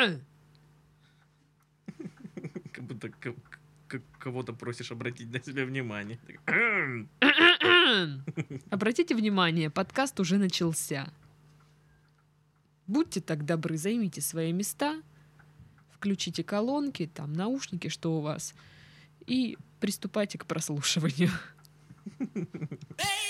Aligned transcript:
Как 2.72 2.84
будто 2.84 3.08
к- 3.10 3.34
к- 3.88 4.02
кого-то 4.18 4.52
просишь 4.52 4.92
обратить 4.92 5.30
на 5.32 5.42
себя 5.42 5.64
внимание. 5.64 6.18
Обратите 8.70 9.14
внимание, 9.14 9.70
подкаст 9.70 10.20
уже 10.20 10.38
начался. 10.38 11.12
Будьте 12.86 13.20
так 13.20 13.44
добры, 13.44 13.76
займите 13.76 14.20
свои 14.20 14.52
места, 14.52 15.02
включите 15.94 16.44
колонки, 16.44 17.10
там 17.12 17.32
наушники, 17.32 17.88
что 17.88 18.16
у 18.16 18.20
вас, 18.20 18.54
и 19.26 19.56
приступайте 19.80 20.38
к 20.38 20.46
прослушиванию. 20.46 21.30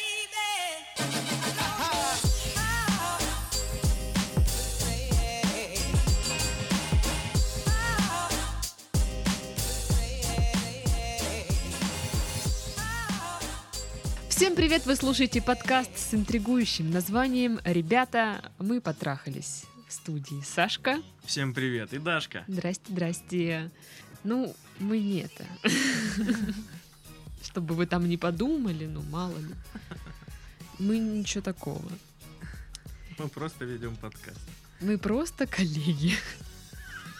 Всем 14.40 14.56
привет! 14.56 14.86
Вы 14.86 14.96
слушаете 14.96 15.42
подкаст 15.42 15.90
с 15.98 16.14
интригующим 16.14 16.90
названием 16.90 17.60
«Ребята, 17.62 18.50
мы 18.58 18.80
потрахались». 18.80 19.64
В 19.86 19.92
студии 19.92 20.40
Сашка. 20.42 21.02
Всем 21.26 21.52
привет, 21.52 21.92
и 21.92 21.98
Дашка. 21.98 22.44
Здрасте, 22.48 22.84
здрасте. 22.88 23.70
Ну, 24.24 24.56
мы 24.78 24.98
не 24.98 25.24
это. 25.24 25.44
Чтобы 27.44 27.74
вы 27.74 27.84
там 27.84 28.08
не 28.08 28.16
подумали, 28.16 28.86
ну, 28.86 29.02
мало 29.02 29.36
ли. 29.36 29.54
Мы 30.78 30.96
ничего 30.98 31.42
такого. 31.42 31.92
Мы 33.18 33.28
просто 33.28 33.66
ведем 33.66 33.94
подкаст. 33.94 34.40
Мы 34.80 34.96
просто 34.96 35.46
коллеги. 35.46 36.14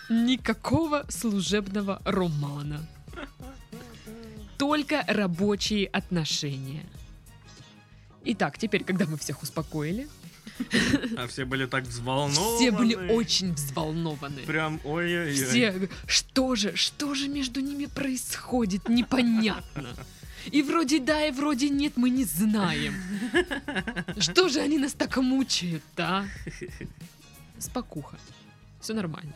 Никакого 0.09 1.05
служебного 1.11 2.01
романа. 2.07 2.81
Только 4.57 5.05
рабочие 5.07 5.87
отношения. 5.87 6.87
Итак, 8.25 8.59
теперь, 8.59 8.85
когда 8.85 9.07
мы 9.07 9.17
всех 9.17 9.43
успокоили, 9.43 10.09
А 11.17 11.27
все 11.27 11.45
были 11.45 11.67
так 11.67 11.85
взволнованы. 11.85 12.57
все 12.57 12.71
были 12.71 12.95
очень 12.95 13.55
взволнованы. 13.55 14.43
Прям 14.43 14.81
ой-ой-ой. 14.85 15.33
Все, 15.35 15.89
что 16.07 16.55
же, 16.55 16.77
что 16.77 17.15
же 17.15 17.29
между 17.29 17.61
ними 17.61 17.87
происходит, 17.87 18.89
непонятно. 18.89 19.89
И 20.53 20.63
вроде 20.63 21.01
да, 21.01 21.27
и 21.27 21.31
вроде 21.33 21.69
нет, 21.69 21.97
мы 21.97 22.11
не 22.11 22.25
знаем. 22.25 22.95
Что 24.19 24.49
же 24.49 24.61
они 24.61 24.79
нас 24.79 24.93
так 24.93 25.17
мучают-то, 25.19 26.07
а? 26.09 26.27
Спокуха. 27.59 28.19
Все 28.81 28.95
нормально. 28.95 29.35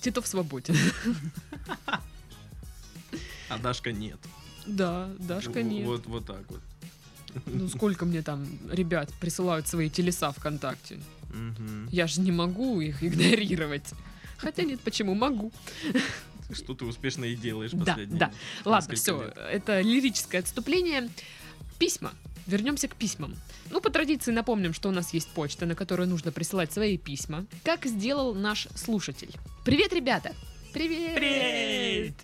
Титов 0.00 0.26
свободен. 0.26 0.76
А 3.48 3.58
Дашка 3.58 3.92
нет. 3.92 4.18
Да, 4.66 5.10
Дашка 5.18 5.62
нет. 5.62 5.86
Вот, 5.86 6.06
вот 6.06 6.26
так 6.26 6.50
вот. 6.50 6.60
Ну 7.46 7.68
сколько 7.68 8.04
мне 8.04 8.22
там 8.22 8.46
ребят 8.70 9.12
присылают 9.20 9.68
свои 9.68 9.90
телеса 9.90 10.32
ВКонтакте? 10.32 11.00
Я 11.90 12.06
же 12.06 12.20
не 12.20 12.32
могу 12.32 12.80
их 12.80 13.02
игнорировать. 13.02 13.92
Хотя 14.36 14.62
нет, 14.62 14.80
почему 14.80 15.14
могу? 15.14 15.52
Что 16.52 16.74
ты 16.74 16.84
успешно 16.84 17.24
и 17.24 17.34
делаешь 17.36 17.70
Да, 17.72 17.84
последние 17.84 18.18
да. 18.18 18.32
Ладно, 18.64 18.92
несколько 18.92 18.96
все, 18.96 19.24
лет. 19.24 19.38
это 19.50 19.80
лирическое 19.80 20.40
отступление. 20.40 21.08
Письма. 21.78 22.12
Вернемся 22.46 22.88
к 22.88 22.94
письмам. 22.94 23.34
Ну, 23.70 23.80
по 23.80 23.88
традиции 23.90 24.30
напомним, 24.30 24.74
что 24.74 24.90
у 24.90 24.92
нас 24.92 25.14
есть 25.14 25.28
почта, 25.30 25.64
на 25.64 25.74
которую 25.74 26.08
нужно 26.08 26.30
присылать 26.30 26.72
свои 26.72 26.98
письма, 26.98 27.46
как 27.64 27.86
сделал 27.86 28.34
наш 28.34 28.68
слушатель. 28.74 29.30
Привет, 29.64 29.94
ребята! 29.94 30.34
Привет! 30.74 31.14
Привет! 31.16 32.14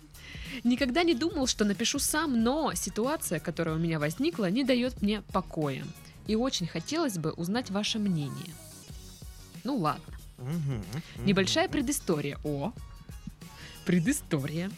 Никогда 0.63 1.03
не 1.03 1.13
думал, 1.13 1.47
что 1.47 1.65
напишу 1.65 1.99
сам, 1.99 2.43
но 2.43 2.73
ситуация, 2.73 3.39
которая 3.39 3.75
у 3.75 3.79
меня 3.79 3.99
возникла, 3.99 4.49
не 4.49 4.63
дает 4.63 5.01
мне 5.01 5.21
покоя. 5.33 5.83
И 6.27 6.35
очень 6.35 6.67
хотелось 6.67 7.17
бы 7.17 7.31
узнать 7.31 7.69
ваше 7.71 7.99
мнение. 7.99 8.53
Ну 9.63 9.77
ладно. 9.77 10.03
Небольшая 11.17 11.67
предыстория. 11.69 12.37
О, 12.43 12.73
предыстория. 13.85 14.71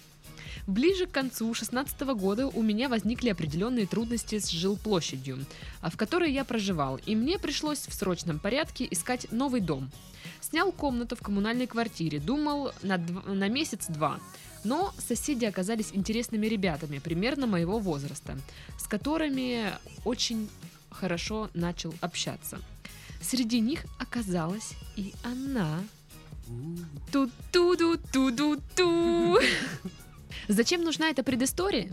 Ближе 0.66 1.07
к 1.07 1.11
концу 1.11 1.53
16 1.53 2.01
года 2.16 2.47
у 2.47 2.61
меня 2.61 2.88
возникли 2.88 3.29
определенные 3.29 3.85
трудности 3.85 4.40
с 4.40 4.47
жилплощадью, 4.50 5.45
а 5.81 5.90
в 5.90 5.97
которой 5.97 6.31
я 6.31 6.45
проживал, 6.45 6.97
и 7.05 7.16
мне 7.16 7.38
пришлось 7.38 7.79
в 7.79 7.94
срочном 7.94 8.40
порядке 8.40 8.88
искать 8.90 9.29
новый 9.31 9.59
дом. 9.59 9.91
Снял 10.40 10.72
комнату 10.72 11.17
в 11.17 11.22
коммунальной 11.22 11.67
квартире, 11.67 12.19
думал 12.19 12.72
на, 12.81 12.95
дв- 12.95 13.34
на 13.34 13.50
месяц-два. 13.50 14.19
Но 14.63 14.94
соседи 14.97 15.46
оказались 15.46 15.91
интересными 15.94 16.47
ребятами, 16.47 16.97
примерно 17.00 17.47
моего 17.47 17.79
возраста, 17.79 18.38
с 18.78 18.88
которыми 18.88 19.74
очень 20.06 20.50
хорошо 20.90 21.50
начал 21.53 21.94
общаться. 22.01 22.59
Среди 23.22 23.59
них 23.59 23.85
оказалась 24.00 24.73
и 24.96 25.13
она. 25.23 25.84
Ту-ту-ду-ту-ду-ту. 27.12 29.40
Зачем 30.47 30.84
нужна 30.84 31.09
эта 31.09 31.23
предыстория? 31.23 31.91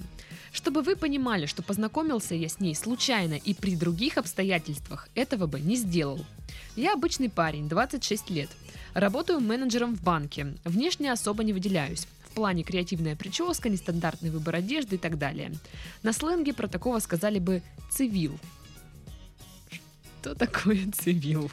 Чтобы 0.53 0.82
вы 0.82 0.97
понимали, 0.97 1.47
что 1.47 1.62
познакомился 1.62 2.34
я 2.34 2.48
с 2.48 2.59
ней 2.59 2.75
случайно 2.75 3.34
и 3.34 3.54
при 3.54 3.76
других 3.76 4.19
обстоятельствах 4.19 5.09
этого 5.14 5.47
бы 5.47 5.60
не 5.60 5.76
сделал. 5.76 6.26
Я 6.75 6.94
обычный 6.94 7.30
парень, 7.30 7.69
26 7.69 8.30
лет. 8.30 8.50
Работаю 8.94 9.38
менеджером 9.41 9.94
в 9.94 10.03
банке. 10.03 10.56
Внешне 10.64 11.12
особо 11.12 11.44
не 11.44 11.53
выделяюсь. 11.53 12.09
В 12.30 12.34
плане 12.34 12.62
креативная 12.62 13.16
прическа, 13.16 13.68
нестандартный 13.68 14.30
выбор 14.30 14.54
одежды 14.56 14.96
и 14.96 14.98
так 14.98 15.18
далее. 15.18 15.52
На 16.02 16.12
сленге 16.12 16.54
про 16.54 16.68
такого 16.68 16.98
сказали 17.00 17.38
бы 17.38 17.62
«цивил». 17.91 18.38
Что 20.20 20.34
такое 20.34 20.91
цивил? 20.92 21.50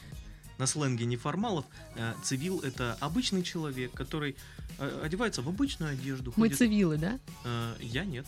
На 0.57 0.67
сленге 0.67 1.05
неформалов 1.05 1.65
э, 1.95 2.13
цивил 2.23 2.59
это 2.59 2.95
обычный 2.99 3.41
человек, 3.43 3.91
который 3.93 4.35
э, 4.77 5.01
одевается 5.03 5.41
в 5.41 5.47
обычную 5.49 5.93
одежду. 5.93 6.31
Мы 6.35 6.45
ходит- 6.47 6.57
цивилы, 6.57 6.97
да? 6.97 7.19
Э, 7.43 7.75
Я 7.79 8.05
нет, 8.05 8.25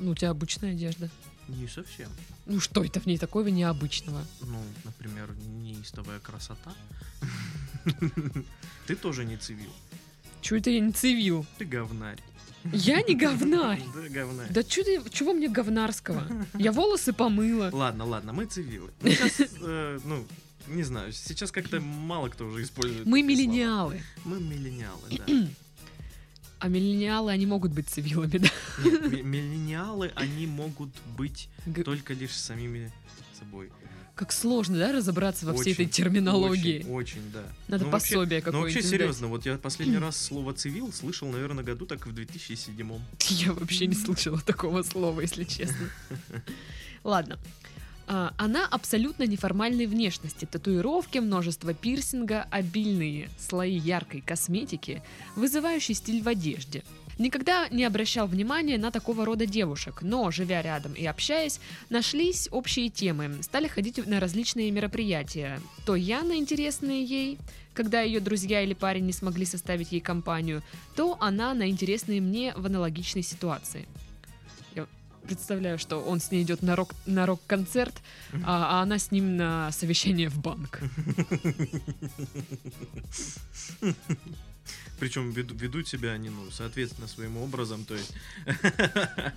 Ну, 0.00 0.10
у 0.10 0.14
тебя 0.14 0.30
обычная 0.30 0.72
одежда. 0.72 1.08
не 1.48 1.66
совсем. 1.68 2.10
Ну, 2.46 2.60
что 2.60 2.82
это 2.84 3.00
в 3.00 3.06
ней 3.06 3.16
такого 3.18 3.48
необычного? 3.48 4.24
Ну, 4.42 4.62
например, 4.84 5.30
неистовая 5.62 6.18
красота. 6.18 6.74
Ты 8.86 8.96
тоже 8.96 9.24
не 9.24 9.36
цивил. 9.36 9.70
Чего 10.40 10.58
это 10.58 10.70
я 10.70 10.80
не 10.80 10.92
цивил? 10.92 11.46
Ты 11.58 11.64
говнарь. 11.64 12.18
Я 12.72 13.02
не 13.02 13.14
говнарь. 13.14 13.82
Да, 13.94 14.08
говнарь. 14.08 14.46
Да 14.50 14.62
чё 14.62 14.82
ты, 14.84 15.00
чего 15.10 15.32
мне 15.32 15.48
говнарского? 15.48 16.26
Я 16.54 16.72
волосы 16.72 17.12
помыла. 17.12 17.70
Ладно, 17.72 18.04
ладно, 18.04 18.32
мы 18.32 18.44
цивилы. 18.46 18.90
Сейчас, 19.02 19.40
э, 19.62 19.98
ну, 20.04 20.26
не 20.68 20.82
знаю, 20.82 21.12
сейчас 21.12 21.50
как-то 21.52 21.80
мало 21.80 22.28
кто 22.28 22.46
уже 22.46 22.62
использует. 22.62 23.06
Мы 23.06 23.20
слова. 23.20 23.28
миллениалы. 23.30 24.02
Мы 24.24 24.40
миллениалы, 24.40 25.02
да. 25.10 25.24
А 26.62 26.68
миллениалы, 26.68 27.32
они 27.32 27.46
могут 27.46 27.72
быть 27.72 27.88
цивилами, 27.88 28.36
да? 28.36 28.48
Нет, 28.84 29.10
ми- 29.10 29.22
миллениалы, 29.22 30.12
они 30.14 30.46
могут 30.46 30.90
быть 31.16 31.48
Г- 31.64 31.82
только 31.84 32.12
лишь 32.12 32.32
самими 32.36 32.92
собой. 33.38 33.70
Как 34.20 34.32
сложно, 34.32 34.76
да, 34.76 34.92
разобраться 34.92 35.46
во 35.46 35.54
всей 35.54 35.72
Очень, 35.72 35.72
этой 35.72 35.86
терминологии. 35.86 36.80
Очень, 36.80 36.92
очень, 36.92 37.32
да. 37.32 37.42
Надо 37.68 37.86
Ну, 37.86 37.90
пособие 37.90 38.40
Ну 38.40 38.44
какое-нибудь. 38.44 38.74
вообще 38.74 38.82
дать. 38.82 39.00
серьезно, 39.00 39.28
вот 39.28 39.46
я 39.46 39.56
последний 39.56 39.96
раз 40.06 40.22
слово 40.22 40.52
цивил 40.52 40.92
слышал, 40.92 41.26
наверное, 41.30 41.64
году 41.64 41.86
так 41.86 42.06
в 42.06 42.12
2007 42.12 43.00
Я 43.30 43.52
вообще 43.54 43.86
не 43.86 43.94
слышала 43.94 44.38
такого 44.46 44.82
слова, 44.82 45.22
если 45.22 45.44
честно. 45.44 45.88
Ладно. 47.02 47.38
А, 48.08 48.34
Она 48.36 48.66
абсолютно 48.66 49.22
неформальной 49.22 49.86
внешности. 49.86 50.44
Татуировки, 50.44 51.16
множество 51.16 51.72
пирсинга, 51.72 52.46
обильные 52.50 53.30
слои 53.38 53.78
яркой 53.78 54.20
косметики, 54.20 55.02
вызывающий 55.34 55.94
стиль 55.94 56.22
в 56.22 56.28
одежде. 56.28 56.82
Никогда 57.20 57.68
не 57.68 57.84
обращал 57.84 58.26
внимания 58.26 58.78
на 58.78 58.90
такого 58.90 59.26
рода 59.26 59.44
девушек, 59.44 60.00
но, 60.00 60.30
живя 60.30 60.62
рядом 60.62 60.94
и 60.94 61.04
общаясь, 61.04 61.60
нашлись 61.90 62.48
общие 62.50 62.88
темы, 62.88 63.42
стали 63.42 63.68
ходить 63.68 64.06
на 64.06 64.20
различные 64.20 64.70
мероприятия. 64.70 65.60
То 65.84 65.96
я 65.96 66.22
на 66.22 66.36
интересные 66.36 67.04
ей, 67.04 67.38
когда 67.74 68.00
ее 68.00 68.20
друзья 68.20 68.62
или 68.62 68.72
парень 68.72 69.04
не 69.04 69.12
смогли 69.12 69.44
составить 69.44 69.92
ей 69.92 70.00
компанию, 70.00 70.62
то 70.96 71.18
она 71.20 71.52
на 71.52 71.68
интересные 71.68 72.22
мне 72.22 72.54
в 72.56 72.64
аналогичной 72.64 73.22
ситуации. 73.22 73.86
Я 74.74 74.86
представляю, 75.22 75.78
что 75.78 75.98
он 75.98 76.20
с 76.20 76.30
ней 76.30 76.42
идет 76.42 76.62
на, 76.62 76.74
рок, 76.74 76.94
на 77.04 77.26
рок-концерт, 77.26 77.96
а, 78.46 78.78
а 78.78 78.82
она 78.82 78.98
с 78.98 79.10
ним 79.10 79.36
на 79.36 79.70
совещание 79.72 80.30
в 80.30 80.38
банк. 80.38 80.80
Причем 84.98 85.30
веду- 85.30 85.54
ведут 85.54 85.88
себя 85.88 86.12
они, 86.12 86.30
ну, 86.30 86.50
соответственно, 86.50 87.08
своим 87.08 87.36
образом, 87.38 87.84
то 87.84 87.94
есть 87.94 88.12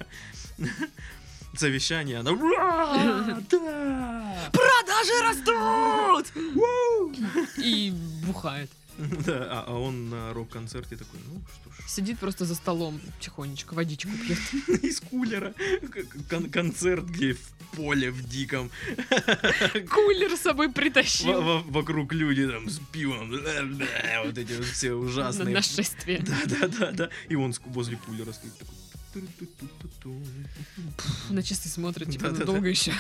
совещание, 1.55 2.17
она 2.19 2.31
«Ура! 2.31 3.39
Да! 3.49 4.51
Продажи 4.51 5.21
растут! 5.21 6.27
И 7.57 7.91
бухает. 8.25 8.69
Да, 9.25 9.47
а, 9.49 9.63
а 9.67 9.73
он 9.79 10.09
на 10.09 10.33
рок-концерте 10.33 10.95
такой, 10.95 11.19
ну 11.27 11.41
что 11.61 11.69
ж. 11.71 11.89
Сидит 11.89 12.19
просто 12.19 12.45
за 12.45 12.55
столом, 12.55 13.01
тихонечко 13.19 13.73
водичку 13.73 14.11
пьет. 14.11 14.39
Из 14.83 14.99
кулера. 15.01 15.53
Концерт, 16.51 17.05
где 17.05 17.33
в 17.33 17.39
поле 17.75 18.11
в 18.11 18.27
диком. 18.29 18.69
Кулер 19.89 20.35
с 20.37 20.41
собой 20.41 20.71
притащил 20.71 21.41
во- 21.41 21.61
Вокруг 21.63 22.13
люди 22.13 22.47
там 22.47 22.69
с 22.69 22.79
пивом. 22.91 23.31
Вот 23.31 24.37
эти 24.37 24.61
все 24.61 24.93
ужасные. 24.93 25.55
нашествие. 25.55 26.19
Да, 26.19 26.37
да, 26.45 26.67
да, 26.67 26.91
да. 26.91 27.09
И 27.29 27.35
он 27.35 27.53
возле 27.65 27.97
кулера 27.97 28.31
стоит 28.31 28.57
такой. 28.57 28.75
На 31.29 31.43
часы 31.43 31.69
смотрят, 31.69 32.09
типа, 32.09 32.25
Да-да-да. 32.25 32.45
долго 32.45 32.67
еще. 32.69 32.93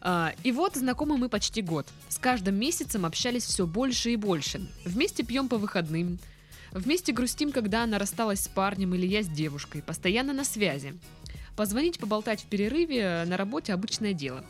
А, 0.00 0.32
И 0.44 0.52
вот 0.52 0.76
знакомы 0.76 1.16
мы 1.16 1.28
почти 1.28 1.62
год. 1.62 1.86
С 2.08 2.18
каждым 2.18 2.54
месяцем 2.56 3.04
общались 3.04 3.44
все 3.44 3.66
больше 3.66 4.12
и 4.12 4.16
больше. 4.16 4.60
Вместе 4.84 5.22
пьем 5.24 5.48
по 5.48 5.58
выходным. 5.58 6.18
Вместе 6.72 7.12
грустим, 7.12 7.50
когда 7.52 7.84
она 7.84 7.98
рассталась 7.98 8.40
с 8.42 8.48
парнем 8.48 8.94
или 8.94 9.06
я 9.06 9.22
с 9.22 9.26
девушкой. 9.26 9.82
Постоянно 9.82 10.32
на 10.32 10.44
связи. 10.44 10.94
Позвонить, 11.56 11.98
поболтать 11.98 12.42
в 12.42 12.46
перерыве 12.46 13.24
на 13.26 13.36
работе 13.36 13.72
обычное 13.72 14.12
дело. 14.12 14.44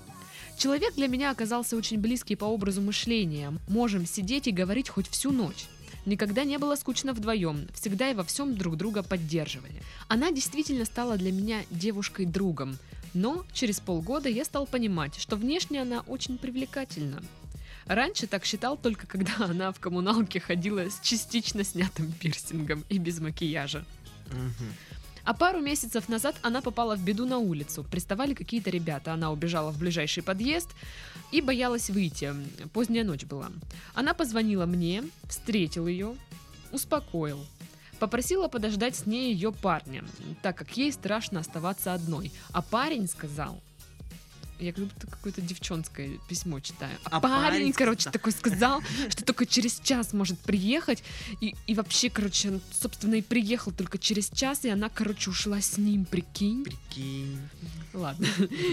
Человек 0.58 0.94
для 0.96 1.06
меня 1.06 1.31
оказался 1.31 1.76
очень 1.76 1.99
близкий 1.99 2.34
по 2.34 2.44
образу 2.44 2.82
мышления. 2.82 3.54
Можем 3.69 4.04
сидеть 4.06 4.49
и 4.49 4.52
говорить 4.52 4.88
хоть 4.88 5.08
всю 5.08 5.31
ночь. 5.31 5.66
Никогда 6.08 6.44
не 6.44 6.56
было 6.56 6.75
скучно 6.75 7.12
вдвоем, 7.12 7.69
всегда 7.75 8.10
и 8.10 8.14
во 8.14 8.25
всем 8.25 8.56
друг 8.56 8.78
друга 8.78 9.02
поддерживали. 9.02 9.82
Она 10.08 10.31
действительно 10.31 10.87
стала 10.87 11.19
для 11.19 11.31
меня 11.31 11.60
девушкой-другом, 11.70 12.78
но 13.12 13.44
через 13.52 13.78
полгода 13.78 14.31
я 14.31 14.46
стал 14.46 14.66
понимать, 14.66 15.16
что 15.16 15.37
внешне 15.37 15.82
она 15.82 16.00
очень 16.06 16.38
привлекательна. 16.38 17.22
Раньше 17.84 18.26
так 18.26 18.46
считал 18.46 18.78
только 18.78 19.06
когда 19.06 19.34
она 19.38 19.70
в 19.70 19.81
коммуналке 19.81 20.40
ходила 20.40 20.88
с 20.88 20.99
частично 21.02 21.62
снятым 21.62 22.11
пирсингом 22.11 22.84
и 22.88 22.96
без 22.96 23.20
макияжа. 23.20 23.84
Мгм. 24.31 24.72
А 25.28 25.34
пару 25.34 25.60
месяцев 25.60 26.08
назад 26.08 26.36
она 26.40 26.62
попала 26.62 26.96
в 26.96 27.04
беду 27.04 27.26
на 27.26 27.36
улицу. 27.36 27.84
Приставали 27.84 28.32
какие-то 28.32 28.70
ребята. 28.70 29.12
Она 29.12 29.30
убежала 29.30 29.70
в 29.70 29.78
ближайший 29.78 30.22
подъезд 30.22 30.70
и 31.32 31.42
боялась 31.42 31.90
выйти. 31.90 32.34
Поздняя 32.72 33.04
ночь 33.04 33.26
была. 33.26 33.50
Она 33.92 34.14
позвонила 34.14 34.64
мне, 34.64 35.04
встретил 35.25 35.86
ее, 35.86 36.16
успокоил. 36.72 37.44
Попросила 37.98 38.48
подождать 38.48 38.96
с 38.96 39.04
ней 39.04 39.34
ее 39.34 39.52
парня, 39.52 40.02
так 40.40 40.56
как 40.56 40.75
ей 40.78 40.90
страшно 40.92 41.40
оставаться 41.40 41.92
одной. 41.92 42.32
А 42.52 42.62
парень 42.62 43.06
сказал... 43.06 43.60
Я 44.60 44.72
как 44.72 44.84
будто 44.84 45.06
какое-то 45.06 45.40
девчонское 45.40 46.19
письмо 46.28 46.58
читаю. 46.60 46.96
А, 47.05 47.19
А 47.19 47.20
парень, 47.20 47.43
парень 47.43 47.72
короче, 47.72 48.02
сказал. 48.02 48.12
такой 48.12 48.32
сказал, 48.32 48.82
что 49.08 49.25
только 49.25 49.46
через 49.46 49.78
час 49.81 50.12
может 50.12 50.38
приехать. 50.40 51.02
И, 51.40 51.55
и 51.66 51.75
вообще, 51.75 52.10
короче, 52.10 52.49
он, 52.50 52.60
собственно, 52.72 53.14
и 53.14 53.22
приехал 53.22 53.70
только 53.72 53.99
через 53.99 54.31
час, 54.31 54.64
и 54.64 54.69
она, 54.69 54.88
короче, 54.88 55.31
ушла 55.31 55.60
с 55.60 55.78
ним, 55.78 56.05
прикинь. 56.05 56.64
Прикинь. 56.64 57.38
Ладно. 57.94 58.26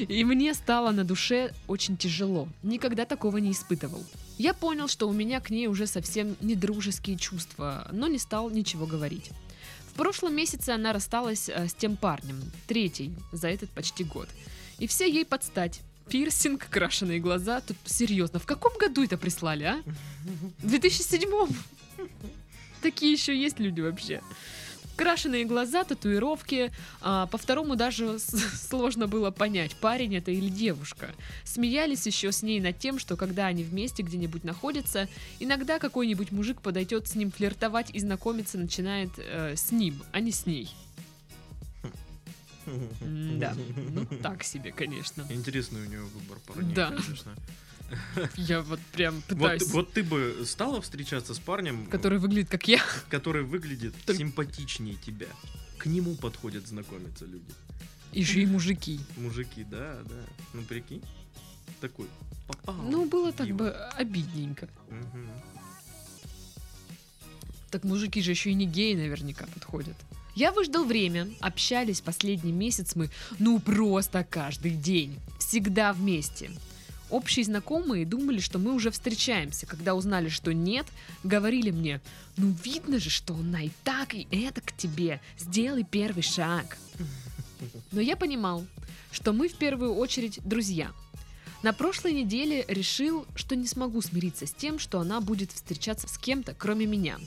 И 0.07 0.23
мне 0.23 0.53
стало 0.53 0.91
на 0.91 1.03
душе 1.03 1.53
очень 1.67 1.97
тяжело. 1.97 2.47
Никогда 2.63 3.05
такого 3.05 3.38
не 3.38 3.51
испытывал. 3.51 4.03
Я 4.38 4.53
понял, 4.53 4.88
что 4.88 5.07
у 5.07 5.13
меня 5.13 5.39
к 5.39 5.49
ней 5.49 5.67
уже 5.67 5.88
совсем 5.88 6.35
не 6.41 6.55
дружеские 6.55 7.17
чувства, 7.17 7.88
но 7.91 8.07
не 8.07 8.17
стал 8.17 8.49
ничего 8.49 8.85
говорить. 8.85 9.29
В 9.91 9.97
прошлом 9.97 10.35
месяце 10.35 10.71
она 10.71 10.91
рассталась 10.91 11.47
э, 11.47 11.69
с 11.69 11.73
тем 11.73 11.95
парнем, 11.95 12.41
третий, 12.67 13.13
за 13.31 13.47
этот 13.47 13.69
почти 13.69 14.03
год. 14.03 14.27
И 14.80 14.88
все 14.88 15.10
ей 15.10 15.25
подстать. 15.25 15.81
Пирсинг, 16.10 16.68
крашеные 16.69 17.19
глаза. 17.19 17.62
Тут 17.62 17.77
серьезно, 17.86 18.39
в 18.39 18.45
каком 18.45 18.77
году 18.77 19.04
это 19.04 19.18
прислали, 19.18 19.63
а? 19.63 19.83
В 20.60 20.68
2007 20.68 21.30
Такие 22.81 23.13
еще 23.13 23.36
есть 23.36 23.60
люди 23.60 23.81
вообще. 23.81 24.22
Крашеные 24.95 25.44
глаза, 25.44 25.83
татуировки. 25.83 26.72
А, 27.01 27.25
по 27.25 27.38
второму 27.38 27.75
даже 27.75 28.19
сложно 28.19 29.07
было 29.07 29.31
понять, 29.31 29.75
парень 29.75 30.16
это 30.16 30.31
или 30.31 30.50
девушка. 30.50 31.10
Смеялись 31.44 32.06
еще 32.06 32.31
с 32.31 32.44
ней 32.44 32.60
над 32.62 32.77
тем, 32.77 33.00
что 33.00 33.18
когда 33.18 33.48
они 33.48 33.63
вместе 33.63 34.04
где-нибудь 34.04 34.44
находятся, 34.44 35.10
иногда 35.39 35.80
какой-нибудь 35.80 36.31
мужик 36.31 36.62
подойдет 36.62 37.07
с 37.07 37.16
ним 37.16 37.31
флиртовать 37.31 37.89
и 37.92 38.00
знакомиться 38.00 38.57
начинает 38.57 39.10
э, 39.18 39.56
с 39.56 39.72
ним, 39.72 40.04
а 40.12 40.19
не 40.19 40.31
с 40.31 40.45
ней. 40.45 40.69
Да, 43.39 43.56
ну 43.91 44.06
так 44.21 44.44
себе, 44.44 44.71
конечно. 44.71 45.25
Интересный 45.29 45.81
у 45.83 45.85
него 45.89 46.07
выбор 46.07 46.39
парней, 46.45 46.73
Да. 46.73 46.89
конечно. 46.91 47.35
Я 48.35 48.62
вот 48.62 48.79
прям 48.94 49.15
Вот, 49.15 49.25
пытаюсь... 49.27 49.67
вот 49.71 49.94
ты 49.94 50.03
бы 50.03 50.41
стала 50.45 50.81
встречаться 50.81 51.33
с 51.35 51.39
парнем, 51.39 51.85
Который 51.85 52.17
выглядит 52.17 52.50
как 52.50 52.67
я. 52.67 52.81
который 53.09 53.44
выглядит 53.44 53.94
Только- 54.06 54.17
симпатичнее 54.19 54.95
тебя. 54.95 55.27
К 55.77 55.85
нему 55.85 56.15
подходят 56.15 56.65
знакомиться 56.67 57.25
люди. 57.25 57.53
Еще 58.12 58.41
и 58.41 58.45
мужики. 58.47 59.00
Мужики, 59.17 59.63
да, 59.63 60.00
да. 60.09 60.15
Ну 60.53 60.63
прикинь. 60.63 61.03
Такой. 61.81 62.07
Попал. 62.47 62.75
Ну, 62.75 63.06
было 63.06 63.31
так 63.31 63.50
бы 63.53 63.69
обидненько. 63.69 64.67
Мгм. 64.89 65.29
Так 67.71 67.83
мужики 67.83 68.21
же 68.21 68.31
еще 68.31 68.51
и 68.51 68.53
не 68.53 68.65
геи 68.65 68.94
наверняка 68.95 69.45
подходят. 69.53 69.95
Я 70.35 70.51
выждал 70.51 70.83
время, 70.83 71.29
общались 71.39 72.01
последний 72.01 72.51
месяц 72.51 72.95
мы, 72.95 73.09
ну 73.39 73.57
просто 73.59 74.25
каждый 74.29 74.71
день, 74.71 75.17
всегда 75.39 75.93
вместе. 75.93 76.51
Общие 77.09 77.45
знакомые 77.45 78.05
думали, 78.05 78.39
что 78.39 78.59
мы 78.59 78.73
уже 78.73 78.91
встречаемся. 78.91 79.65
Когда 79.65 79.95
узнали, 79.95 80.27
что 80.27 80.53
нет, 80.53 80.87
говорили 81.23 81.71
мне, 81.71 82.01
ну 82.35 82.53
видно 82.65 82.99
же, 82.99 83.09
что 83.09 83.33
она 83.33 83.61
и 83.61 83.69
так, 83.85 84.13
и 84.13 84.27
это 84.29 84.59
к 84.59 84.75
тебе. 84.75 85.21
Сделай 85.39 85.85
первый 85.89 86.23
шаг. 86.23 86.77
Но 87.93 88.01
я 88.01 88.17
понимал, 88.17 88.65
что 89.11 89.31
мы 89.31 89.47
в 89.47 89.55
первую 89.55 89.95
очередь 89.95 90.39
друзья. 90.43 90.91
На 91.63 91.71
прошлой 91.71 92.11
неделе 92.11 92.65
решил, 92.67 93.25
что 93.35 93.55
не 93.55 93.67
смогу 93.67 94.01
смириться 94.01 94.45
с 94.45 94.51
тем, 94.51 94.79
что 94.79 94.99
она 94.99 95.21
будет 95.21 95.53
встречаться 95.53 96.09
с 96.09 96.17
кем-то, 96.17 96.53
кроме 96.53 96.85
меня. 96.85 97.17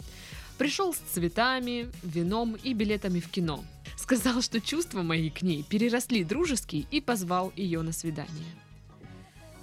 Пришел 0.58 0.93
с 0.93 0.99
цветами, 0.99 1.88
вином 2.02 2.56
и 2.56 2.72
билетами 2.75 3.20
в 3.20 3.28
кино. 3.31 3.64
Сказал, 3.96 4.43
что 4.43 4.60
чувства 4.60 5.02
мои 5.02 5.31
к 5.31 5.43
ней 5.43 5.62
переросли 5.62 6.25
дружеские 6.25 6.87
и 6.90 7.00
позвал 7.00 7.52
ее 7.56 7.82
на 7.82 7.93
свидание. 7.93 8.46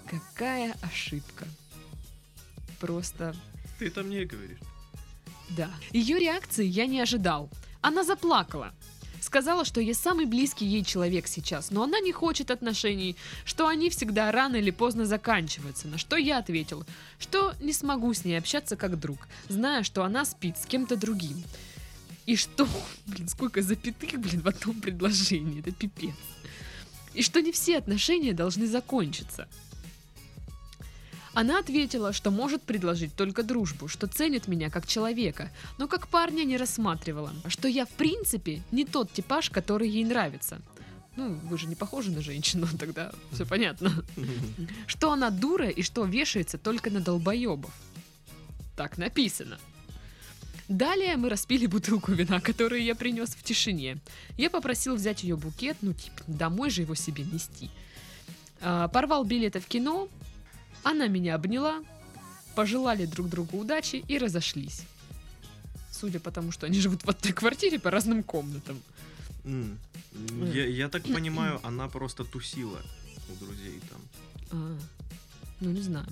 Какая 0.10 0.76
ошибка. 0.82 1.46
Просто 2.80 3.36
Ты 3.80 3.88
это 3.88 4.04
мне 4.04 4.26
говоришь. 4.26 4.60
да. 5.50 5.70
Ее 5.92 6.20
реакции 6.20 6.66
я 6.66 6.86
не 6.86 7.00
ожидал. 7.02 7.50
Она 7.82 8.04
заплакала. 8.04 8.74
Сказала, 9.36 9.66
что 9.66 9.82
я 9.82 9.94
самый 9.94 10.28
близкий 10.28 10.66
ей 10.66 10.82
человек 10.82 11.28
сейчас, 11.28 11.70
но 11.70 11.84
она 11.84 12.00
не 12.00 12.14
хочет 12.14 12.52
отношений, 12.52 13.18
что 13.44 13.68
они 13.68 13.90
всегда 13.90 14.32
рано 14.32 14.56
или 14.56 14.72
поздно 14.72 15.06
заканчиваются. 15.06 15.90
На 15.90 15.98
что 15.98 16.16
я 16.16 16.38
ответил, 16.38 16.86
что 17.20 17.54
не 17.60 17.74
смогу 17.74 18.14
с 18.14 18.24
ней 18.24 18.38
общаться 18.38 18.78
как 18.78 18.98
друг, 18.98 19.28
зная, 19.50 19.84
что 19.84 20.06
она 20.06 20.24
спит 20.24 20.58
с 20.58 20.66
кем-то 20.66 20.96
другим. 20.96 21.44
И 22.26 22.38
что, 22.38 22.66
блин, 23.08 23.28
сколько 23.28 23.62
запятых, 23.62 24.18
блин, 24.22 24.40
в 24.40 24.48
одном 24.48 24.80
предложении, 24.80 25.60
это 25.60 25.74
пипец. 25.74 26.16
И 27.14 27.22
что 27.22 27.42
не 27.42 27.52
все 27.52 27.78
отношения 27.78 28.32
должны 28.32 28.68
закончиться. 28.68 29.50
Она 31.36 31.60
ответила, 31.60 32.14
что 32.14 32.32
может 32.32 32.62
предложить 32.62 33.14
только 33.14 33.44
дружбу, 33.44 33.90
что 33.90 34.08
ценит 34.08 34.48
меня 34.48 34.70
как 34.70 34.88
человека, 34.88 35.52
но 35.78 35.90
как 35.90 36.08
парня 36.08 36.46
не 36.46 36.56
рассматривала, 36.56 37.34
что 37.50 37.68
я 37.68 37.86
в 37.86 37.90
принципе 37.90 38.62
не 38.72 38.86
тот 38.86 39.12
типаж, 39.12 39.50
который 39.50 39.90
ей 39.90 40.06
нравится. 40.06 40.62
Ну, 41.18 41.34
вы 41.44 41.58
же 41.58 41.68
не 41.68 41.76
похожи 41.76 42.10
на 42.10 42.22
женщину, 42.22 42.68
тогда 42.80 43.12
все 43.34 43.46
понятно. 43.46 43.92
Что 44.88 45.12
она 45.12 45.30
дура 45.30 45.68
и 45.68 45.82
что 45.82 46.06
вешается 46.06 46.58
только 46.58 46.90
на 46.90 47.02
долбоебов. 47.02 47.74
Так 48.78 48.98
написано. 48.98 49.60
Далее 50.70 51.18
мы 51.18 51.28
распили 51.28 51.66
бутылку 51.66 52.14
вина, 52.14 52.40
которую 52.40 52.82
я 52.82 52.96
принес 52.96 53.32
в 53.32 53.44
тишине. 53.44 53.98
Я 54.38 54.50
попросил 54.50 54.96
взять 54.96 55.24
ее 55.24 55.36
букет, 55.36 55.76
ну 55.82 55.92
типа 55.92 56.24
домой 56.28 56.70
же 56.70 56.82
его 56.82 56.96
себе 56.96 57.26
нести. 57.26 57.70
А, 58.62 58.88
порвал 58.88 59.26
билеты 59.26 59.60
в 59.60 59.68
кино, 59.68 60.08
она 60.86 61.08
меня 61.08 61.34
обняла, 61.34 61.84
пожелали 62.54 63.06
друг 63.06 63.28
другу 63.28 63.58
удачи 63.58 64.04
и 64.08 64.20
разошлись. 64.20 64.84
Судя 65.92 66.20
по 66.20 66.32
тому, 66.32 66.52
что 66.52 66.68
они 66.68 66.80
живут 66.80 67.04
в 67.04 67.10
одной 67.10 67.34
квартире 67.34 67.80
по 67.80 67.90
разным 67.90 68.22
комнатам. 68.22 68.80
М. 69.46 69.80
Я, 70.54 70.68
я 70.68 70.88
так 70.88 71.04
понимаю, 71.04 71.60
она 71.64 71.88
просто 71.88 72.24
тусила 72.24 72.80
у 73.30 73.44
друзей 73.44 73.82
там. 73.90 74.02
А, 74.52 74.78
ну, 75.60 75.72
не 75.72 75.82
знаю. 75.82 76.08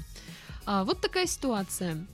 А, 0.66 0.84
вот 0.84 1.02
такая 1.02 1.28
ситуация. 1.28 2.06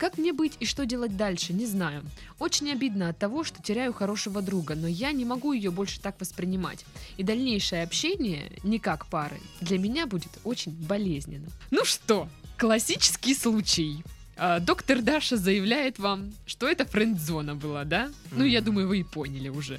Как 0.00 0.16
мне 0.16 0.32
быть 0.32 0.56
и 0.60 0.64
что 0.64 0.86
делать 0.86 1.18
дальше, 1.18 1.52
не 1.52 1.66
знаю. 1.66 2.02
Очень 2.38 2.72
обидно 2.72 3.10
от 3.10 3.18
того, 3.18 3.44
что 3.44 3.62
теряю 3.62 3.92
хорошего 3.92 4.40
друга, 4.40 4.74
но 4.74 4.88
я 4.88 5.12
не 5.12 5.26
могу 5.26 5.52
ее 5.52 5.70
больше 5.70 6.00
так 6.00 6.18
воспринимать. 6.18 6.86
И 7.18 7.22
дальнейшее 7.22 7.82
общение, 7.82 8.50
не 8.62 8.78
как 8.78 9.04
пары, 9.08 9.38
для 9.60 9.78
меня 9.78 10.06
будет 10.06 10.30
очень 10.42 10.72
болезненно. 10.72 11.48
Ну 11.70 11.84
что, 11.84 12.30
классический 12.56 13.34
случай. 13.34 14.02
А, 14.38 14.58
доктор 14.58 15.02
Даша 15.02 15.36
заявляет 15.36 15.98
вам, 15.98 16.32
что 16.46 16.66
это 16.66 16.86
френд-зона 16.86 17.54
была, 17.54 17.84
да? 17.84 18.10
Ну, 18.30 18.44
я 18.44 18.62
думаю, 18.62 18.88
вы 18.88 19.00
и 19.00 19.04
поняли 19.04 19.50
уже. 19.50 19.78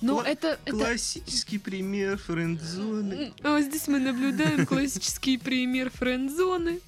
Но 0.00 0.20
Кла- 0.20 0.28
это... 0.28 0.58
это... 0.64 0.78
Классический 0.78 1.58
пример 1.58 2.16
френдзоны. 2.16 3.34
А 3.42 3.60
здесь 3.60 3.86
мы 3.86 3.98
наблюдаем 3.98 4.64
классический 4.64 5.36
пример 5.36 5.90
френд-зоны. 5.90 6.80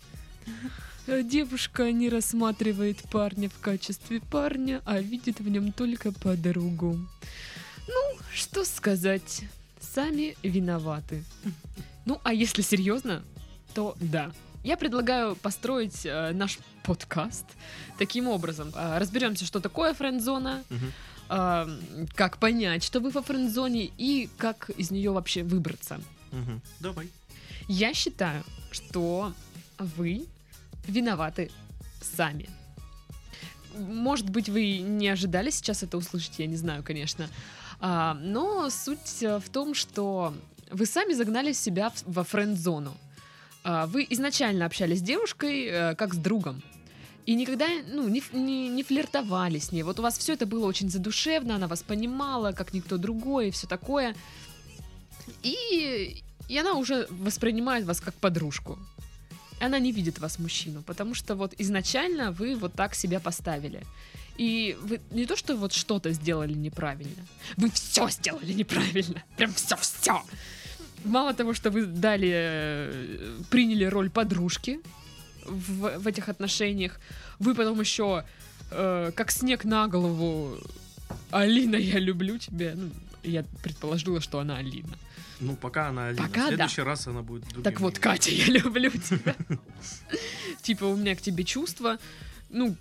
Э, 1.09 1.23
Девушка 1.23 1.91
не 1.91 2.09
рассматривает 2.11 2.99
парня 3.11 3.49
в 3.49 3.59
качестве 3.61 4.21
парня, 4.21 4.83
а 4.85 5.01
видит 5.01 5.41
в 5.41 5.49
нем 5.49 5.73
только 5.73 6.13
подругу. 6.13 6.99
Ну, 7.89 8.19
что 8.35 8.65
сказать, 8.65 9.43
сами 9.81 10.37
виноваты. 10.43 11.25
Ну, 12.05 12.21
а 12.25 12.35
если 12.35 12.61
серьезно, 12.63 13.23
то 13.75 13.97
да. 14.01 14.31
Я 14.65 14.77
предлагаю 14.77 15.35
построить 15.37 16.05
э, 16.05 16.33
наш 16.33 16.59
подкаст 16.85 17.47
таким 17.99 18.29
образом. 18.29 18.71
Э, 18.75 18.99
разберемся, 18.99 19.47
что 19.47 19.61
такое 19.61 19.95
френд-зона, 19.95 20.63
Мгм. 20.69 20.93
а, 21.31 21.69
как 22.15 22.37
понять, 22.39 22.83
что 22.85 23.01
вы 23.01 23.11
во 23.11 23.23
френд-зоне 23.23 23.91
и 23.97 24.29
как 24.37 24.69
из 24.71 24.91
нее 24.91 25.11
вообще 25.13 25.43
выбраться. 25.43 26.01
Мгм. 26.33 26.61
Давай. 26.81 27.09
Я 27.67 27.95
считаю, 27.95 28.45
что 28.71 29.33
вы 29.79 30.27
виноваты 30.89 31.51
сами. 32.17 32.49
Может 33.77 34.31
быть, 34.31 34.49
вы 34.49 34.79
не 34.79 35.09
ожидали 35.09 35.51
сейчас 35.51 35.83
это 35.83 35.97
услышать, 35.97 36.39
я 36.39 36.47
не 36.47 36.57
знаю, 36.57 36.83
конечно. 36.83 37.29
А, 37.81 38.15
но 38.15 38.71
суть 38.71 39.23
э, 39.23 39.39
в 39.39 39.49
том, 39.51 39.75
что 39.75 40.35
вы 40.71 40.85
сами 40.87 41.13
загнали 41.13 41.53
себя 41.53 41.91
в- 41.91 42.03
во 42.07 42.25
френд-зону. 42.25 42.97
А, 43.63 43.87
вы 43.87 44.07
изначально 44.11 44.67
общались 44.67 44.99
с 44.99 45.03
девушкой 45.03 45.67
э, 45.67 45.95
как 45.95 46.15
с 46.15 46.17
другом. 46.17 46.63
И 47.27 47.35
никогда 47.35 47.67
ну, 47.93 48.09
не, 48.09 48.23
не- 48.33 48.69
не 48.69 48.83
флиртовали 48.83 49.59
с 49.59 49.71
ней. 49.71 49.83
Вот 49.83 50.01
у 50.01 50.03
вас 50.03 50.19
все 50.19 50.33
это 50.33 50.47
было 50.47 50.67
очень 50.67 50.91
задушевно, 50.91 51.57
она 51.57 51.69
вас 51.69 51.83
понимала, 51.83 52.53
как 52.53 52.73
никто 52.73 52.97
другой, 52.97 53.49
и 53.49 53.51
все 53.51 53.67
такое. 53.67 54.17
И, 55.43 56.23
и 56.49 56.59
она 56.59 56.73
уже 56.73 57.07
воспринимает 57.11 57.85
вас 57.85 58.01
как 58.01 58.15
подружку. 58.15 58.79
Она 59.61 59.79
не 59.79 59.93
видит 59.93 60.19
вас 60.19 60.39
мужчину, 60.39 60.83
потому 60.83 61.15
что 61.15 61.35
вот 61.35 61.55
изначально 61.59 62.33
вы 62.33 62.55
вот 62.57 62.75
так 62.75 62.95
себя 62.95 63.21
поставили. 63.21 63.83
И 64.37 64.77
вы 64.83 65.01
не 65.11 65.27
то, 65.27 65.37
что 65.37 65.57
вот 65.57 65.73
что-то 65.73 66.13
сделали 66.13 66.53
неправильно, 66.55 67.27
вы 67.57 67.71
все 67.71 68.09
сделали 68.09 68.53
неправильно. 68.53 69.23
Прям 69.37 69.53
все-все. 69.53 70.23
Мало 71.05 71.35
того, 71.35 71.55
что 71.55 71.71
вы 71.71 71.87
дали, 71.87 72.31
э, 72.33 73.39
приняли 73.51 73.85
роль 73.85 74.11
подружки 74.11 74.81
в, 75.45 75.99
в 75.99 76.07
этих 76.07 76.29
отношениях, 76.29 77.01
вы 77.39 77.55
потом 77.55 77.81
еще 77.81 78.25
э, 78.71 79.13
как 79.15 79.31
снег 79.31 79.65
на 79.65 79.89
голову 79.89 80.59
Алина, 81.31 81.77
я 81.77 81.99
люблю 81.99 82.39
тебя. 82.39 82.73
Ну, 82.75 82.91
я 83.23 83.45
предположила, 83.63 84.21
что 84.21 84.39
она 84.39 84.57
Алина. 84.57 84.97
Ну, 85.41 85.57
пока 85.57 85.89
она 85.89 86.09
Алина. 86.09 86.23
Пока 86.27 86.41
В 86.41 86.45
да. 86.45 86.49
следующий 86.49 86.83
раз 86.83 87.07
она 87.07 87.23
будет 87.23 87.45
другим 87.45 87.63
Так 87.63 87.81
вот. 87.81 87.99
Катя, 87.99 88.31
я 88.31 88.47
люблю 88.61 88.91
тебя. 88.91 89.37
Типа, 90.63 90.85
у 90.85 90.97
меня 90.97 91.15
к 91.15 91.21
тебе 91.21 91.45
чувства. 91.45 91.99
Ну, 92.51 92.77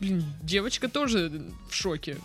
блин, 0.00 0.24
девочка 0.42 0.88
тоже 0.88 1.30
в 1.70 1.74
шоке. 1.74 2.18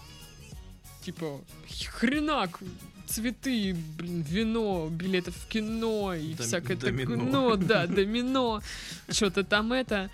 Типа, 1.05 1.41
хренак, 1.87 2.59
цветы, 3.07 3.73
блин, 3.97 4.21
вино, 4.21 4.87
билеты 4.91 5.31
в 5.31 5.47
кино 5.47 6.13
и 6.13 6.33
Дом- 6.33 6.45
всякое 6.45 6.75
такое. 6.77 6.91
домино. 7.05 7.23
Ну, 7.23 7.55
да, 7.57 7.87
домино, 7.87 8.61
что-то 9.09 9.43
там 9.43 9.73
это. 9.73 10.09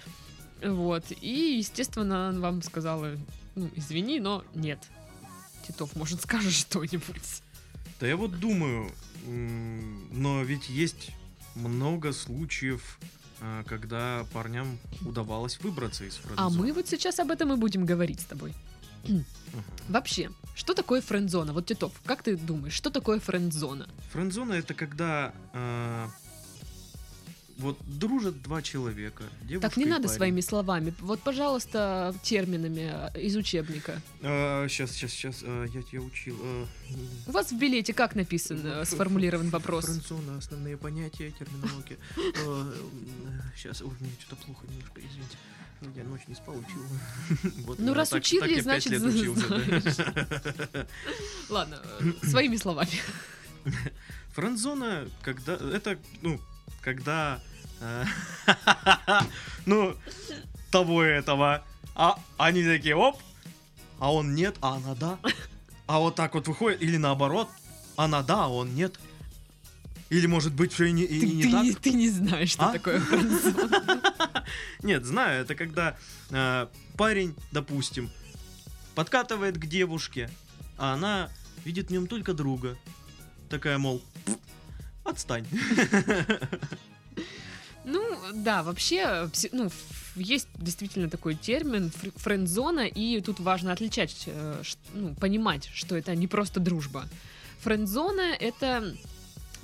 Вот. 0.64 1.04
И, 1.22 1.58
естественно, 1.58 2.30
она 2.30 2.40
вам 2.40 2.62
сказала, 2.62 3.18
ну, 3.56 3.70
извини, 3.76 4.20
но 4.20 4.44
нет. 4.56 4.80
Титов, 5.68 5.96
может, 5.96 6.22
скажешь 6.22 6.56
что-нибудь? 6.56 7.42
Да 8.00 8.08
я 8.08 8.16
вот 8.16 8.40
думаю, 8.40 8.92
но 9.28 10.44
ведь 10.44 10.70
есть 10.70 11.12
много 11.56 12.14
случаев, 12.14 13.00
а, 13.42 13.64
когда 13.66 14.26
парням 14.34 14.78
удавалось 15.06 15.60
выбраться 15.60 16.06
из 16.06 16.18
А 16.18 16.22
френд-зоны. 16.28 16.58
мы 16.58 16.74
вот 16.74 16.88
сейчас 16.88 17.20
об 17.20 17.32
этом 17.32 17.54
и 17.54 17.56
будем 17.58 17.86
говорить 17.86 18.22
с 18.22 18.26
тобой. 18.26 18.54
Вообще, 19.88 20.32
что 20.56 20.74
такое 20.74 21.02
френд-зона? 21.02 21.54
Вот, 21.54 21.66
Титов, 21.66 21.94
как 22.06 22.24
ты 22.24 22.36
думаешь, 22.36 22.74
что 22.74 22.90
такое 22.90 23.20
френд-зона? 23.20 23.88
Френд-зона 24.12 24.54
это 24.54 24.74
когда 24.74 25.34
а, 25.54 26.10
вот 27.58 27.78
дружат 27.86 28.42
два 28.42 28.62
человека. 28.62 29.24
девушка 29.44 29.68
Так, 29.70 29.78
не 29.78 29.86
надо 29.86 30.04
парень. 30.08 30.16
своими 30.18 30.42
словами. 30.42 30.94
Вот, 31.00 31.20
пожалуйста, 31.22 32.14
терминами 32.24 32.92
э, 33.14 33.22
из 33.22 33.36
учебника. 33.36 34.02
сейчас, 34.22 34.92
сейчас, 34.92 35.12
сейчас, 35.12 35.42
я 35.42 35.82
тебя 35.82 36.02
учил. 36.02 36.38
а, 36.42 36.66
У 37.28 37.32
вас 37.32 37.52
в 37.52 37.58
билете 37.58 37.94
как 37.94 38.16
написано, 38.16 38.86
сформулирован 38.86 39.50
вопрос? 39.50 39.86
Френд-зона, 39.86 40.38
основные 40.38 40.78
понятия, 40.78 41.32
терминология. 41.38 41.98
Сейчас, 43.56 43.82
ой, 43.82 43.92
мне 44.00 44.12
что-то 44.20 44.46
плохо 44.46 44.66
немножко, 44.68 45.02
извините. 45.02 45.38
Ну, 45.82 45.90
Я 45.96 46.04
ночь 46.04 46.22
не 46.28 46.36
спал, 46.36 46.56
учил. 46.58 47.52
Вот, 47.66 47.80
Ну, 47.80 47.92
э, 47.92 47.96
раз 47.96 48.10
так- 48.10 48.20
учили, 48.22 48.56
так 48.56 48.64
значит, 48.64 48.92
лет 48.92 49.02
учился, 49.04 49.48
да. 50.74 50.88
Ладно, 51.50 51.82
э, 52.00 52.28
своими 52.28 52.56
словами. 52.58 52.90
Френд-зона, 54.34 55.08
когда... 55.24 55.54
Это, 55.56 55.98
ну, 56.22 56.40
когда... 56.88 57.42
э, 57.82 58.06
Ну, 59.66 59.98
того 60.72 61.04
этого. 61.04 61.62
А 61.96 62.18
они 62.38 62.64
такие, 62.64 62.96
оп, 62.96 63.20
а 64.00 64.14
он 64.14 64.36
нет, 64.36 64.56
а 64.62 64.76
она 64.76 64.96
да. 64.96 65.20
А 65.86 66.00
вот 66.00 66.16
так 66.16 66.34
вот 66.36 66.48
выходит, 66.48 66.82
или 66.82 66.96
наоборот, 66.96 67.50
она 67.98 68.24
да, 68.24 68.46
а 68.46 68.48
он 68.48 68.74
нет. 68.74 68.98
Или, 70.10 70.28
может 70.28 70.54
быть, 70.54 70.72
все 70.72 70.86
и 70.86 70.92
не, 70.94 71.04
и 71.04 71.20
Ты, 71.20 71.28
не 71.28 71.44
ты 71.44 71.52
так. 71.52 71.64
не, 71.64 71.74
ты 71.74 71.92
не 71.92 72.10
знаешь, 72.10 72.52
что 72.52 72.70
А? 72.70 72.72
такое. 72.72 73.02
Нет, 74.82 75.04
знаю, 75.04 75.42
это 75.42 75.54
когда 75.56 75.98
э, 76.30 76.68
парень, 76.96 77.36
допустим, 77.52 78.10
подкатывает 78.96 79.58
к 79.58 79.66
девушке, 79.66 80.30
а 80.78 80.94
она 80.94 81.30
видит 81.66 81.88
в 81.90 81.92
нем 81.92 82.08
только 82.08 82.34
друга. 82.34 82.78
Такая, 83.50 83.78
мол, 83.78 84.02
«Пф, 84.26 84.36
отстань. 85.08 85.46
Ну, 87.86 88.04
да, 88.34 88.64
вообще, 88.64 89.30
ну, 89.54 89.70
есть 90.16 90.48
действительно 90.58 91.10
такой 91.10 91.36
термин 91.36 91.90
фр- 91.90 92.12
френд-зона, 92.18 92.86
и 92.86 93.22
тут 93.22 93.40
важно 93.40 93.72
отличать, 93.72 94.24
э, 94.26 94.62
ну, 94.94 95.16
понимать, 95.16 95.70
что 95.74 95.96
это 95.96 96.14
не 96.14 96.28
просто 96.28 96.60
дружба. 96.60 97.06
Френд-зона— 97.62 98.36
это 98.40 98.94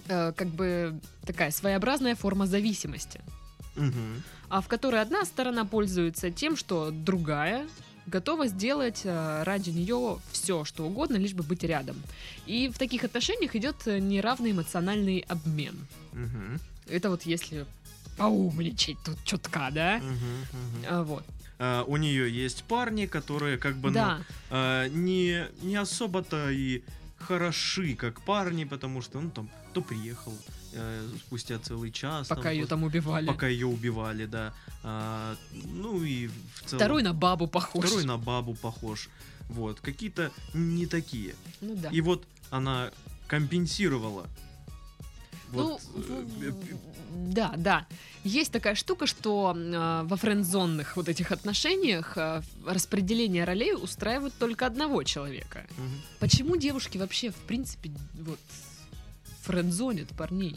э, 0.08 0.32
как 0.38 0.48
бы 0.48 0.98
такая 1.26 1.52
своеобразная 1.52 2.16
форма 2.16 2.46
зависимости, 2.48 3.20
Мгм. 3.76 4.24
а 4.50 4.62
в 4.62 4.68
которой 4.70 5.02
одна 5.02 5.26
сторона 5.26 5.66
пользуется 5.66 6.32
тем, 6.32 6.56
что 6.56 6.92
другая 6.92 7.68
готова 8.06 8.48
сделать 8.48 9.02
э, 9.04 9.44
ради 9.44 9.70
нее 9.70 10.20
все, 10.32 10.66
что 10.66 10.86
угодно, 10.86 11.18
лишь 11.18 11.34
бы 11.34 11.44
быть 11.44 11.64
рядом. 11.64 11.96
И 12.46 12.70
в 12.70 12.78
таких 12.78 13.04
отношениях 13.04 13.56
идет 13.56 13.76
э, 13.88 14.00
неравный 14.00 14.52
эмоциональный 14.52 15.26
обмен. 15.28 15.88
Мгм. 16.12 16.60
Это 16.88 17.10
вот 17.10 17.24
если 17.24 17.66
поумничать 18.18 18.98
тут 19.06 19.18
чутка, 19.24 19.70
да? 19.72 19.98
Мгм. 19.98 20.12
Мгм. 20.12 20.86
А, 20.88 21.04
вот. 21.04 21.24
А, 21.60 21.84
У 21.84 21.98
нее 21.98 22.30
есть 22.30 22.64
парни, 22.64 23.06
которые 23.06 23.58
как 23.58 23.78
бы 23.78 23.90
ну, 23.90 23.94
да, 23.96 24.22
а, 24.50 24.88
не, 24.90 25.48
не 25.62 25.76
особо-то 25.76 26.52
и 26.52 26.84
хороши, 27.18 27.96
как 27.96 28.22
парни, 28.22 28.66
потому 28.66 29.02
что 29.02 29.18
он 29.18 29.32
там 29.32 29.50
то 29.74 29.82
приехал 29.82 30.34
э, 30.74 31.10
спустя 31.26 31.60
целый 31.60 31.92
час. 31.92 32.28
пока 32.28 32.44
там, 32.44 32.52
ее 32.52 32.62
вот, 32.62 32.70
там 32.70 32.84
убивали. 32.84 33.26
пока 33.28 33.48
ее 33.48 33.68
убивали, 33.68 34.26
да. 34.26 34.54
А, 34.84 35.36
ну 35.54 36.04
и 36.04 36.28
в 36.28 36.62
целом... 36.66 36.80
Второй 36.80 37.04
на 37.04 37.14
бабу 37.14 37.48
похож. 37.48 37.86
Второй 37.86 38.06
на 38.06 38.18
бабу 38.18 38.54
похож. 38.56 39.10
Вот, 39.50 39.80
какие-то 39.80 40.32
не 40.54 40.86
такие. 40.86 41.36
Ну 41.62 41.76
да. 41.76 41.90
И 41.90 42.02
вот 42.02 42.26
она 42.50 42.92
компенсировала. 43.28 44.28
Ну, 45.52 45.64
Вот, 45.64 45.82
в- 45.94 47.34
да, 47.34 47.54
да. 47.58 47.86
Есть 48.24 48.52
такая 48.52 48.76
штука, 48.76 49.06
что 49.06 49.54
э, 49.56 50.04
во 50.06 50.18
френдзонных 50.18 50.96
вот 50.98 51.10
этих 51.10 51.32
отношениях 51.32 52.18
э, 52.18 52.42
распределение 52.66 53.44
ролей 53.44 53.74
устраивает 53.76 54.34
только 54.40 54.66
одного 54.66 55.04
человека. 55.04 55.66
мгм. 55.78 56.02
Почему 56.20 56.56
девушки 56.56 56.98
вообще, 56.98 57.30
в 57.30 57.36
принципе, 57.36 57.92
вот 58.14 58.40
френдзонят 59.44 60.10
парней? 60.10 60.56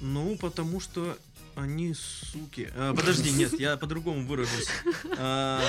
Ну, 0.00 0.36
потому 0.36 0.80
что 0.80 1.16
они 1.54 1.94
суки. 1.94 2.68
А, 2.74 2.94
подожди, 2.94 3.30
нет, 3.38 3.58
я 3.58 3.76
по-другому 3.76 4.26
выражусь. 4.26 4.68
А, 5.16 5.62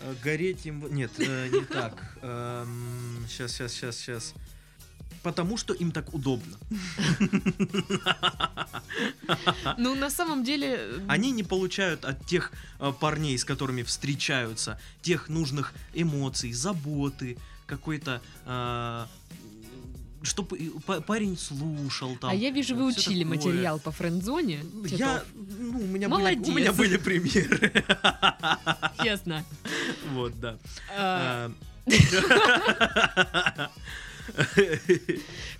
а, 0.00 0.14
гореть 0.24 0.66
им... 0.66 0.92
Нет, 0.92 1.12
э, 1.18 1.48
не 1.48 1.64
так. 1.64 2.16
Сейчас, 3.28 3.52
сейчас, 3.52 3.72
сейчас, 3.72 3.96
сейчас. 3.96 4.34
Потому 5.22 5.56
что 5.56 5.72
им 5.72 5.92
так 5.92 6.14
удобно. 6.14 6.58
Ну, 9.78 9.94
на 9.94 10.10
самом 10.10 10.44
деле... 10.44 11.02
Они 11.08 11.30
не 11.30 11.42
получают 11.42 12.04
от 12.04 12.26
тех 12.26 12.52
э, 12.78 12.92
парней, 13.00 13.38
с 13.38 13.44
которыми 13.44 13.82
встречаются, 13.82 14.78
тех 15.00 15.28
нужных 15.28 15.72
эмоций, 15.94 16.52
заботы, 16.52 17.38
какой-то... 17.66 18.20
чтобы 20.22 20.56
парень 21.06 21.36
слушал 21.36 22.16
там. 22.16 22.30
А 22.30 22.34
я 22.34 22.50
вижу, 22.50 22.74
вы 22.76 22.86
учили 22.86 23.24
такое. 23.24 23.36
материал 23.36 23.78
по 23.80 23.90
френдзоне. 23.90 24.64
Я, 24.86 25.22
ну, 25.34 25.80
у 25.80 25.86
меня, 25.86 26.08
были, 26.08 26.20
Молодец. 26.20 26.48
у 26.48 26.52
меня 26.52 26.72
были 26.72 26.96
примеры. 26.96 27.72
Честно. 29.02 29.44
Вот, 30.12 30.38
да. 30.40 30.58
А, 30.96 31.50
А, 31.86 33.70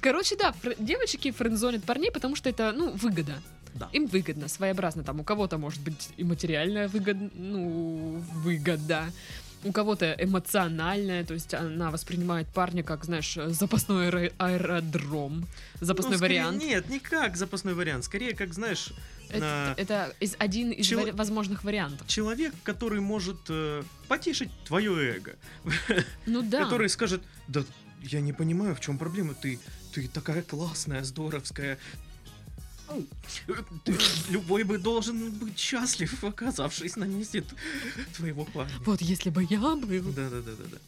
Короче, 0.01 0.37
да, 0.37 0.55
девочки 0.79 1.31
френдзонят 1.31 1.85
парней, 1.85 2.11
потому 2.11 2.37
что 2.37 2.49
это, 2.49 2.73
ну, 2.73 2.93
выгода. 2.93 3.35
Да. 3.75 3.89
Им 3.93 4.07
выгодно, 4.07 4.49
своеобразно. 4.49 5.03
Там 5.03 5.21
у 5.21 5.25
кого-то 5.25 5.57
может 5.57 5.81
быть 5.81 6.11
и 6.19 6.25
материальная 6.25 6.89
выгода, 6.89 7.31
ну, 7.35 8.23
выгода, 8.35 9.07
у 9.65 9.73
кого-то 9.73 10.15
эмоциональная, 10.19 11.25
то 11.25 11.35
есть 11.35 11.55
она 11.55 11.91
воспринимает 11.91 12.49
парня 12.49 12.83
как, 12.83 13.05
знаешь, 13.05 13.35
запасной 13.47 14.09
аэро- 14.09 14.33
аэродром, 14.39 15.47
запасной 15.81 16.13
ну, 16.13 16.19
скорее- 16.19 16.41
вариант. 16.43 16.63
Нет, 16.63 16.89
не 16.89 16.99
как 17.01 17.37
запасной 17.37 17.75
вариант. 17.75 18.05
Скорее, 18.05 18.35
как, 18.35 18.53
знаешь, 18.55 18.93
Это, 19.29 19.41
на- 19.41 19.75
это 19.77 20.15
из, 20.21 20.35
один 20.39 20.71
из 20.71 20.91
вари- 20.93 21.13
возможных 21.13 21.65
вариантов. 21.65 22.07
человек, 22.07 22.55
который 22.65 23.01
может 23.01 23.39
э, 23.49 23.83
потешить 24.09 24.51
твое 24.67 25.17
эго. 25.17 25.37
Ну 26.27 26.43
да. 26.43 26.65
Который 26.65 26.89
скажет, 26.89 27.23
да 27.49 27.65
я 28.03 28.21
не 28.21 28.33
понимаю, 28.33 28.75
в 28.75 28.81
чем 28.81 28.99
проблема, 28.99 29.35
ты, 29.35 29.59
ты 29.95 30.09
такая 30.09 30.43
классная, 30.43 31.05
здоровская. 31.05 31.79
Любой 34.31 34.65
бы 34.65 34.79
должен 34.79 35.31
быть 35.31 35.59
счастлив, 35.59 36.23
оказавшись 36.25 36.97
на 36.97 37.05
месте 37.05 37.45
твоего 38.17 38.45
парня. 38.45 38.73
Вот 38.85 39.01
если 39.01 39.31
бы 39.31 39.47
я 39.49 39.59
был. 39.59 40.13
Да-да-да-да-да. 40.13 40.79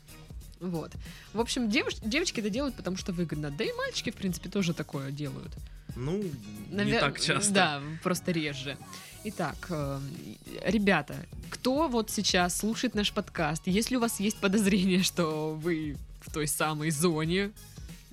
Вот. 0.61 0.92
В 1.32 1.40
общем, 1.40 1.68
девоч- 1.68 2.00
девочки 2.08 2.40
это 2.40 2.49
делают, 2.50 2.75
потому 2.76 2.96
что 2.96 3.12
выгодно. 3.12 3.50
Да 3.50 3.64
и 3.64 3.73
мальчики, 3.73 4.11
в 4.11 4.14
принципе, 4.14 4.49
тоже 4.49 4.73
такое 4.73 5.11
делают. 5.11 5.52
Ну, 5.96 6.23
не 6.23 6.30
Навер- 6.70 7.00
так 7.00 7.20
часто. 7.20 7.52
Да, 7.52 7.82
просто 8.02 8.32
реже. 8.32 8.76
Итак, 9.25 9.66
э, 9.70 10.00
ребята, 10.66 11.14
кто 11.50 11.88
вот 11.88 12.11
сейчас 12.11 12.58
слушает 12.58 12.94
наш 12.94 13.12
подкаст, 13.12 13.62
если 13.66 13.96
у 13.96 14.00
вас 14.00 14.20
есть 14.20 14.37
подозрение, 14.38 15.02
что 15.02 15.54
вы 15.54 15.96
в 16.20 16.32
той 16.32 16.46
самой 16.49 16.90
зоне, 16.90 17.44
не- 17.46 17.52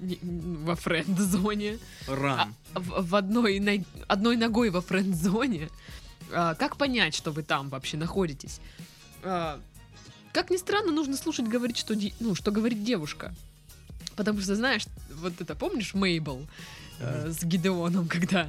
во 0.01 0.75
френд-зоне, 0.75 1.77
Ран. 2.07 2.53
в, 2.73 3.09
в 3.09 3.15
одной, 3.15 3.59
на- 3.59 3.83
одной 4.07 4.35
ногой 4.35 4.69
во 4.71 4.81
френд-зоне, 4.81 5.69
а, 6.33 6.55
как 6.55 6.77
понять, 6.77 7.13
что 7.13 7.31
вы 7.31 7.43
там 7.43 7.69
вообще 7.69 7.97
находитесь? 7.97 8.59
А, 9.23 9.59
Как 10.33 10.49
ни 10.49 10.57
странно, 10.57 10.91
нужно 10.91 11.17
слушать, 11.17 11.47
говорить, 11.47 11.77
что, 11.77 11.93
ну, 12.19 12.35
что 12.35 12.51
говорит 12.51 12.83
девушка. 12.83 13.33
Потому 14.15 14.39
что, 14.41 14.55
знаешь, 14.55 14.83
вот 15.15 15.39
это, 15.41 15.55
помнишь 15.55 15.93
Мейбл 15.93 16.47
э, 16.99 17.31
с 17.31 17.43
Гидеоном, 17.43 18.07
когда 18.07 18.47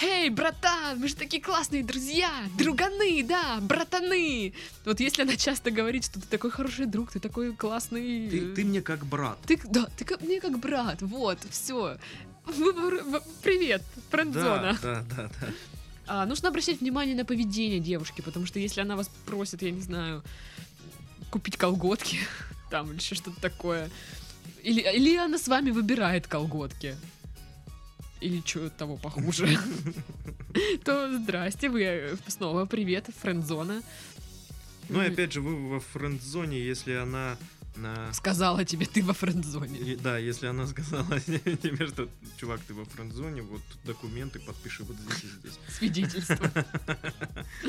«Эй, 0.00 0.30
братан, 0.30 0.98
мы 0.98 1.08
же 1.08 1.14
такие 1.14 1.42
классные 1.42 1.82
друзья, 1.82 2.30
друганы, 2.56 3.22
да, 3.22 3.58
братаны!» 3.60 4.54
Вот 4.84 5.00
если 5.00 5.22
она 5.22 5.36
часто 5.36 5.70
говорит, 5.70 6.04
что 6.04 6.20
ты 6.20 6.26
такой 6.26 6.50
хороший 6.50 6.86
друг, 6.86 7.12
ты 7.12 7.20
такой 7.20 7.54
классный... 7.54 8.28
Ты, 8.28 8.38
э, 8.38 8.54
ты 8.54 8.64
мне 8.64 8.82
как 8.82 9.04
брат. 9.06 9.38
ты, 9.46 9.60
да, 9.64 9.86
ты 9.96 10.04
как, 10.04 10.22
мне 10.22 10.40
как 10.40 10.58
брат, 10.58 11.02
вот, 11.02 11.38
все. 11.50 11.98
Привет, 13.42 13.82
френд-зона. 14.10 14.78
Да, 14.82 15.04
да, 15.08 15.16
да, 15.16 15.30
да. 15.40 15.48
А, 16.06 16.26
нужно 16.26 16.48
обращать 16.48 16.80
внимание 16.80 17.14
на 17.14 17.24
поведение 17.24 17.78
девушки, 17.78 18.20
потому 18.22 18.46
что 18.46 18.58
если 18.58 18.80
она 18.80 18.96
вас 18.96 19.08
просит, 19.26 19.62
я 19.62 19.70
не 19.70 19.80
знаю, 19.80 20.22
купить 21.30 21.56
колготки, 21.56 22.18
там, 22.70 22.90
или 22.90 22.96
еще 22.96 23.14
что-то 23.14 23.40
такое, 23.40 23.88
или, 24.62 24.80
или 24.80 25.16
она 25.16 25.38
с 25.38 25.48
вами 25.48 25.70
выбирает 25.70 26.26
колготки, 26.26 26.96
или 28.22 28.42
что 28.44 28.70
того 28.70 28.96
похуже, 28.96 29.58
то 30.84 31.18
здрасте, 31.18 31.68
вы 31.68 31.82
э, 31.82 32.16
снова 32.28 32.66
привет, 32.66 33.08
френд-зона. 33.20 33.82
Ну 34.88 35.02
и 35.02 35.06
опять 35.08 35.32
же, 35.32 35.40
вы 35.40 35.68
во 35.68 35.80
френд-зоне, 35.80 36.58
если 36.60 36.92
она... 36.94 37.36
на- 37.76 38.12
Сказала 38.12 38.64
тебе, 38.64 38.84
ты 38.86 39.02
во 39.02 39.14
френд-зоне. 39.14 39.78
И- 39.78 39.96
Да, 39.96 40.18
если 40.18 40.46
она 40.48 40.66
сказала 40.66 41.18
тебе, 41.62 41.86
что, 41.86 42.08
чувак, 42.36 42.60
ты 42.68 42.74
во 42.74 42.84
френд-зоне, 42.84 43.42
вот 43.42 43.62
документы 43.84 44.38
подпиши 44.40 44.84
вот 44.84 44.96
здесь 44.96 45.24
и 45.24 45.28
здесь. 45.38 45.58
Свидетельство. 45.78 46.50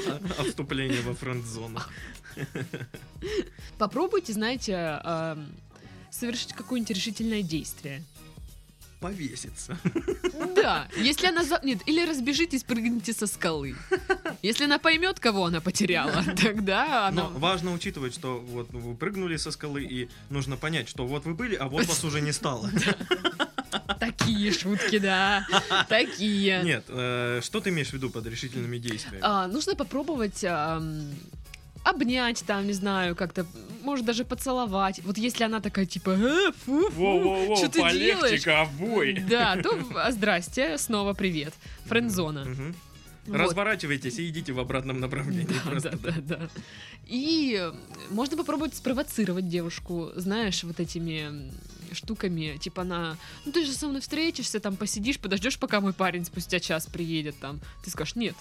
А 0.07 0.19
а 0.39 0.43
вступление 0.43 1.01
во 1.01 1.13
френд-зону. 1.13 1.79
Попробуйте, 3.77 4.33
знаете, 4.33 4.99
эм, 5.03 5.47
совершить 6.11 6.53
какое-нибудь 6.53 6.95
решительное 6.95 7.41
действие. 7.43 8.03
Повеситься. 9.03 9.77
Да, 10.55 10.87
если 10.95 11.27
она... 11.27 11.43
за- 11.43 11.59
Нет, 11.61 11.79
или 11.85 12.05
разбежитесь, 12.09 12.63
прыгните 12.63 13.11
со 13.11 13.27
скалы. 13.27 13.75
Если 14.41 14.63
она 14.63 14.79
поймет, 14.79 15.19
кого 15.19 15.45
она 15.45 15.59
потеряла, 15.59 16.23
тогда 16.41 17.09
она... 17.09 17.23
Но 17.23 17.29
важно 17.37 17.73
учитывать, 17.73 18.13
что 18.13 18.39
вот 18.39 18.71
вы 18.71 18.95
прыгнули 18.95 19.35
со 19.35 19.51
скалы, 19.51 19.83
и 19.83 20.09
нужно 20.29 20.55
понять, 20.55 20.87
что 20.87 21.05
вот 21.05 21.25
вы 21.25 21.33
были, 21.33 21.55
а 21.55 21.67
вот 21.67 21.85
вас 21.85 22.01
уже 22.05 22.21
не 22.21 22.31
стало. 22.31 22.69
Такие 23.99 24.53
шутки, 24.53 24.99
да. 24.99 25.45
Такие. 25.89 26.61
Нет, 26.63 26.85
э, 26.87 27.41
что 27.43 27.59
ты 27.59 27.71
имеешь 27.71 27.89
в 27.89 27.93
виду 27.93 28.09
под 28.09 28.25
решительными 28.25 28.77
действиями? 28.77 29.19
А, 29.21 29.47
нужно 29.47 29.75
попробовать 29.75 30.45
обнять 31.83 32.43
там, 32.45 32.67
не 32.67 32.73
знаю, 32.73 33.15
как-то, 33.15 33.45
может 33.81 34.05
даже 34.05 34.25
поцеловать. 34.25 35.01
Вот 35.03 35.17
если 35.17 35.43
она 35.43 35.59
такая 35.59 35.85
типа, 35.85 36.11
э, 36.11 36.51
фу, 36.65 36.89
фу, 36.89 37.55
что 37.57 37.69
ты 37.69 37.91
делаешь? 37.91 38.43
ковбой. 38.43 39.23
Да, 39.29 39.57
то 39.57 39.79
а, 39.95 40.11
здрасте, 40.11 40.77
снова 40.77 41.13
привет. 41.13 41.53
Френдзона. 41.85 42.45
Вот. 43.25 43.37
Разворачивайтесь 43.37 44.19
и 44.19 44.27
идите 44.27 44.51
в 44.51 44.59
обратном 44.59 44.99
направлении. 44.99 45.47
Да, 45.47 45.69
просто. 45.69 45.97
да, 45.97 46.11
да, 46.11 46.37
да. 46.37 46.49
И 47.05 47.71
можно 48.09 48.35
попробовать 48.35 48.75
спровоцировать 48.75 49.47
девушку, 49.47 50.11
знаешь, 50.15 50.63
вот 50.63 50.79
этими 50.79 51.51
штуками, 51.93 52.57
типа 52.57 52.81
она, 52.81 53.17
ну 53.45 53.51
ты 53.51 53.65
же 53.65 53.73
со 53.73 53.87
мной 53.87 54.01
встретишься, 54.01 54.59
там 54.59 54.75
посидишь, 54.75 55.19
подождешь, 55.19 55.57
пока 55.59 55.79
мой 55.79 55.93
парень 55.93 56.25
спустя 56.25 56.59
час 56.59 56.87
приедет, 56.87 57.35
там. 57.39 57.61
Ты 57.83 57.91
скажешь, 57.91 58.15
нет, 58.15 58.35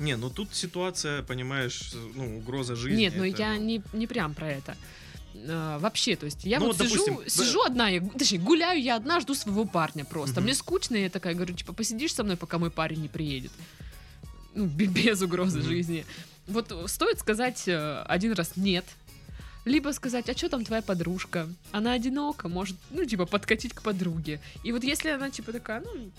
Не, 0.00 0.16
ну 0.16 0.30
тут 0.30 0.54
ситуация, 0.54 1.22
понимаешь, 1.22 1.92
ну, 2.14 2.38
угроза 2.38 2.74
жизни. 2.74 3.02
нет, 3.02 3.14
ну 3.16 3.24
это, 3.24 3.42
я 3.42 3.54
ну, 3.54 3.60
не, 3.60 3.82
не 3.92 4.06
прям 4.06 4.34
про 4.34 4.48
это. 4.50 4.76
А, 5.48 5.78
вообще, 5.78 6.16
то 6.16 6.24
есть 6.24 6.44
я 6.44 6.58
Ну, 6.58 6.66
вот 6.66 6.78
вот, 6.78 6.88
сижу, 6.88 7.06
допустим, 7.06 7.30
сижу 7.44 7.62
одна, 7.62 7.88
я, 7.90 8.00
точнее, 8.00 8.38
гуляю 8.38 8.82
я 8.82 8.96
одна, 8.96 9.20
жду 9.20 9.34
своего 9.34 9.64
парня 9.66 10.04
просто. 10.04 10.36
Мгм. 10.36 10.44
Мне 10.44 10.54
скучно, 10.54 10.96
я 10.96 11.10
такая 11.10 11.34
говорю, 11.34 11.54
типа, 11.54 11.72
посидишь 11.74 12.14
со 12.14 12.24
мной, 12.24 12.36
пока 12.36 12.58
мой 12.58 12.70
парень 12.70 13.02
не 13.02 13.08
приедет. 13.08 13.52
Ну, 14.54 14.64
бе- 14.66 14.86
без 14.86 15.20
угрозы 15.22 15.58
Мгм. 15.60 15.68
жизни. 15.68 16.04
Вот 16.48 16.72
стоит 16.86 17.20
сказать 17.20 17.68
э, 17.68 18.02
один 18.08 18.32
раз 18.32 18.52
нет, 18.56 18.84
либо 19.66 19.90
сказать, 19.92 20.28
а 20.30 20.34
что 20.36 20.48
там 20.48 20.64
твоя 20.64 20.80
подружка? 20.82 21.46
Она 21.72 21.92
одинока, 21.92 22.48
может, 22.48 22.76
ну, 22.90 23.04
типа, 23.04 23.26
подкатить 23.26 23.74
к 23.74 23.82
подруге. 23.82 24.40
И 24.64 24.72
вот 24.72 24.82
если 24.82 25.10
она, 25.10 25.30
типа, 25.30 25.52
такая, 25.52 25.82
ну, 25.82 26.10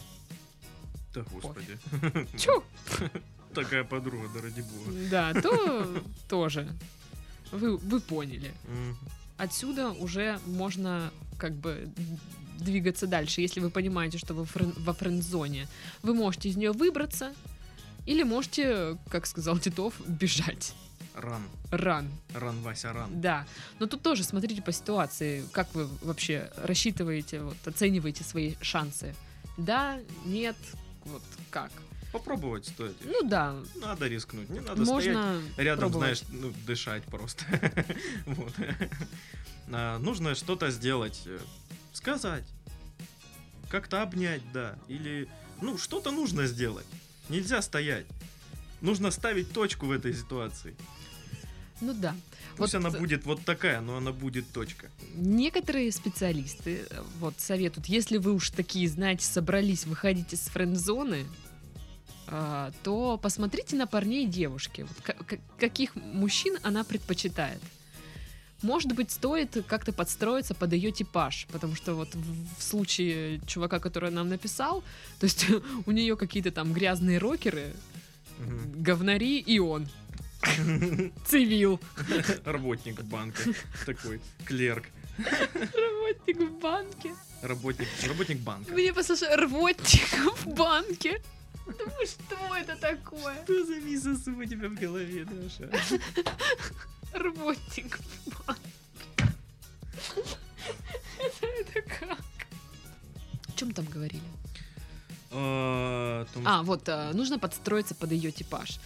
Да, 1.15 1.24
господи. 1.32 1.78
чё? 2.38 2.63
Такая 3.54 3.84
подруга, 3.84 4.30
да 4.34 4.42
ради 4.42 4.62
бога. 4.62 4.92
Да, 5.10 5.34
то 5.34 6.04
тоже. 6.30 6.68
Вы, 7.52 7.78
вы 7.78 8.00
поняли. 8.00 8.54
Отсюда 9.38 9.90
уже 9.92 10.40
можно 10.46 11.12
как 11.38 11.54
бы 11.56 11.90
двигаться 12.60 13.08
дальше, 13.08 13.42
если 13.42 13.60
вы 13.60 13.70
понимаете, 13.72 14.18
что 14.20 14.34
вы 14.34 14.44
френ- 14.44 14.74
во 14.78 14.94
френд-зоне. 14.94 15.68
Вы 16.04 16.14
можете 16.14 16.50
из 16.50 16.58
нее 16.58 16.72
выбраться, 16.72 17.34
или 18.06 18.24
можете, 18.24 18.98
как 19.10 19.26
сказал 19.26 19.58
Титов, 19.58 19.96
бежать. 20.08 20.74
Ран. 21.16 21.42
Ран, 21.72 22.10
Ран, 22.34 22.62
Вася, 22.62 22.94
ран. 22.94 23.10
да. 23.22 23.46
Но 23.80 23.86
тут 23.88 24.02
тоже 24.02 24.24
смотрите 24.24 24.62
по 24.62 24.72
ситуации, 24.72 25.44
как 25.52 25.74
вы 25.76 25.88
вообще 26.02 26.50
рассчитываете, 26.58 27.42
вот, 27.42 27.58
оцениваете 27.66 28.24
свои 28.24 28.56
шансы. 28.62 29.14
Да, 29.58 30.00
нет, 30.26 30.56
вот 31.06 31.24
как. 31.50 31.72
Попробовать 32.12 32.65
стоит. 32.67 32.95
Ну 33.06 33.21
да, 33.24 33.56
Надо 33.76 34.08
рискнуть. 34.08 34.50
Не 34.50 34.60
надо 34.60 34.84
стоять 34.86 35.15
можно 35.15 35.41
рядом, 35.58 35.91
пробовать. 35.91 36.19
знаешь, 36.19 36.24
ну, 36.43 36.54
дышать 36.65 37.04
просто. 37.06 37.45
Вот. 38.26 38.54
А, 39.71 39.97
Нужно 40.00 40.36
что-то 40.36 40.69
сделать. 40.71 41.21
э, 41.26 41.39
Сказать. 41.93 42.43
Как-то 43.69 44.02
обнять, 44.02 44.41
да. 44.52 44.76
Или, 44.89 45.30
ну, 45.62 45.78
что-то 45.78 46.12
нужно 46.12 46.45
сделать. 46.47 46.86
Нельзя 47.30 47.62
стоять. 47.62 48.06
Нужно 48.82 49.12
ставить 49.12 49.54
точку 49.54 49.86
в 49.86 49.91
этой 49.91 50.13
ситуации. 50.13 50.76
Ну 51.80 51.93
да. 51.93 52.13
Пусть 52.58 52.74
Вот, 52.74 52.86
она 52.86 52.89
будет 53.00 53.26
вот 53.26 53.43
такая, 53.45 53.80
но 53.82 53.97
она 53.97 54.12
будет 54.12 54.52
точка. 54.52 54.88
Некоторые 55.15 55.91
специалисты 55.91 56.86
э, 56.89 57.02
вот 57.19 57.36
советуют, 57.39 57.88
если 57.88 58.17
вы 58.17 58.34
уж 58.34 58.50
такие, 58.50 58.89
знаете, 58.89 59.26
собрались 59.26 59.86
выходить 59.86 60.34
из 60.34 60.41
френд-зоны, 60.41 61.26
то 62.84 63.20
посмотрите 63.22 63.76
на 63.76 63.88
парней 63.88 64.24
и 64.26 64.28
девушки. 64.28 64.82
Вот 64.82 64.98
ка- 65.04 65.24
ка- 65.24 65.39
каких 65.60 65.96
мужчин 65.96 66.58
она 66.63 66.84
предпочитает. 66.84 67.60
Может 68.62 68.94
быть, 68.94 69.10
стоит 69.12 69.58
как-то 69.67 69.91
подстроиться 69.91 70.54
под 70.54 70.74
ее 70.74 70.91
типаж, 70.91 71.48
потому 71.52 71.76
что 71.76 71.96
вот 71.96 72.10
в 72.58 72.62
случае 72.63 73.41
чувака, 73.48 73.80
который 73.80 74.12
нам 74.12 74.30
написал, 74.30 74.84
то 75.20 75.26
есть 75.26 75.46
у 75.86 75.91
нее 75.91 76.15
какие-то 76.15 76.52
там 76.52 76.74
грязные 76.74 77.17
рокеры, 77.17 77.74
Мгм. 78.39 78.82
говнари 78.84 79.39
и 79.39 79.60
он. 79.60 79.88
Цивил. 81.28 81.80
Работник 82.46 83.02
банка. 83.04 83.41
Такой 83.86 84.20
клерк. 84.46 84.86
Работник 85.17 86.38
в 86.39 86.60
банке. 86.60 87.15
Работник, 87.41 87.88
работник 88.08 88.39
банка. 88.39 88.72
Мне 88.72 88.94
послушай, 88.94 89.36
рвотник 89.36 90.08
в 90.44 90.48
банке. 90.54 91.22
Думаю, 91.65 92.08
что 92.08 92.56
это 92.56 92.76
такое? 92.76 93.43
Что 93.43 93.65
за 93.65 93.76
мисос 93.80 94.28
у 94.28 94.43
тебя 94.45 94.67
в 94.69 94.76
голове, 94.76 95.26
Даша? 95.26 95.69
Банке. 98.47 98.62
Это, 101.41 101.82
как? 102.00 102.17
О 103.47 103.52
чем 103.56 103.71
там 103.74 103.86
говорили? 103.86 104.21
А, 105.34 106.26
том- 106.34 106.43
А, 106.45 106.62
вот, 106.63 106.88
а, 106.89 107.13
нужно 107.13 107.39
подстроиться 107.39 107.95
под 107.95 108.12
ее 108.12 108.32
типаж. 108.32 108.80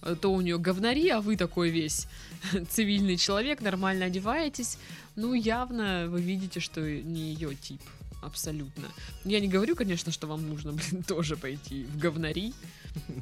А 0.00 0.16
То 0.16 0.32
у 0.32 0.40
нее 0.40 0.58
говнари, 0.58 1.08
а 1.10 1.20
вы 1.20 1.36
такой 1.36 1.70
весь 1.70 2.08
цивильный 2.70 3.16
человек, 3.16 3.60
нормально 3.60 4.06
одеваетесь. 4.06 4.78
Ну, 5.16 5.34
явно 5.34 6.06
вы 6.08 6.20
видите, 6.20 6.60
что 6.60 6.80
не 6.80 7.32
ее 7.34 7.54
тип. 7.54 7.80
Абсолютно. 8.22 8.88
Я 9.24 9.40
не 9.40 9.48
говорю, 9.48 9.74
конечно, 9.74 10.12
что 10.12 10.28
вам 10.28 10.48
нужно, 10.48 10.72
блин, 10.72 11.02
тоже 11.06 11.36
пойти 11.36 11.84
в 11.84 11.98
говнари. 11.98 12.54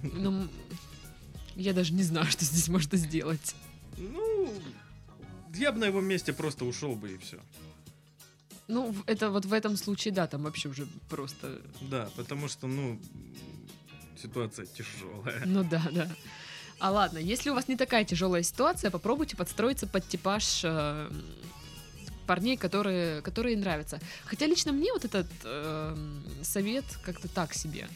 Но 0.03 0.47
я 1.57 1.73
даже 1.73 1.95
не 1.95 2.03
знаю, 2.03 2.27
что 2.31 2.45
здесь 2.45 2.69
можно 2.69 2.99
сделать. 2.99 3.55
Ну, 3.97 4.53
я 5.55 5.73
бы 5.73 5.79
на 5.79 5.87
его 5.87 6.01
месте 6.01 6.33
просто 6.33 6.65
ушел 6.65 6.95
бы 6.95 7.13
и 7.13 7.19
все. 7.19 7.39
Ну, 8.69 8.95
это 9.07 9.31
вот 9.31 9.47
в 9.47 9.53
этом 9.53 9.77
случае, 9.77 10.15
да, 10.15 10.27
там 10.27 10.43
вообще 10.43 10.69
уже 10.69 10.87
просто... 11.09 11.61
Да, 11.81 12.09
потому 12.15 12.47
что, 12.47 12.69
ну, 12.69 13.01
ситуация 14.21 14.67
тяжелая. 14.67 15.43
Ну 15.47 15.65
да, 15.65 15.83
да. 15.91 16.09
А 16.79 16.91
ладно, 16.91 17.19
если 17.19 17.51
у 17.51 17.55
вас 17.55 17.69
не 17.69 17.77
такая 17.77 18.05
тяжелая 18.05 18.43
ситуация, 18.43 18.91
попробуйте 18.91 19.37
подстроиться 19.37 19.87
под 19.87 20.07
типаж 20.07 20.61
э, 20.65 21.11
парней, 22.27 22.57
которые, 22.57 23.21
которые 23.23 23.57
нравятся. 23.57 23.99
Хотя 24.25 24.47
лично 24.47 24.73
мне 24.73 24.93
вот 24.93 25.05
этот 25.05 25.27
э, 25.45 25.97
совет 26.43 26.85
как-то 27.05 27.29
так 27.29 27.55
себе. 27.55 27.89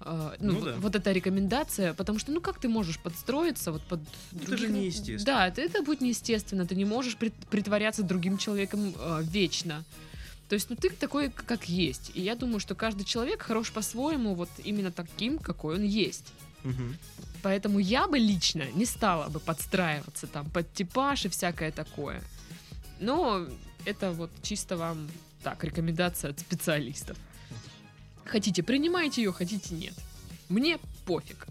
Э, 0.00 0.34
ну, 0.40 0.52
Ну 0.52 0.58
вот, 0.60 0.64
да. 0.64 0.74
вот 0.78 0.96
эта 0.96 1.12
рекомендация, 1.12 1.94
потому 1.94 2.18
что, 2.18 2.32
ну, 2.32 2.40
как 2.40 2.58
ты 2.60 2.68
можешь 2.68 2.98
подстроиться 2.98 3.72
вот 3.72 3.82
под 3.82 4.00
Это 4.32 4.46
других- 4.46 4.58
же 4.58 4.68
неестественно. 4.72 5.24
Да, 5.24 5.46
это, 5.48 5.60
это 5.62 5.82
будет 5.82 6.00
неестественно. 6.00 6.66
Ты 6.66 6.74
не 6.74 6.84
можешь 6.84 7.16
прит- 7.16 7.46
притворяться 7.50 8.02
другим 8.02 8.38
человеком 8.38 8.94
э, 8.98 9.22
вечно. 9.22 9.84
То 10.48 10.54
есть, 10.56 10.68
ну, 10.70 10.76
ты 10.76 10.90
такой, 10.90 11.30
как 11.30 11.68
есть. 11.68 12.10
И 12.14 12.20
я 12.20 12.34
думаю, 12.34 12.60
что 12.60 12.74
каждый 12.74 13.04
человек 13.04 13.42
хорош 13.42 13.70
по-своему, 13.72 14.34
вот 14.34 14.50
именно 14.64 14.90
таким, 14.92 15.38
какой 15.38 15.76
он 15.76 15.82
есть. 15.82 16.26
Мгм. 16.64 16.96
Поэтому 17.42 17.78
я 17.78 18.06
бы 18.06 18.18
лично 18.18 18.64
не 18.74 18.86
стала 18.86 19.28
бы 19.28 19.40
подстраиваться 19.40 20.26
там 20.26 20.48
под 20.50 20.72
типаж 20.74 21.24
и 21.24 21.28
всякое 21.28 21.70
такое. 21.72 22.22
Но 23.00 23.46
это 23.84 24.12
вот 24.12 24.30
чисто 24.42 24.76
вам 24.76 25.08
так, 25.42 25.62
рекомендация 25.64 26.30
от 26.30 26.40
специалистов. 26.40 27.16
Хотите, 28.24 28.62
принимайте 28.62 29.22
ее, 29.22 29.32
хотите, 29.32 29.74
нет. 29.74 29.94
Мне 30.48 30.78
пофиг. 31.04 31.46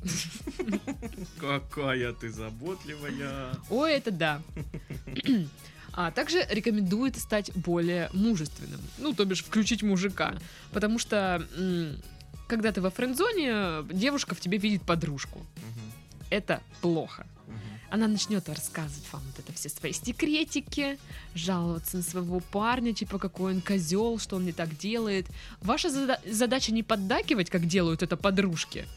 Какая 1.39 2.13
ты 2.13 2.29
заботливая. 2.29 3.56
Ой, 3.69 3.93
это 3.93 4.12
да. 4.12 4.41
А 5.95 6.10
также 6.12 6.45
рекомендует 6.49 7.17
стать 7.17 7.51
более 7.56 8.10
мужественным. 8.13 8.82
Ну, 8.97 9.13
то 9.13 9.25
бишь, 9.25 9.43
включить 9.43 9.84
мужика. 9.84 10.34
Потому 10.71 10.97
что, 10.97 11.47
когда 12.47 12.71
ты 12.71 12.82
во 12.82 12.89
френдзоне, 12.89 13.84
девушка 13.93 14.34
в 14.34 14.39
тебе 14.39 14.58
видит 14.58 14.82
подружку. 14.82 15.45
Это 16.32 16.62
плохо. 16.82 17.27
Она 17.93 18.08
начнет 18.08 18.49
рассказывать 18.49 19.06
вам 19.12 19.21
вот 19.27 19.38
это 19.38 19.53
все 19.53 19.69
свои 19.69 19.93
секретики, 19.93 20.97
жаловаться 21.36 21.97
на 21.97 22.01
своего 22.01 22.39
парня, 22.39 22.91
типа 22.91 23.19
какой 23.19 23.53
он 23.53 23.62
козел, 23.62 24.17
что 24.17 24.38
он 24.38 24.45
не 24.45 24.51
так 24.51 24.75
делает. 24.75 25.27
Ваша 25.62 25.89
зада- 25.91 26.19
задача 26.25 26.73
не 26.73 26.82
поддакивать, 26.82 27.51
как 27.51 27.67
делают 27.67 28.01
это 28.01 28.17
подружки, 28.17 28.88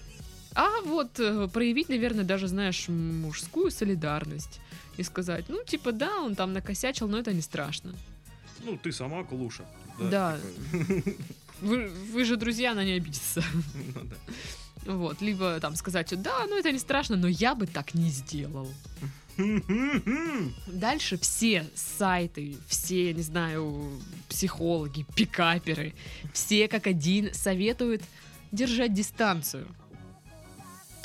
а 0.55 0.81
вот 0.81 1.21
э, 1.21 1.47
проявить, 1.53 1.91
наверное, 1.91 2.25
даже, 2.25 2.49
знаешь, 2.49 2.89
мужскую 2.89 3.71
солидарность. 3.71 4.61
И 4.97 5.03
сказать, 5.03 5.45
ну, 5.49 5.63
типа, 5.63 5.93
да, 5.93 6.23
он 6.23 6.35
там 6.35 6.55
накосячил, 6.55 7.07
но 7.07 7.19
это 7.19 7.35
не 7.35 7.43
страшно. 7.43 7.95
Ну, 8.65 8.79
ты 8.79 8.93
сама 8.93 9.25
клуша. 9.25 9.67
Да. 10.11 10.39
такой. 10.73 11.17
Вы, 11.61 11.89
вы 12.13 12.25
же 12.25 12.37
друзья, 12.37 12.73
она 12.73 12.83
не 12.83 12.93
обидится. 12.93 13.43
Ну 13.95 14.05
да. 14.05 14.17
Вот, 14.87 15.21
либо 15.21 15.59
там 15.61 15.75
сказать, 15.75 16.13
да, 16.23 16.47
ну 16.49 16.59
это 16.59 16.73
не 16.73 16.79
страшно, 16.79 17.17
но 17.17 17.29
я 17.29 17.55
бы 17.55 17.67
так 17.67 17.95
не 17.95 18.09
сделал. 18.11 18.69
Дальше 20.67 21.19
все 21.19 21.67
сайты, 21.75 22.57
все, 22.69 23.13
не 23.13 23.23
знаю, 23.23 24.01
психологи, 24.29 25.05
пикаперы, 25.15 25.95
все 26.33 26.69
как 26.69 26.87
один 26.87 27.35
советуют 27.35 28.03
держать 28.53 28.95
дистанцию. 28.95 29.69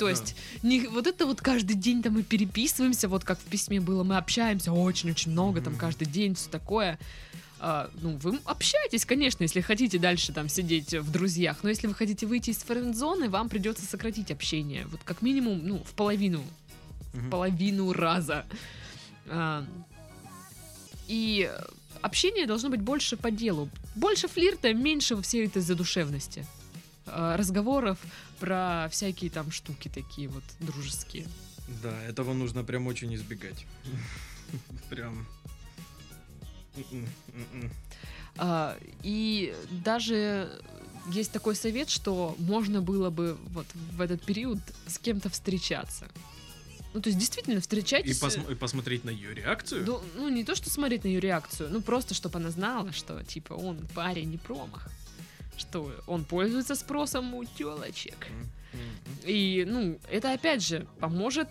То 0.04 0.10
есть, 0.10 0.36
не, 0.62 0.86
вот 0.88 1.06
это 1.06 1.26
вот 1.26 1.40
каждый 1.40 1.74
день 1.74 2.02
там 2.02 2.14
мы 2.14 2.22
переписываемся, 2.22 3.08
вот 3.08 3.24
как 3.24 3.38
в 3.38 3.44
письме 3.44 3.80
было, 3.80 4.02
мы 4.04 4.16
общаемся 4.16 4.72
очень-очень 4.72 5.32
много, 5.32 5.60
там 5.60 5.76
каждый 5.76 6.06
день, 6.06 6.34
все 6.34 6.48
такое. 6.50 6.98
А, 7.60 7.88
ну, 8.00 8.16
вы 8.16 8.40
общаетесь, 8.44 9.04
конечно, 9.04 9.44
если 9.44 9.60
хотите 9.60 9.98
дальше 9.98 10.32
там 10.32 10.48
сидеть 10.48 10.92
в 10.94 11.10
друзьях, 11.12 11.58
но 11.62 11.68
если 11.68 11.86
вы 11.86 11.94
хотите 11.94 12.26
выйти 12.26 12.50
из 12.50 12.58
френд-зоны, 12.58 13.28
вам 13.28 13.48
придется 13.48 13.84
сократить 13.86 14.32
общение. 14.32 14.86
Вот 14.86 15.00
как 15.04 15.22
минимум, 15.22 15.60
ну, 15.64 15.78
в 15.78 15.92
половину 15.94 16.42
Мгм. 17.14 17.30
половину 17.30 17.92
раза. 17.92 18.44
А, 19.28 19.64
И 21.08 21.50
общение 22.00 22.46
должно 22.46 22.70
быть 22.70 22.80
больше 22.80 23.16
по 23.16 23.30
делу. 23.30 23.68
Больше 23.94 24.26
флирта, 24.28 24.72
меньше 24.72 25.20
всей 25.22 25.46
этой 25.46 25.62
задушевности. 25.62 26.46
А, 27.06 27.36
Разговоров 27.36 27.98
про 28.38 28.88
всякие 28.90 29.30
там 29.30 29.50
штуки 29.50 29.88
такие 29.92 30.28
вот 30.28 30.44
дружеские. 30.60 31.26
Да, 31.82 32.02
этого 32.04 32.32
нужно 32.34 32.64
прям 32.64 32.86
очень 32.86 33.14
избегать. 33.14 33.66
Прям. 34.90 35.26
М-м, 36.76 37.08
м-м. 37.52 37.70
А, 38.36 38.76
И 39.02 39.54
даже 39.84 40.50
есть 41.10 41.32
такой 41.32 41.54
совет, 41.56 41.88
что 41.90 42.34
можно 42.38 42.80
было 42.82 43.10
бы 43.10 43.36
вот 43.48 43.66
в 43.74 44.00
этот 44.00 44.22
период 44.24 44.58
с 44.86 44.98
кем-то 44.98 45.28
встречаться. 45.30 46.08
Ну, 46.94 47.00
то 47.00 47.08
есть 47.08 47.18
действительно 47.18 47.58
И, 47.58 47.60
встречайтесь... 47.60 48.20
посм- 48.20 48.50
и 48.52 48.54
посмотреть 48.54 49.04
на 49.04 49.10
ее 49.10 49.34
реакцию. 49.34 49.84
Ну, 49.86 50.02
ну, 50.16 50.28
не 50.28 50.44
то, 50.44 50.54
что 50.54 50.68
смотреть 50.68 51.04
на 51.04 51.08
ее 51.08 51.20
реакцию, 51.20 51.70
ну, 51.70 51.80
просто, 51.80 52.12
чтобы 52.14 52.38
она 52.38 52.50
знала, 52.50 52.92
что, 52.92 53.22
типа, 53.24 53.54
он 53.54 53.78
парень 53.94 54.30
не 54.30 54.36
промах. 54.36 54.88
Что 55.62 55.92
он 56.06 56.24
пользуется 56.24 56.74
спросом 56.74 57.34
у 57.34 57.44
телочек. 57.44 58.26
И, 59.24 59.64
ну, 59.66 59.98
это, 60.10 60.32
опять 60.32 60.62
же, 60.62 60.86
поможет 60.98 61.48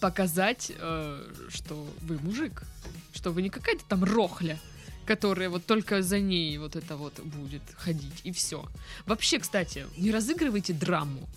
показать, 0.00 0.70
э, 0.76 1.32
что 1.48 1.86
вы 2.02 2.18
мужик. 2.18 2.62
Что 3.14 3.30
вы 3.32 3.42
не 3.42 3.50
какая-то 3.50 3.84
там 3.88 4.04
рохля, 4.04 4.58
которая 5.06 5.48
вот 5.48 5.64
только 5.66 6.02
за 6.02 6.20
ней 6.20 6.58
вот 6.58 6.76
это 6.76 6.96
вот 6.96 7.18
будет 7.20 7.62
ходить, 7.76 8.20
и 8.24 8.32
все. 8.32 8.64
Вообще, 9.06 9.38
кстати, 9.38 9.86
не 9.96 10.10
разыгрывайте 10.10 10.72
драму. 10.72 11.28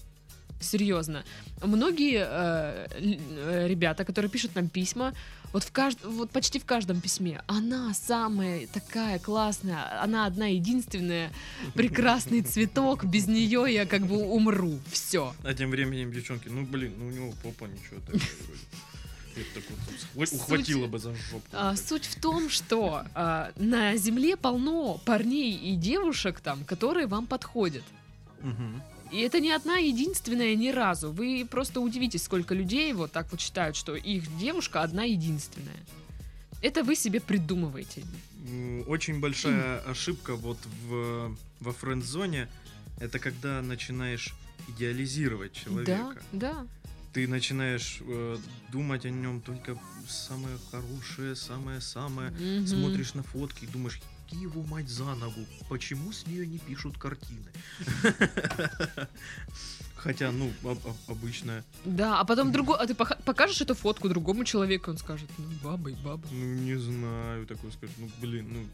Серьезно. 0.63 1.23
Многие 1.61 2.25
э, 2.27 2.87
э, 2.99 3.67
ребята, 3.67 4.05
которые 4.05 4.29
пишут 4.31 4.55
нам 4.55 4.69
письма, 4.69 5.13
вот, 5.51 5.63
в 5.63 5.71
кажд... 5.71 6.03
вот 6.03 6.31
почти 6.31 6.59
в 6.59 6.65
каждом 6.65 6.99
письме, 6.99 7.43
она 7.47 7.93
самая 7.93 8.65
такая 8.67 9.19
классная, 9.19 10.01
она 10.01 10.25
одна 10.25 10.47
единственная, 10.47 11.31
прекрасный 11.75 12.41
цветок, 12.53 13.05
без 13.05 13.27
нее 13.27 13.65
я 13.69 13.85
как 13.85 14.07
бы 14.07 14.17
умру. 14.17 14.79
Все. 14.91 15.35
А 15.43 15.53
тем 15.53 15.69
временем 15.69 16.11
девчонки, 16.11 16.47
ну 16.49 16.65
блин, 16.65 16.93
ну 16.97 17.07
у 17.07 17.11
него 17.11 17.33
попа 17.43 17.65
ничего 17.65 17.99
так 18.05 18.15
вот 19.69 19.79
схва- 19.99 20.25
Суть- 20.25 20.33
ухватила 20.41 20.87
бы 20.87 20.99
за 20.99 21.15
жопу. 21.15 21.41
А, 21.51 21.75
суть 21.75 22.05
в 22.05 22.19
том, 22.19 22.49
что 22.49 23.03
а, 23.15 23.51
на 23.55 23.95
Земле 23.95 24.37
полно 24.37 24.99
парней 25.05 25.55
и 25.55 25.75
девушек 25.75 26.39
там, 26.39 26.63
которые 26.65 27.07
вам 27.07 27.25
подходят. 27.25 27.83
Мгм. 28.41 28.81
И 29.13 29.19
это 29.19 29.39
не 29.39 29.51
одна 29.51 29.77
единственная 29.77 30.55
ни 30.55 30.69
разу. 30.69 31.11
Вы 31.11 31.47
просто 31.49 31.81
удивитесь, 31.81 32.23
сколько 32.23 32.55
людей 32.55 32.91
вот 32.93 33.11
так 33.11 33.31
вот 33.31 33.39
считают, 33.39 33.75
что 33.75 33.95
их 33.95 34.23
девушка 34.39 34.81
одна 34.81 35.03
единственная. 35.03 35.77
Это 36.63 36.83
вы 36.83 36.95
себе 36.95 37.21
придумываете. 37.21 38.03
Очень 38.87 39.19
большая 39.19 39.79
ошибка 39.81 40.35
вот 40.35 40.57
в, 40.87 41.37
во 41.59 41.73
френд-зоне 41.73 42.49
это 42.99 43.19
когда 43.19 43.61
начинаешь 43.61 44.33
идеализировать 44.69 45.53
человека. 45.53 46.15
Да, 46.31 46.55
да. 46.55 46.67
Ты 47.13 47.27
начинаешь 47.27 47.99
э, 48.01 48.37
думать 48.71 49.05
о 49.05 49.11
нем 49.11 49.41
только 49.41 49.77
самое 50.07 50.57
хорошее, 50.71 51.35
самое-самое. 51.35 52.31
Мгм. 52.31 52.65
Смотришь 52.65 53.13
на 53.13 53.21
фотки 53.21 53.65
и 53.65 53.67
думаешь, 53.67 53.99
«Иди 54.33 54.41
его 54.43 54.63
мать 54.63 54.89
за 54.89 55.03
ногу, 55.15 55.45
почему 55.69 56.11
с 56.11 56.25
нее 56.25 56.47
не 56.47 56.57
пишут 56.57 56.97
картины? 56.97 57.45
Хотя, 59.95 60.31
ну, 60.31 60.51
об- 60.63 60.85
об- 60.85 60.97
обычно, 61.07 61.63
Да, 61.85 62.19
а 62.19 62.25
потом 62.25 62.51
другой, 62.51 62.77
а 62.77 62.85
ты 62.87 62.93
покажешь 62.95 63.61
эту 63.61 63.73
фотку 63.73 64.09
другому 64.09 64.43
человеку, 64.43 64.91
он 64.91 64.97
скажет, 64.97 65.29
ну 65.37 65.45
баба 65.63 65.91
и 65.91 65.93
баба. 65.95 66.27
ну, 66.31 66.53
не 66.55 66.75
знаю, 66.75 67.45
такой 67.45 67.71
скажет, 67.71 67.95
ну, 67.99 68.09
блин, 68.19 68.47
ну, 68.51 68.65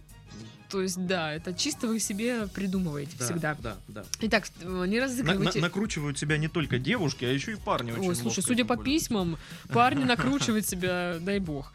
То 0.70 0.82
есть, 0.82 1.06
да, 1.06 1.32
это 1.34 1.54
чисто 1.54 1.88
вы 1.88 2.00
себе 2.00 2.48
придумываете 2.48 3.16
да, 3.20 3.26
всегда. 3.26 3.56
да, 3.62 3.78
да. 3.88 4.06
Итак, 4.22 4.48
э, 4.62 4.86
не 4.88 4.98
На- 5.00 5.06
разыгрывайте. 5.06 5.60
на- 5.60 5.66
накручивают 5.68 6.18
себя 6.18 6.38
не 6.38 6.48
только 6.48 6.80
девушки, 6.80 7.26
а 7.26 7.30
еще 7.32 7.52
и 7.54 7.56
парни 7.58 7.92
очень 7.92 8.10
Ой, 8.10 8.16
слушай, 8.16 8.42
судя 8.42 8.64
по 8.66 8.76
пользуются. 8.76 9.08
письмам, 9.10 9.38
парни 9.70 10.04
накручивают 10.06 10.66
себя, 10.68 11.18
дай 11.20 11.40
бог. 11.40 11.74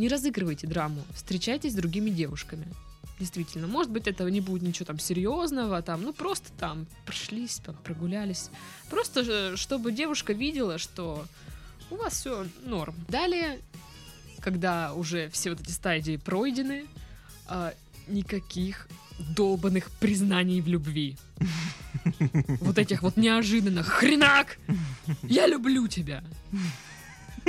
Не 0.00 0.08
разыгрывайте 0.08 0.66
драму, 0.66 1.02
встречайтесь 1.14 1.72
с 1.72 1.74
другими 1.74 2.08
девушками. 2.08 2.66
Действительно, 3.18 3.66
может 3.66 3.92
быть, 3.92 4.06
это 4.06 4.24
не 4.30 4.40
будет 4.40 4.62
ничего 4.62 4.86
там 4.86 4.98
серьезного, 4.98 5.82
там, 5.82 6.00
ну 6.00 6.14
просто 6.14 6.50
там 6.58 6.86
прошлись, 7.04 7.60
там, 7.62 7.76
прогулялись. 7.84 8.48
Просто 8.88 9.58
чтобы 9.58 9.92
девушка 9.92 10.32
видела, 10.32 10.78
что 10.78 11.26
у 11.90 11.96
вас 11.96 12.14
все 12.14 12.46
норм. 12.64 12.94
Далее, 13.08 13.60
когда 14.40 14.94
уже 14.94 15.28
все 15.28 15.50
вот 15.50 15.60
эти 15.60 15.70
стадии 15.70 16.16
пройдены, 16.16 16.86
а, 17.46 17.74
никаких 18.08 18.88
долбанных 19.36 19.90
признаний 20.00 20.62
в 20.62 20.66
любви. 20.68 21.18
Вот 22.62 22.78
этих 22.78 23.02
вот 23.02 23.18
неожиданных 23.18 23.86
хренак! 23.86 24.58
Я 25.22 25.46
люблю 25.46 25.88
тебя! 25.88 26.24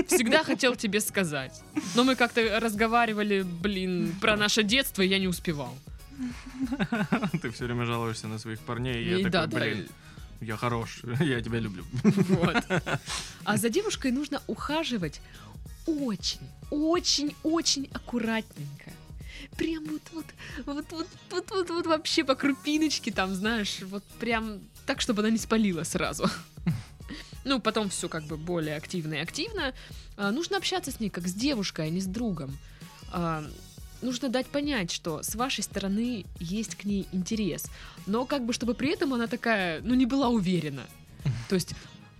Всегда 0.08 0.44
хотел 0.44 0.76
тебе 0.76 1.00
сказать. 1.00 1.62
Но 1.96 2.04
мы 2.04 2.16
как-то 2.16 2.60
разговаривали, 2.60 3.42
блин, 3.42 4.16
про 4.22 4.38
наше 4.38 4.64
детство, 4.64 5.02
и 5.02 5.08
я 5.08 5.20
не 5.20 5.28
успевал. 5.28 5.76
Ты 7.42 7.50
все 7.52 7.66
время 7.66 7.86
жалуешься 7.86 8.28
на 8.28 8.40
своих 8.40 8.60
парней, 8.60 9.04
и 9.04 9.16
И 9.16 9.22
я 9.22 9.30
да, 9.30 9.48
такой, 9.48 9.60
да, 9.60 9.66
блин, 9.66 9.90
я 10.42 10.58
хорош, 10.58 11.02
я 11.20 11.42
тебя 11.42 11.60
люблю. 11.60 11.86
Вот. 12.04 12.64
А 13.44 13.58
за 13.58 13.70
девушкой 13.70 14.12
нужно 14.12 14.42
ухаживать 14.48 15.22
очень, 15.86 16.42
очень, 16.70 17.36
очень 17.44 17.90
аккуратненько. 17.94 18.92
Прям 19.58 19.84
вот, 19.86 20.02
вот, 20.14 20.26
вот, 20.66 20.86
вот, 20.92 21.08
вот, 21.32 21.52
вот, 21.52 21.70
вот 21.70 21.86
вообще 21.88 22.24
по 22.24 22.36
крупиночке 22.36 23.12
там, 23.12 23.34
знаешь, 23.34 23.80
вот 23.82 24.04
прям 24.20 24.60
так, 24.86 25.02
чтобы 25.02 25.22
она 25.22 25.30
не 25.32 25.38
спалила 25.38 25.84
сразу. 25.84 26.30
Ну, 27.44 27.60
потом 27.60 27.90
все 27.90 28.08
как 28.08 28.24
бы 28.24 28.38
более 28.38 28.76
активно 28.76 29.16
и 29.16 29.20
активно. 29.20 29.74
А, 30.18 30.32
нужно 30.32 30.58
общаться 30.58 30.92
с 30.92 31.00
ней 31.00 31.10
как 31.10 31.28
с 31.28 31.34
девушкой, 31.34 31.88
а 31.88 31.90
не 31.90 32.00
с 32.00 32.06
другом. 32.06 32.58
А, 33.12 33.44
нужно 34.02 34.30
дать 34.30 34.48
понять, 34.48 34.92
что 34.92 35.24
с 35.24 35.36
вашей 35.36 35.64
стороны 35.64 36.26
есть 36.40 36.76
к 36.76 36.84
ней 36.84 37.08
интерес. 37.12 37.66
Но 38.06 38.26
как 38.26 38.46
бы, 38.46 38.54
чтобы 38.54 38.74
при 38.74 38.92
этом 38.92 39.14
она 39.14 39.28
такая, 39.28 39.82
ну, 39.82 39.94
не 39.94 40.06
была 40.06 40.30
уверена. 40.30 40.84
То 41.50 41.56
есть, 41.56 41.74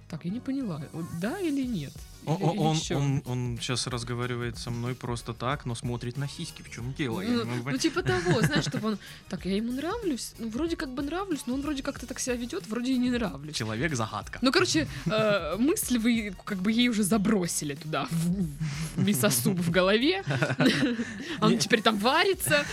так, 0.10 0.26
я 0.26 0.32
не 0.32 0.40
поняла, 0.40 0.82
да 1.20 1.40
или 1.40 1.66
нет? 1.66 1.94
О- 2.26 2.36
Или- 2.54 2.60
Он, 2.60 2.78
он, 3.04 3.22
он 3.26 3.58
сейчас 3.60 3.88
разговаривает 3.88 4.58
со 4.58 4.70
мной 4.72 4.94
просто 4.96 5.34
так, 5.34 5.66
но 5.66 5.76
смотрит 5.76 6.18
на 6.18 6.28
сиськи. 6.28 6.62
В 6.62 6.70
чем 6.70 6.94
дело? 6.94 7.22
Ну, 7.22 7.46
ну, 7.46 7.64
понять. 7.64 7.82
типа 7.82 8.04
того, 8.04 8.42
знаешь, 8.46 8.66
чтобы 8.66 8.90
он... 8.90 8.98
Так, 9.30 9.46
я 9.46 9.56
ему 9.56 9.72
нравлюсь? 9.72 10.34
Ну, 10.40 10.50
вроде 10.50 10.76
как 10.76 10.90
бы 10.94 11.02
нравлюсь, 11.02 11.42
но 11.48 11.56
он 11.56 11.62
вроде 11.62 11.82
как-то 11.84 12.06
так 12.06 12.20
себя 12.20 12.36
ведет, 12.36 12.68
вроде 12.68 12.94
и 12.94 12.98
не 12.98 13.10
нравлюсь. 13.10 13.56
Человек 13.56 13.96
загадка. 13.96 14.40
Ну, 14.42 14.52
короче, 14.52 14.88
э, 15.06 15.56
мысль 15.58 15.98
вы 15.98 16.36
как 16.46 16.60
бы 16.60 16.72
ей 16.72 16.90
уже 16.90 17.04
забросили 17.04 17.76
туда, 17.76 18.08
в 18.12 19.04
мясосуп 19.04 19.58
в 19.60 19.72
голове. 19.72 20.24
Он 21.42 21.52
Не- 21.52 21.58
теперь 21.58 21.82
там 21.82 21.98
варится. 21.98 22.66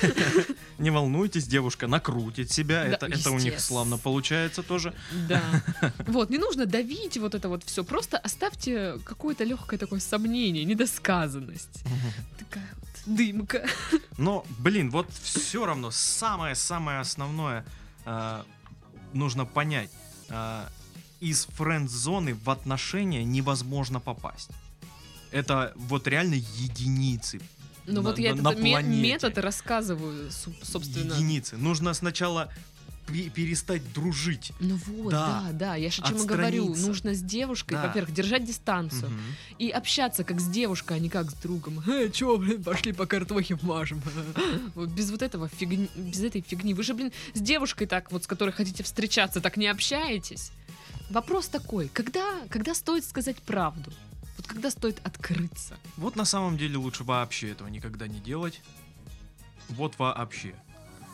Не 0.79 0.91
волнуйтесь, 0.91 1.47
девушка 1.47 1.87
накрутит 1.87 2.51
себя. 2.53 2.85
Это, 2.85 3.31
у 3.31 3.39
них 3.39 3.61
славно 3.61 3.99
получается 3.99 4.63
тоже. 4.63 4.95
Да. 5.29 5.43
Вот, 6.07 6.31
не 6.31 6.39
нужно 6.39 6.67
давить 6.67 7.17
вот 7.19 7.35
это 7.35 7.49
вот 7.49 7.63
все. 7.65 7.85
Просто 7.85 8.19
оставьте 8.19 8.99
какое-то 9.05 9.38
легкое 9.44 9.79
такое 9.79 10.01
сомнение, 10.01 10.64
недосказанность. 10.64 11.83
Такая 12.38 12.68
вот 12.81 13.16
дымка. 13.16 13.66
Но, 14.16 14.44
блин, 14.59 14.90
вот 14.90 15.11
все 15.12 15.64
равно 15.66 15.90
самое-самое 15.90 17.01
основное 17.01 17.64
э, 18.05 18.42
нужно 19.12 19.44
понять. 19.46 19.90
Э, 20.29 20.66
из 21.20 21.46
френд-зоны 21.46 22.35
в 22.35 22.48
отношения 22.51 23.24
невозможно 23.24 23.98
попасть. 24.01 24.51
Это 25.31 25.72
вот 25.77 26.07
реально 26.07 26.35
единицы. 26.35 27.40
Ну 27.87 28.03
на- 28.03 28.11
вот 28.11 28.18
я 28.18 28.31
на- 28.31 28.40
этот 28.40 28.44
на 28.44 28.53
планете. 28.53 29.03
метод 29.03 29.38
рассказываю, 29.38 30.31
собственно. 30.62 31.14
Единицы. 31.14 31.57
Нужно 31.57 31.94
сначала 31.94 32.53
перестать 33.09 33.92
дружить. 33.92 34.53
Ну 34.61 34.77
вот, 34.87 35.11
Да. 35.11 35.42
да, 35.47 35.53
да, 35.53 35.75
я 35.77 35.90
же 35.90 36.03
чему 36.03 36.25
говорю, 36.25 36.62
Отстраниться. 36.64 36.87
нужно 36.87 37.14
с 37.14 37.21
девушкой, 37.23 37.75
Да. 37.75 37.87
во-первых, 37.87 38.12
держать 38.14 38.44
дистанцию 38.44 39.11
Мгм. 39.11 39.21
и 39.59 39.71
общаться 39.71 40.25
как 40.25 40.40
с 40.40 40.49
девушкой, 40.49 40.97
а 40.99 41.01
не 41.01 41.09
как 41.09 41.31
с 41.31 41.35
другом. 41.35 41.83
Э, 41.88 42.11
чё, 42.11 42.37
блин, 42.38 42.62
пошли 42.62 42.92
по 42.92 43.07
картохе 43.07 43.55
вмажем. 43.55 44.01
Вот 44.75 44.88
без 44.90 45.11
вот 45.11 45.23
этого 45.23 45.49
фигни, 45.49 45.88
без 45.97 46.21
этой 46.23 46.42
фигни. 46.42 46.75
Вы 46.75 46.83
же, 46.83 46.94
блин, 46.94 47.12
с 47.35 47.40
девушкой 47.40 47.87
так 47.87 48.12
вот, 48.12 48.25
с 48.25 48.27
которой 48.27 48.51
хотите 48.51 48.83
встречаться, 48.83 49.40
так 49.40 49.57
не 49.57 49.66
общаетесь. 49.66 50.53
Вопрос 51.11 51.49
такой, 51.49 51.88
когда, 51.88 52.23
когда 52.51 52.75
стоит 52.75 53.05
сказать 53.05 53.37
правду? 53.38 53.92
Вот 54.37 54.47
когда 54.47 54.71
стоит 54.71 54.99
открыться? 55.05 55.77
Вот 55.97 56.14
на 56.16 56.25
самом 56.25 56.57
деле 56.59 56.77
лучше 56.77 57.03
вообще 57.03 57.51
этого 57.51 57.68
никогда 57.68 58.07
не 58.07 58.21
делать. 58.21 58.61
Вот 59.71 59.99
вообще. 59.99 60.55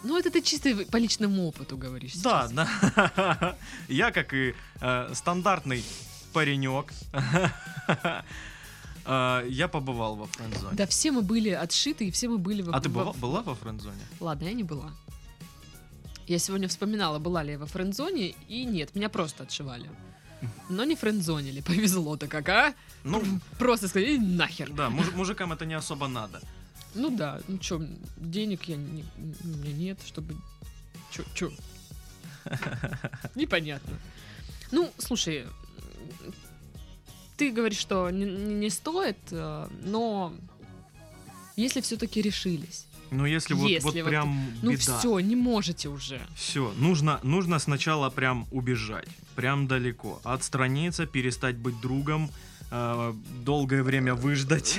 Ну, 0.05 0.19
это 0.19 0.31
ты 0.31 0.43
чисто 0.43 0.85
по 0.91 0.99
личному 0.99 1.47
опыту 1.49 1.77
говоришь. 1.77 2.15
Да, 2.23 2.49
да. 2.49 3.57
Я, 3.89 4.11
как 4.13 4.35
и 4.35 4.55
э, 4.81 5.11
стандартный 5.15 5.83
паренек, 6.33 6.93
э, 9.07 9.47
я 9.49 9.69
побывал 9.69 10.17
во 10.17 10.27
френдзоне. 10.27 10.77
Да, 10.77 10.87
все 10.87 11.11
мы 11.13 11.23
были 11.23 11.51
отшиты, 11.51 12.07
и 12.07 12.11
все 12.11 12.29
мы 12.29 12.39
были 12.39 12.63
во 12.63 12.73
А 12.77 12.81
ты 12.81 12.89
во- 12.89 13.05
была, 13.05 13.13
была 13.13 13.43
во 13.43 13.55
френдзоне? 13.55 14.03
Ладно, 14.21 14.49
я 14.49 14.53
не 14.55 14.63
была. 14.65 14.91
Я 16.27 16.39
сегодня 16.39 16.69
вспоминала, 16.69 17.19
была 17.19 17.43
ли 17.43 17.53
я 17.53 17.59
во 17.59 17.67
френдзоне, 17.67 18.35
и 18.49 18.65
нет, 18.65 18.95
меня 18.95 19.09
просто 19.09 19.43
отшивали. 19.45 19.89
Но 20.69 20.85
не 20.85 20.97
френдзонили, 20.97 21.61
повезло-то 21.67 22.27
как, 22.29 22.49
а? 22.49 22.75
Ну, 23.05 23.23
Просто 23.59 23.89
сказали, 23.89 24.17
«Иди 24.17 24.27
нахер. 24.27 24.71
да, 24.73 24.91
муж- 24.91 25.13
мужикам 25.15 25.53
это 25.53 25.67
не 25.67 25.75
особо 25.75 26.09
надо. 26.09 26.41
Ну 26.95 27.11
да, 27.17 27.41
ну 27.49 27.59
чё, 27.59 27.81
денег 28.17 28.65
я 28.69 28.77
не, 28.77 29.05
у 29.43 29.47
меня 29.47 29.73
нет, 29.73 29.99
чтобы... 30.07 30.37
Чё, 31.11 31.23
чё? 31.35 31.51
Непонятно. 33.35 33.99
Ну, 34.71 34.91
слушай, 34.99 35.45
ты 37.37 37.51
говоришь, 37.51 37.79
что 37.79 38.11
не, 38.11 38.25
не- 38.25 38.71
стоит, 38.71 39.19
э, 39.31 39.69
но 39.85 40.33
если 41.57 41.81
все-таки 41.81 42.23
решились, 42.23 42.87
Ну, 43.11 43.27
если 43.27 43.55
вот, 43.55 43.69
Если 43.69 43.85
вот 43.87 43.95
вот- 43.95 44.05
прям 44.09 44.53
ну 44.63 44.73
беда. 44.73 44.99
все, 44.99 45.19
не 45.21 45.37
можете 45.37 45.89
уже. 45.89 46.21
Все, 46.37 46.73
нужно, 46.79 47.21
нужно 47.23 47.59
сначала 47.61 48.11
прям 48.11 48.47
убежать, 48.51 49.09
прям 49.37 49.67
далеко, 49.69 50.21
отстраниться, 50.25 51.07
перестать 51.07 51.57
быть 51.57 51.81
другом, 51.81 52.31
долгое 52.71 53.83
время 53.83 54.15
выждать. 54.15 54.79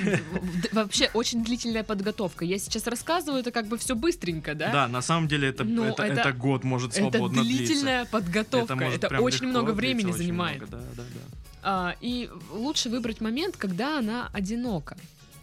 Вообще 0.72 1.10
очень 1.14 1.42
длительная 1.44 1.82
подготовка. 1.82 2.44
Я 2.44 2.58
сейчас 2.58 2.86
рассказываю, 2.86 3.40
это 3.40 3.50
как 3.50 3.66
бы 3.68 3.78
все 3.78 3.94
быстренько, 3.94 4.54
да? 4.54 4.70
Да, 4.72 4.88
на 4.88 5.02
самом 5.02 5.28
деле 5.28 5.48
это, 5.48 5.64
Ну, 5.64 5.84
это, 5.84 6.02
это- 6.02 6.20
это 6.20 6.32
год 6.32 6.64
может 6.64 6.90
Это 6.92 7.10
свободно 7.10 7.42
длиться. 7.42 7.64
длительная 7.66 8.04
подготовка. 8.04 8.84
Это, 8.84 9.08
прям 9.08 9.22
очень 9.22 9.46
много 9.46 9.72
длиться, 9.72 9.76
времени 9.76 10.08
очень 10.10 10.18
занимает. 10.18 10.58
много, 10.68 10.76
да, 10.76 10.82
да, 10.96 11.02
да. 11.02 11.36
А, 11.62 11.96
и 12.00 12.30
лучше 12.52 12.90
выбрать 12.90 13.20
момент, 13.20 13.56
когда 13.56 13.98
она 13.98 14.28
одинока. 14.32 14.96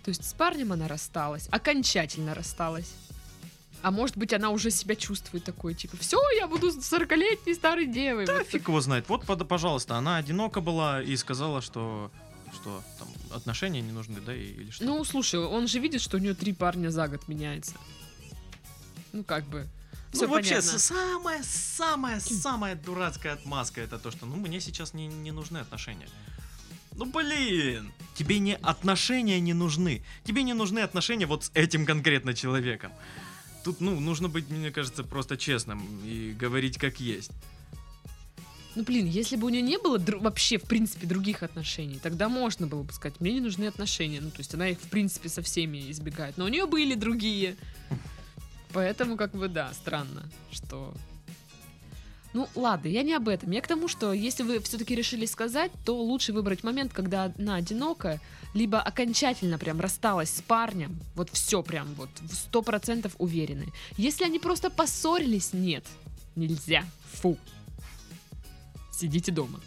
То 0.06 0.10
есть 0.10 0.24
с 0.28 0.34
парнем 0.34 0.72
она 0.74 0.88
рассталась, 0.88 1.48
окончательно 1.52 2.34
рассталась. 2.34 2.94
А 3.82 3.92
может 3.92 4.16
быть, 4.16 4.32
она 4.32 4.50
уже 4.52 4.72
себя 4.72 4.96
чувствует 4.96 5.44
такой, 5.44 5.74
типа, 5.74 5.98
все, 5.98 6.18
я 6.40 6.48
буду 6.48 6.70
40-летней 6.70 7.54
старой 7.54 7.86
девой. 7.86 8.26
Да 8.26 8.38
Вот 8.38 8.48
фиг 8.48 8.70
его 8.70 8.80
знает. 8.80 9.10
Вот, 9.10 9.26
пожалуйста, 9.26 9.96
она 9.98 10.16
одинока 10.16 10.62
была 10.62 11.02
и 11.02 11.18
сказала, 11.18 11.62
что 11.62 12.10
что 12.64 12.84
там 12.98 13.10
отношения 13.32 13.82
не 13.82 13.92
нужны, 13.92 14.22
да, 14.22 14.34
или 14.34 14.72
что? 14.72 14.86
Ну, 14.86 15.04
слушай, 15.04 15.40
он 15.40 15.68
же 15.68 15.80
видит, 15.80 16.02
что 16.02 16.18
у 16.18 16.20
нее 16.20 16.34
три 16.34 16.54
парня 16.54 16.90
за 16.90 17.08
год 17.10 17.28
меняется. 17.28 17.76
Ну, 19.12 19.24
как 19.24 19.46
бы. 19.46 19.68
Все 20.12 20.28
ну, 20.28 20.34
вообще, 20.34 20.56
понятно. 20.56 20.80
самая-самая-самая 20.80 22.76
дурацкая 22.76 23.34
отмазка 23.34 23.82
это 23.82 24.00
то, 24.00 24.12
что, 24.12 24.26
ну, 24.26 24.38
мне 24.38 24.62
сейчас 24.62 24.94
не, 24.94 25.08
не 25.08 25.32
нужны 25.32 25.58
отношения. 25.58 26.08
Ну, 26.96 27.06
блин, 27.06 27.92
тебе 28.16 28.40
не 28.40 28.56
отношения 28.56 29.40
не 29.40 29.54
нужны. 29.54 30.04
Тебе 30.24 30.44
не 30.44 30.54
нужны 30.54 30.80
отношения 30.80 31.26
вот 31.26 31.46
с 31.46 31.52
этим 31.56 31.86
конкретно 31.86 32.34
человеком. 32.34 32.94
Тут, 33.64 33.82
ну, 33.82 34.00
нужно 34.00 34.30
быть, 34.30 34.50
мне 34.50 34.72
кажется, 34.72 35.04
просто 35.04 35.36
честным 35.36 35.84
и 36.06 36.34
говорить 36.34 36.78
как 36.78 37.00
есть. 37.00 37.32
Ну, 38.76 38.84
блин, 38.84 39.06
если 39.06 39.36
бы 39.36 39.46
у 39.46 39.50
нее 39.50 39.62
не 39.62 39.78
было 39.78 40.02
вообще, 40.20 40.58
в 40.58 40.64
принципе, 40.64 41.06
других 41.06 41.44
отношений, 41.44 42.00
тогда 42.02 42.28
можно 42.28 42.66
было 42.66 42.82
бы 42.84 42.92
сказать, 42.92 43.20
мне 43.20 43.34
не 43.34 43.42
нужны 43.42 43.66
отношения. 43.66 44.20
Ну, 44.20 44.32
то 44.32 44.40
есть 44.40 44.54
она 44.54 44.70
их, 44.70 44.80
в 44.80 44.90
принципе, 44.90 45.30
со 45.30 45.42
всеми 45.44 45.92
избегает. 45.92 46.38
Но 46.38 46.46
у 46.46 46.48
нее 46.48 46.66
были 46.66 46.96
другие. 46.96 47.56
Поэтому, 48.72 49.16
как 49.16 49.32
бы, 49.34 49.48
да, 49.48 49.72
странно, 49.74 50.24
что... 50.52 50.94
Ну, 52.34 52.50
ладно, 52.56 52.88
я 52.88 53.04
не 53.04 53.14
об 53.14 53.28
этом. 53.28 53.52
Я 53.52 53.62
к 53.62 53.68
тому, 53.68 53.88
что 53.88 54.12
если 54.12 54.42
вы 54.42 54.60
все-таки 54.60 54.96
решили 54.96 55.28
сказать, 55.28 55.72
то 55.86 55.96
лучше 55.96 56.34
выбрать 56.34 56.64
момент, 56.64 56.92
когда 56.92 57.32
она 57.38 57.56
одинокая, 57.56 58.20
либо 58.56 58.82
окончательно 58.82 59.60
прям 59.60 59.80
рассталась 59.80 60.32
с 60.32 60.42
парнем, 60.42 61.00
вот 61.14 61.30
все 61.30 61.62
прям 61.62 61.94
вот 61.94 62.10
в 62.22 62.34
сто 62.34 62.64
процентов 62.64 63.14
уверены. 63.20 63.68
Если 63.98 64.24
они 64.24 64.40
просто 64.40 64.72
поссорились, 64.72 65.54
нет, 65.54 65.86
нельзя, 66.36 66.86
фу. 67.22 67.38
Сидите 68.94 69.32
дома. 69.32 69.60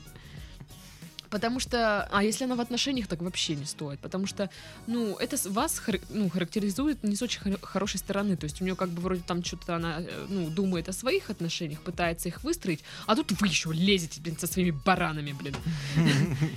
Потому 1.29 1.59
что, 1.59 2.05
а 2.13 2.23
если 2.23 2.45
она 2.45 2.55
в 2.55 2.61
отношениях, 2.61 3.09
так 3.09 3.21
вообще 3.21 3.57
не 3.57 3.65
стоит. 3.67 3.99
Потому 3.99 4.27
что, 4.27 4.49
ну, 4.87 5.17
это 5.17 5.37
вас 5.51 5.83
хар- 5.85 6.01
ну, 6.09 6.31
характеризует 6.31 7.03
не 7.03 7.17
с 7.17 7.21
очень 7.23 7.41
хор- 7.41 7.59
хорошей 7.61 7.99
стороны. 7.99 8.37
То 8.37 8.45
есть 8.45 8.63
у 8.63 8.65
нее 8.65 8.77
как 8.77 8.91
бы 8.91 9.03
вроде 9.03 9.23
там 9.27 9.43
что-то 9.45 9.75
она, 9.75 9.97
э, 10.01 10.27
ну, 10.29 10.49
думает 10.49 10.89
о 10.89 10.93
своих 10.93 11.29
отношениях, 11.29 11.81
пытается 11.83 12.29
их 12.29 12.45
выстроить, 12.45 12.85
а 13.07 13.17
тут 13.17 13.33
вы 13.41 13.49
еще 13.49 13.73
лезете, 13.73 14.21
блин, 14.21 14.39
со 14.39 14.47
своими 14.47 14.71
баранами, 14.71 15.33
блин. 15.33 15.57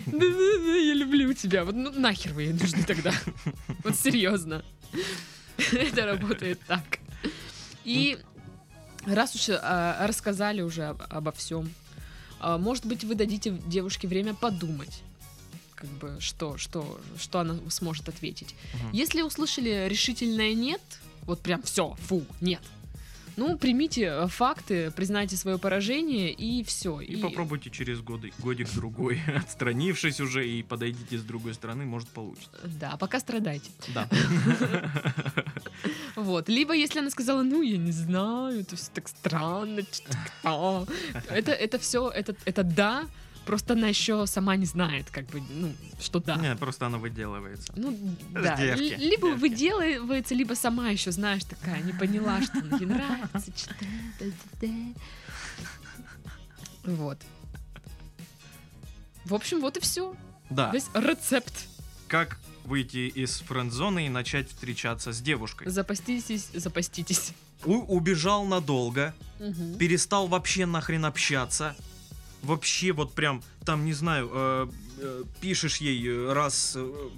Да-да-да, 0.06 0.76
я 0.76 0.94
люблю 0.94 1.34
тебя. 1.34 1.66
Вот 1.66 1.76
ну 1.76 1.92
нахер 1.92 2.34
вы 2.34 2.44
ей 2.44 2.54
нужны 2.54 2.84
тогда? 2.84 3.12
Вот 3.84 3.96
серьезно. 3.98 4.64
Это 5.72 6.06
работает 6.06 6.60
так. 6.68 7.00
И 7.86 8.20
раз 9.06 9.34
уж 9.36 9.50
а, 9.50 10.06
рассказали 10.08 10.62
уже 10.62 10.84
об- 10.90 11.02
обо 11.10 11.32
всем, 11.32 11.70
может 12.42 12.86
быть, 12.86 13.04
вы 13.04 13.16
дадите 13.16 13.52
девушке 13.68 14.08
время 14.08 14.34
подумать, 14.34 15.02
как 15.76 15.90
бы, 15.90 16.18
что, 16.20 16.58
что, 16.58 17.00
что 17.18 17.40
она 17.40 17.58
сможет 17.70 18.10
ответить. 18.10 18.56
Мгм. 18.74 18.92
Если 18.92 19.22
услышали 19.22 19.88
решительное 19.88 20.54
нет, 20.54 20.82
вот 21.24 21.42
прям 21.42 21.62
все, 21.64 21.96
фу, 22.08 22.26
нет. 22.42 22.62
Ну, 23.40 23.58
примите 23.58 24.02
э, 24.02 24.28
факты, 24.28 24.92
признайте 24.92 25.38
свое 25.38 25.58
поражение 25.58 26.30
и 26.34 26.62
все. 26.66 27.00
И, 27.00 27.16
попробуйте 27.16 27.70
через 27.70 28.02
годы, 28.02 28.34
годик-другой, 28.40 29.22
отстранившись 29.36 30.20
уже, 30.20 30.46
и 30.46 30.62
подойдите 30.62 31.18
с 31.18 31.24
другой 31.24 31.54
стороны, 31.54 31.86
может 31.86 32.10
получится. 32.10 32.50
Да, 32.66 32.98
пока 32.98 33.20
страдайте. 33.20 33.72
Да. 33.94 34.10
Вот. 36.16 36.50
Либо, 36.50 36.74
если 36.74 37.00
она 37.00 37.10
сказала, 37.10 37.44
ну, 37.44 37.62
я 37.62 37.78
не 37.78 37.94
знаю, 37.94 38.60
это 38.60 38.76
все 38.76 38.92
так 38.94 39.08
странно, 39.08 39.84
что-то 39.84 40.18
как-то». 40.44 40.88
это, 41.30 41.52
это 41.54 41.80
все, 41.80 42.10
это, 42.10 42.36
это 42.44 42.64
да, 42.64 43.06
просто 43.46 43.74
она 43.74 43.88
еще 43.88 44.26
сама 44.28 44.56
не 44.56 44.66
знает, 44.66 45.10
как 45.12 45.26
бы, 45.28 45.42
ну, 45.50 45.74
что 46.00 46.20
да. 46.20 46.36
Не, 46.38 46.56
просто 46.56 46.86
она 46.86 46.98
выделывается. 46.98 47.72
Ну, 47.76 47.98
да. 48.32 48.56
девки, 48.58 48.96
Либо 49.00 49.28
девки. 49.30 49.40
выделывается, 49.42 50.36
либо 50.36 50.54
сама 50.54 50.90
еще, 50.90 51.12
знаешь, 51.12 51.44
такая, 51.46 51.82
не 51.82 51.94
поняла, 51.94 52.42
что 52.42 52.58
ей 52.60 52.86
нравится. 52.86 53.52
да-да-да. 54.20 54.68
Вот. 56.84 57.18
В 59.26 59.34
общем, 59.34 59.60
вот 59.62 59.78
и 59.78 59.80
все. 59.80 60.16
Да. 60.50 60.72
Весь 60.72 60.88
рецепт. 60.94 61.54
Как 62.08 62.40
выйти 62.66 63.08
из 63.10 63.40
френд-зоны 63.42 64.08
и 64.08 64.10
начать 64.10 64.50
встречаться 64.50 65.12
с 65.14 65.22
девушкой? 65.22 65.70
Запаститесь, 65.70 66.50
запаститесь. 66.54 67.34
У- 67.66 67.96
убежал 67.96 68.46
надолго, 68.46 69.14
перестал 69.78 70.28
вообще 70.28 70.66
нахрен 70.66 71.06
общаться. 71.06 71.76
Вообще 72.42 72.92
вот 72.94 73.14
прям, 73.14 73.42
там, 73.66 73.86
не 73.86 73.94
знаю, 73.94 74.30
э, 74.34 74.68
э, 75.00 75.24
пишешь 75.42 75.78
ей 75.78 76.08
э, 76.08 76.34
раз 76.34 76.74
э, 76.76 77.10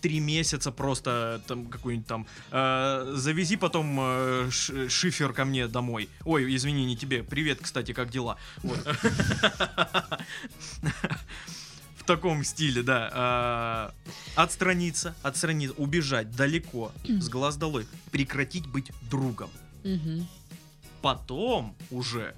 три 0.00 0.20
месяца 0.20 0.70
просто 0.70 1.42
там 1.46 1.66
какой-нибудь 1.66 2.06
там 2.06 2.26
э, 2.50 3.12
завези 3.16 3.56
потом 3.56 3.96
э, 4.00 4.48
ш- 4.50 4.88
шифер 4.88 5.32
ко 5.32 5.44
мне 5.44 5.66
домой. 5.66 6.08
Ой, 6.24 6.54
извини, 6.54 6.84
не 6.84 6.96
тебе. 6.96 7.22
Привет, 7.22 7.58
кстати, 7.62 7.92
как 7.92 8.10
дела? 8.10 8.36
В 11.96 12.04
таком 12.04 12.44
стиле, 12.44 12.82
да. 12.82 13.10
А, 13.12 13.94
Отстраниться, 14.34 15.14
отстраниться, 15.22 15.74
убежать 15.76 16.30
далеко, 16.34 16.92
с 17.06 17.28
глаз 17.28 17.56
долой, 17.56 17.86
прекратить 18.10 18.66
быть 18.66 18.90
другом 19.10 19.50
потом 21.02 21.74
уже 21.90 22.34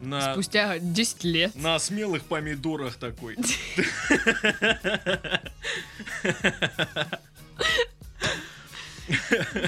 на, 0.00 0.32
Спустя 0.32 0.78
10 0.78 1.24
лет. 1.24 1.54
на 1.54 1.78
смелых 1.78 2.24
помидорах 2.24 2.96
такой. 2.96 3.36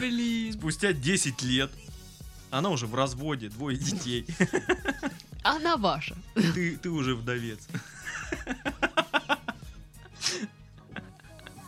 Блин. 0.00 0.52
Спустя 0.52 0.92
10 0.92 1.42
лет 1.42 1.70
она 2.50 2.70
уже 2.70 2.86
в 2.86 2.94
разводе, 2.94 3.48
двое 3.48 3.76
детей. 3.76 4.26
Она 5.42 5.76
ваша. 5.76 6.16
Ты, 6.34 6.76
ты 6.76 6.90
уже 6.90 7.14
вдовец. 7.14 7.66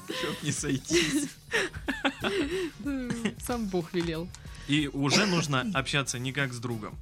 Чтоб 0.09 0.43
не 0.43 0.53
сойтись. 0.53 1.29
Сам 3.43 3.67
Бог 3.67 3.93
велел. 3.93 4.29
И 4.69 4.89
уже 4.89 5.27
нужно 5.27 5.71
общаться 5.75 6.19
не 6.19 6.33
как 6.33 6.53
с 6.53 6.59
другом. 6.59 6.99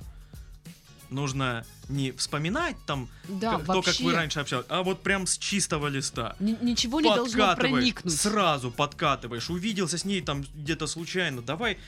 Нужно 1.11 1.65
не 1.89 2.13
вспоминать 2.13 2.77
там, 2.87 3.09
Да, 3.29 3.59
к- 3.59 3.65
то, 3.67 3.81
как 3.83 3.99
вы 4.01 4.13
раньше 4.13 4.41
общались, 4.41 4.67
а 4.69 4.83
вот 4.83 5.03
прям 5.03 5.27
с 5.27 5.39
чистого 5.39 5.87
листа. 5.89 6.37
Ни- 6.39 6.59
Ничего 6.63 7.01
не 7.01 7.09
должно 7.15 7.57
проникнуть. 7.57 8.15
Сразу 8.21 8.71
подкатываешь. 8.71 9.49
Увиделся 9.49 9.97
с 9.97 10.05
ней 10.05 10.21
там 10.21 10.43
где-то 10.55 10.87
случайно. 10.87 11.41
Давай, 11.41 11.79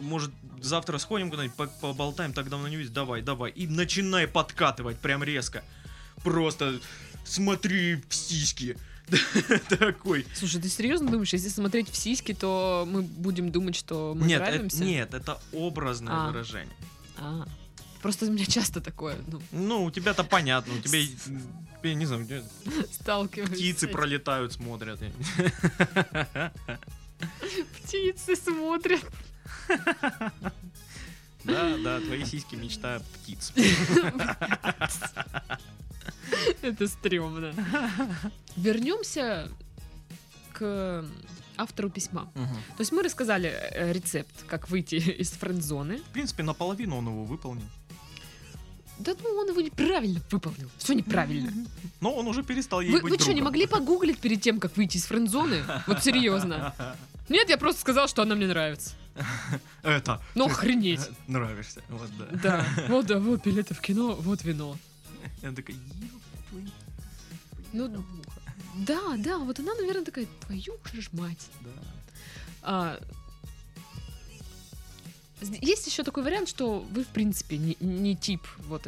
может, 0.00 0.30
завтра 0.62 0.96
сходим 0.98 1.30
куда-нибудь, 1.30 1.56
по- 1.56 1.66
поболтаем, 1.66 2.32
так 2.32 2.48
давно 2.48 2.68
не 2.68 2.76
виделись. 2.76 2.92
Давай, 2.94 3.20
давай. 3.20 3.50
И 3.50 3.66
начинай 3.66 4.26
подкатывать 4.26 4.98
прям 4.98 5.22
резко. 5.22 5.62
Просто 6.24 6.80
смотри 7.24 8.02
в 8.08 8.14
сиськи. 8.14 8.78
Такой. 9.68 10.24
Слушай, 10.34 10.60
ты 10.62 10.68
серьезно 10.68 11.10
думаешь, 11.10 11.32
если 11.32 11.48
смотреть 11.48 11.90
в 11.90 11.96
сиськи, 11.96 12.32
то 12.32 12.86
мы 12.90 13.02
будем 13.02 13.50
думать, 13.50 13.74
что 13.76 14.14
мы 14.16 14.26
Нет, 14.26 14.40
это, 14.40 14.50
нравимся? 14.52 14.84
нет, 14.84 15.14
это 15.14 15.38
образное 15.52 16.14
А. 16.14 16.28
выражение. 16.28 16.74
А, 17.18 17.44
просто 18.02 18.26
у 18.26 18.30
меня 18.30 18.44
часто 18.46 18.80
такое, 18.80 19.16
ну, 19.26 19.40
Ну, 19.52 19.84
у 19.84 19.90
тебя-то 19.90 20.24
понятно, 20.24 20.74
у 20.74 20.78
тебя, 20.80 20.98
я 21.82 21.94
не 21.94 22.06
знаю, 22.06 22.26
сталкиваюсь. 22.92 23.50
птицы 23.50 23.88
пролетают, 23.88 24.52
смотрят. 24.52 25.00
Птицы 27.76 28.36
смотрят. 28.36 29.04
Да, 31.44 31.76
да, 31.78 32.00
твои 32.00 32.24
сиськи 32.24 32.54
мечта 32.56 33.00
птиц. 33.14 33.52
Это 36.62 36.86
стрёмно. 36.86 37.54
Вернемся 38.56 39.48
к 40.52 41.04
автору 41.56 41.90
письма. 41.90 42.30
То 42.34 42.80
есть 42.80 42.92
мы 42.92 43.02
рассказали 43.02 43.48
э, 43.48 43.92
рецепт, 43.92 44.44
как 44.46 44.68
выйти 44.70 44.94
из 44.96 45.30
френд-зоны. 45.32 45.98
В 45.98 46.12
принципе, 46.12 46.42
наполовину 46.42 46.96
он 46.96 47.06
его 47.08 47.24
выполнил. 47.24 47.66
Да 49.00 49.14
ну 49.22 49.30
он 49.30 49.48
его 49.48 49.60
неправильно 49.60 50.20
выполнил. 50.30 50.70
Все 50.78 50.94
неправильно. 50.94 51.52
Но 52.00 52.14
он 52.14 52.26
уже 52.26 52.42
перестал 52.42 52.80
ей 52.80 52.92
Вы, 52.92 53.00
быть 53.00 53.12
вы 53.12 53.18
что, 53.18 53.32
не 53.32 53.42
могли 53.42 53.66
погуглить 53.66 54.18
перед 54.18 54.40
тем, 54.40 54.60
как 54.60 54.76
выйти 54.76 54.96
из 54.96 55.04
френд-зоны? 55.06 55.62
Вот 55.86 56.02
серьезно. 56.02 56.74
Нет, 57.28 57.48
я 57.48 57.56
просто 57.58 57.80
сказал, 57.80 58.08
что 58.08 58.22
она 58.22 58.34
мне 58.34 58.46
нравится. 58.46 58.94
Это. 59.82 60.20
Ну 60.34 60.46
охренеть. 60.46 61.08
Нравишься. 61.26 61.82
Вот 61.88 62.08
да. 62.18 62.26
Да, 62.42 62.66
вот 62.88 63.06
да, 63.06 63.18
вот 63.18 63.44
билеты 63.44 63.74
в 63.74 63.80
кино, 63.80 64.14
вот 64.14 64.42
вино. 64.42 64.76
Я 65.42 65.52
такая, 65.52 65.76
«Ёб 65.76 66.22
твою 66.48 66.68
Ну, 67.72 67.88
муха». 67.88 68.40
Да, 68.76 69.16
да, 69.18 69.38
вот 69.38 69.58
она, 69.60 69.74
наверное, 69.74 70.04
такая, 70.04 70.26
твою 70.46 70.78
же 70.92 71.08
мать. 71.12 71.46
Да. 71.60 71.70
А, 72.62 73.00
Есть 75.60 75.86
еще 75.86 76.02
такой 76.02 76.22
вариант, 76.22 76.48
что 76.48 76.80
вы, 76.90 77.04
в 77.04 77.08
принципе, 77.08 77.56
не, 77.58 77.76
не 77.80 78.16
тип 78.16 78.42
вот 78.68 78.86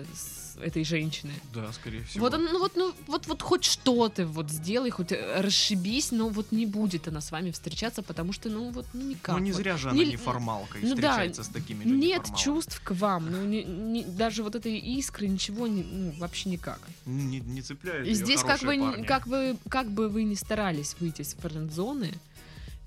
этой 0.60 0.84
женщины. 0.84 1.32
Да, 1.54 1.72
скорее 1.72 2.04
всего. 2.04 2.26
Вот, 2.26 2.38
ну 2.38 2.58
вот, 2.58 2.72
ну 2.76 2.94
вот, 3.06 3.26
вот 3.26 3.42
хоть 3.42 3.64
что-то 3.64 4.26
вот 4.26 4.50
сделай, 4.50 4.90
хоть 4.90 5.10
э, 5.12 5.40
расшибись, 5.40 6.12
но 6.12 6.28
вот 6.28 6.52
не 6.52 6.66
будет 6.66 7.08
она 7.08 7.20
с 7.20 7.30
вами 7.32 7.50
встречаться, 7.50 8.02
потому 8.02 8.32
что, 8.32 8.48
ну 8.50 8.70
вот, 8.70 8.86
ну 8.92 9.02
никак. 9.02 9.36
Ну 9.36 9.42
не 9.42 9.52
вот. 9.52 9.56
зря 9.58 9.76
же 9.76 9.90
Не- 9.92 10.02
она 10.02 10.12
неформалка 10.12 10.78
и 10.78 10.82
ну 10.82 10.88
да, 10.90 10.94
встречается 10.94 11.42
с 11.44 11.48
такими 11.48 11.84
же 11.84 11.90
Нет 11.90 12.22
чувств 12.36 12.80
к 12.84 12.92
вам, 12.92 13.30
ну 13.32 13.44
не- 13.44 13.64
не- 13.64 14.04
даже 14.04 14.42
вот 14.42 14.54
этой 14.54 14.76
искры, 14.78 15.26
ничего, 15.26 15.66
не- 15.66 15.84
ну, 15.84 16.12
вообще 16.18 16.50
никак. 16.50 16.80
Не, 17.06 17.40
не 17.40 17.62
цепляют 17.62 18.06
И 18.06 18.14
здесь 18.14 18.42
как 18.42 18.62
вы, 18.62 18.78
парни. 18.78 19.04
как 19.04 19.26
вы, 19.26 19.56
как 19.68 19.90
бы 19.90 20.08
вы 20.08 20.24
ни 20.24 20.34
старались 20.34 20.94
выйти 21.00 21.22
из 21.22 21.34
френд-зоны, 21.34 22.12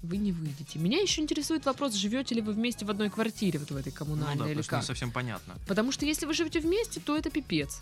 вы 0.06 0.18
не 0.18 0.32
выйдете. 0.32 0.80
Меня 0.80 0.99
еще 1.01 1.22
интересует 1.22 1.66
вопрос, 1.66 1.93
живете 1.95 2.36
ли 2.36 2.41
вы 2.41 2.53
вместе 2.53 2.86
в 2.86 2.89
одной 2.89 3.10
квартире, 3.10 3.60
вот 3.60 3.72
в 3.72 3.76
этой 3.76 3.91
Ну 3.91 3.97
коммунальной 3.97 4.38
да, 4.38 4.47
или 4.47 4.53
просто 4.56 4.76
не 4.76 4.80
как. 4.82 4.88
совсем 4.88 5.12
понятно. 5.12 5.56
Потому 5.68 5.91
что 5.91 6.06
если 6.06 6.26
вы 6.26 6.34
живете 6.34 6.60
вместе, 6.60 6.99
то 6.99 7.18
это 7.18 7.30
пипец. 7.30 7.82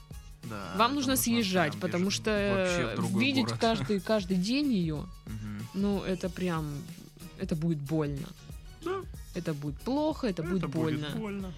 Да, 0.49 0.73
Вам 0.77 0.95
нужно 0.95 1.15
съезжать, 1.15 1.71
прям 1.71 1.81
потому 1.81 2.09
что 2.09 2.31
видеть 3.17 3.45
город. 3.45 3.59
каждый, 3.61 3.99
каждый 4.01 4.35
день 4.37 4.73
ее, 4.73 5.05
ну 5.73 6.01
это 6.01 6.29
прям, 6.29 6.73
это 7.39 7.55
будет 7.55 7.77
больно. 7.77 8.27
Да, 8.83 9.01
Это 9.35 9.53
будет 9.53 9.79
плохо, 9.81 10.27
это, 10.27 10.43
будет 10.43 10.57
это 10.63 10.67
больно. 10.67 11.07
будет 11.07 11.17
больно. 11.17 11.53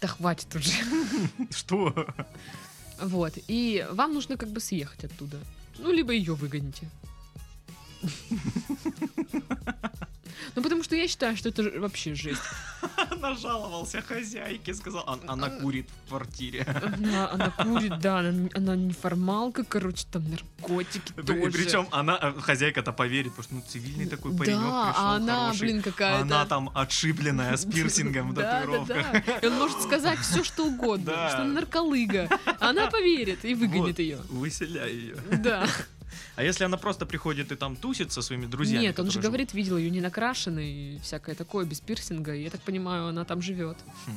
Да 0.00 0.08
хватит 0.08 0.54
уже. 0.54 0.72
Что? 1.50 2.06
Вот. 3.00 3.34
И 3.48 3.86
вам 3.92 4.14
нужно 4.14 4.36
как 4.36 4.48
бы 4.50 4.60
съехать 4.60 5.04
оттуда. 5.04 5.38
Ну, 5.78 5.92
либо 5.92 6.12
ее 6.12 6.34
выгоните. 6.34 6.88
Ну, 10.58 10.62
потому 10.62 10.82
что 10.82 10.96
я 10.96 11.06
считаю, 11.06 11.36
что 11.36 11.50
это 11.50 11.62
вообще 11.78 12.14
жесть. 12.14 12.42
Нажаловался 13.20 14.02
хозяйке, 14.02 14.74
сказал, 14.74 15.04
«А- 15.06 15.32
она 15.32 15.50
курит 15.50 15.88
в 15.88 16.08
квартире. 16.08 16.66
Она, 17.32 17.50
курит, 17.50 17.98
да, 18.00 18.18
она, 18.18 18.76
неформалка, 18.76 19.64
короче, 19.64 20.04
там 20.10 20.28
наркотики 20.28 21.12
тоже. 21.12 21.50
Причем 21.52 21.86
она, 21.90 22.18
э, 22.20 22.40
хозяйка-то 22.40 22.92
поверит, 22.92 23.34
потому 23.34 23.44
что 23.44 23.54
ну, 23.54 23.62
цивильный 23.68 24.06
такой 24.06 24.36
паренек 24.36 24.60
Да, 24.60 24.94
а 24.96 25.16
она, 25.16 25.52
блин, 25.58 25.82
какая-то... 25.82 26.22
Она 26.22 26.46
там 26.46 26.70
отшибленная 26.74 27.56
с 27.56 27.64
пирсингом 27.72 28.32
в 28.32 28.34
татуировках. 28.34 29.42
И 29.42 29.46
он 29.46 29.58
может 29.58 29.80
сказать 29.82 30.18
все, 30.20 30.42
что 30.42 30.66
угодно, 30.66 31.12
что 31.28 31.42
она 31.42 31.52
нарколыга. 31.52 32.28
Она 32.58 32.90
поверит 32.90 33.44
и 33.44 33.54
выгонит 33.54 33.98
ее. 33.98 34.18
Выселяй 34.28 34.92
ее. 34.92 35.16
Да. 35.38 35.68
А 36.38 36.44
если 36.44 36.62
она 36.62 36.76
просто 36.76 37.04
приходит 37.04 37.50
и 37.50 37.56
там 37.56 37.74
тусит 37.74 38.12
со 38.12 38.22
своими 38.22 38.46
друзьями? 38.46 38.84
Нет, 38.84 39.00
он 39.00 39.06
же 39.06 39.14
которые 39.14 39.28
говорит, 39.28 39.54
видел 39.54 39.76
ее 39.76 39.90
не 39.90 40.00
накрашенной 40.00 40.70
и 40.70 40.98
всякое 41.00 41.34
такое, 41.34 41.66
без 41.66 41.80
пирсинга. 41.80 42.32
И 42.32 42.44
я 42.44 42.50
так 42.50 42.60
понимаю, 42.60 43.08
она 43.08 43.24
там 43.24 43.42
живет. 43.42 43.76
Хм. 44.06 44.12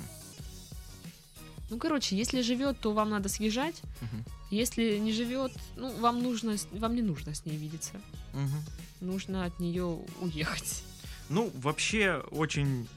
Ну, 1.72 1.78
короче, 1.80 2.16
если 2.16 2.42
живет, 2.44 2.80
то 2.80 2.94
вам 2.94 3.10
надо 3.10 3.28
съезжать. 3.28 3.82
живут? 3.82 4.12
Мгм. 4.14 4.26
Если 4.52 5.00
не 5.00 5.14
живет, 5.14 5.52
ну, 5.76 5.92
вам 6.00 6.22
нужно, 6.22 6.58
вам 6.74 6.96
не 6.96 7.02
нужно 7.02 7.34
с 7.34 7.44
ней 7.44 7.58
видеться. 7.58 7.94
Мгм. 8.34 8.62
Нужно 9.00 9.46
от 9.46 9.60
нее 9.60 9.98
уехать. 10.20 10.84
Ну, 11.30 11.52
вообще, 11.56 12.24
очень 12.30 12.88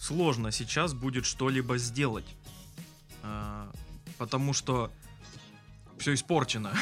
сложно 0.00 0.52
сейчас 0.52 0.94
будет 0.94 1.26
что-либо 1.26 1.78
сделать. 1.78 2.36
А, 3.24 3.72
Потому 4.18 4.52
что 4.52 4.90
все 5.98 6.14
испорчено. 6.14 6.72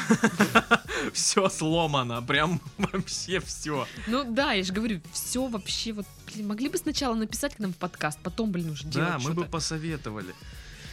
Все 1.12 1.48
сломано. 1.48 2.22
Прям 2.22 2.60
вообще 2.78 3.40
все. 3.40 3.86
Ну 4.06 4.24
да, 4.24 4.52
я 4.52 4.64
же 4.64 4.72
говорю, 4.72 5.00
все 5.12 5.46
вообще 5.46 5.92
вот, 5.92 6.06
блин, 6.26 6.48
могли 6.48 6.68
бы 6.68 6.78
сначала 6.78 7.14
написать 7.14 7.54
к 7.56 7.58
нам 7.58 7.72
в 7.72 7.76
подкаст, 7.76 8.18
потом, 8.22 8.50
блин, 8.52 8.70
уже 8.70 8.84
делать 8.84 9.10
Да, 9.10 9.18
мы 9.18 9.34
бы 9.34 9.44
посоветовали. 9.44 10.34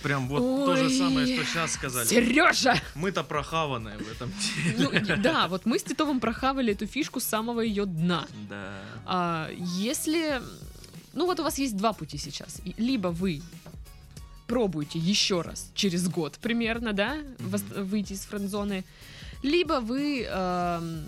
Прям 0.04 0.28
вот 0.28 0.40
то 0.66 0.76
же 0.76 0.86
Ой, 0.86 0.98
самое, 0.98 1.36
что 1.36 1.46
сейчас 1.46 1.74
сказали. 1.74 2.08
Сережа! 2.08 2.76
Мы-то 2.96 3.24
прохаванные 3.24 3.98
в 3.98 4.12
этом 4.12 4.34
деле. 4.66 4.90
Ну, 5.08 5.16
да, 5.22 5.48
вот 5.48 5.66
мы 5.66 5.78
с 5.78 5.84
Титовым 5.84 6.20
прохавали 6.20 6.74
эту 6.74 6.88
фишку 6.88 7.20
с 7.20 7.24
самого 7.24 7.62
ее 7.62 7.86
дна. 7.86 8.28
Да. 8.50 8.74
А, 9.06 9.50
если... 9.52 10.42
Ну 11.14 11.26
вот 11.26 11.40
у 11.40 11.44
вас 11.44 11.58
есть 11.60 11.78
два 11.78 11.94
пути 11.94 12.18
сейчас. 12.18 12.62
Либо 12.78 13.10
вы 13.10 13.42
пробуете 14.52 15.00
еще 15.00 15.42
раз 15.42 15.72
через 15.76 16.10
год 16.10 16.38
примерно, 16.42 16.92
да, 16.92 17.18
вос- 17.40 17.84
выйти 17.84 18.14
из 18.14 18.22
френд-зоны, 18.26 18.84
либо 19.44 19.80
вы 19.80 20.24
эм, 20.24 21.06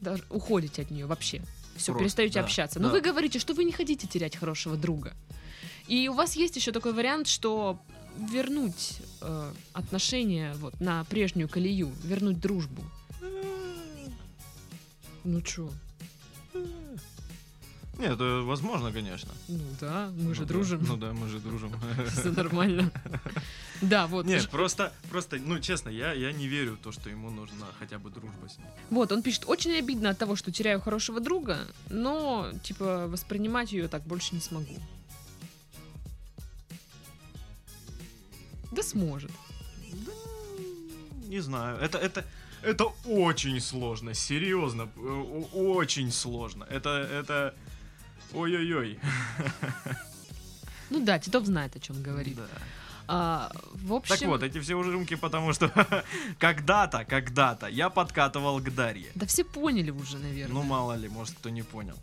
даже 0.00 0.24
уходите 0.28 0.82
от 0.82 0.90
нее 0.90 1.06
вообще. 1.06 1.40
Все, 1.76 1.92
Просто, 1.92 2.00
перестаете 2.00 2.34
да, 2.34 2.40
общаться. 2.44 2.80
Но 2.80 2.88
да. 2.88 2.94
вы 2.94 3.00
говорите, 3.00 3.38
что 3.38 3.54
вы 3.54 3.62
не 3.64 3.70
хотите 3.72 4.08
терять 4.08 4.36
хорошего 4.36 4.76
друга. 4.76 5.12
И 5.86 6.08
у 6.08 6.14
вас 6.14 6.34
есть 6.34 6.56
еще 6.56 6.72
такой 6.72 6.92
вариант, 6.92 7.28
что 7.28 7.78
вернуть 8.18 8.98
э, 9.20 9.52
отношения 9.72 10.54
вот 10.58 10.80
на 10.80 11.04
прежнюю 11.04 11.48
колею, 11.48 11.92
вернуть 12.02 12.40
дружбу. 12.40 12.82
Ну 15.24 15.40
чё? 15.42 15.70
Нет, 17.98 18.12
это 18.12 18.42
возможно, 18.44 18.90
конечно. 18.90 19.30
Ну 19.48 19.60
да, 19.80 20.10
мы 20.16 20.34
же 20.34 20.40
Ну 20.40 20.46
да, 20.46 20.52
дружим. 20.52 20.84
Ну 20.86 20.96
да, 20.96 21.12
мы 21.12 21.28
же 21.28 21.40
дружим. 21.40 21.72
Все 22.08 22.30
нормально. 22.30 22.90
Да, 23.82 24.06
вот. 24.06 24.24
Нет, 24.26 24.48
просто, 24.48 24.92
просто, 25.10 25.36
ну, 25.36 25.58
честно, 25.60 25.90
я, 25.90 26.12
я 26.12 26.32
не 26.32 26.48
верю 26.48 26.74
в 26.74 26.78
то, 26.78 26.92
что 26.92 27.10
ему 27.10 27.30
нужна 27.30 27.66
хотя 27.78 27.98
бы 27.98 28.10
дружба 28.10 28.48
с 28.48 28.56
ним. 28.56 28.66
Вот, 28.90 29.12
он 29.12 29.22
пишет, 29.22 29.44
очень 29.46 29.76
обидно 29.76 30.10
от 30.10 30.18
того, 30.18 30.36
что 30.36 30.50
теряю 30.50 30.80
хорошего 30.80 31.20
друга, 31.20 31.58
но, 31.90 32.50
типа, 32.62 33.08
воспринимать 33.08 33.72
ее 33.72 33.88
так 33.88 34.02
больше 34.04 34.34
не 34.34 34.40
смогу. 34.40 34.76
Да 38.70 38.82
сможет. 38.82 39.30
Да, 39.92 40.12
не 41.26 41.40
знаю. 41.40 41.76
Это, 41.78 41.98
это, 41.98 42.24
это 42.62 42.84
очень 43.04 43.60
сложно, 43.60 44.14
серьезно, 44.14 44.88
э, 44.96 45.00
очень 45.52 46.10
сложно. 46.10 46.64
Это, 46.70 46.90
это, 46.90 47.54
ой-ой-ой. 48.34 48.98
Ну 50.90 51.04
да, 51.04 51.18
Титов 51.18 51.46
знает, 51.46 51.74
о 51.76 51.80
чем 51.80 52.02
говорит. 52.02 52.36
Да. 52.36 52.46
А, 53.08 53.52
в 53.72 53.92
общем... 53.92 54.16
Так 54.16 54.28
вот, 54.28 54.42
эти 54.42 54.60
все 54.60 54.74
ужимки, 54.74 55.16
потому 55.16 55.52
что 55.52 55.70
когда-то, 56.38 57.04
когда-то 57.04 57.66
я 57.66 57.90
подкатывал 57.90 58.60
к 58.60 58.74
Дарье. 58.74 59.10
Да 59.14 59.26
все 59.26 59.44
поняли 59.44 59.90
уже, 59.90 60.18
наверное. 60.18 60.54
Ну, 60.54 60.62
мало 60.62 60.94
ли, 60.94 61.08
может, 61.08 61.34
кто 61.34 61.50
не 61.50 61.62
понял. 61.62 61.96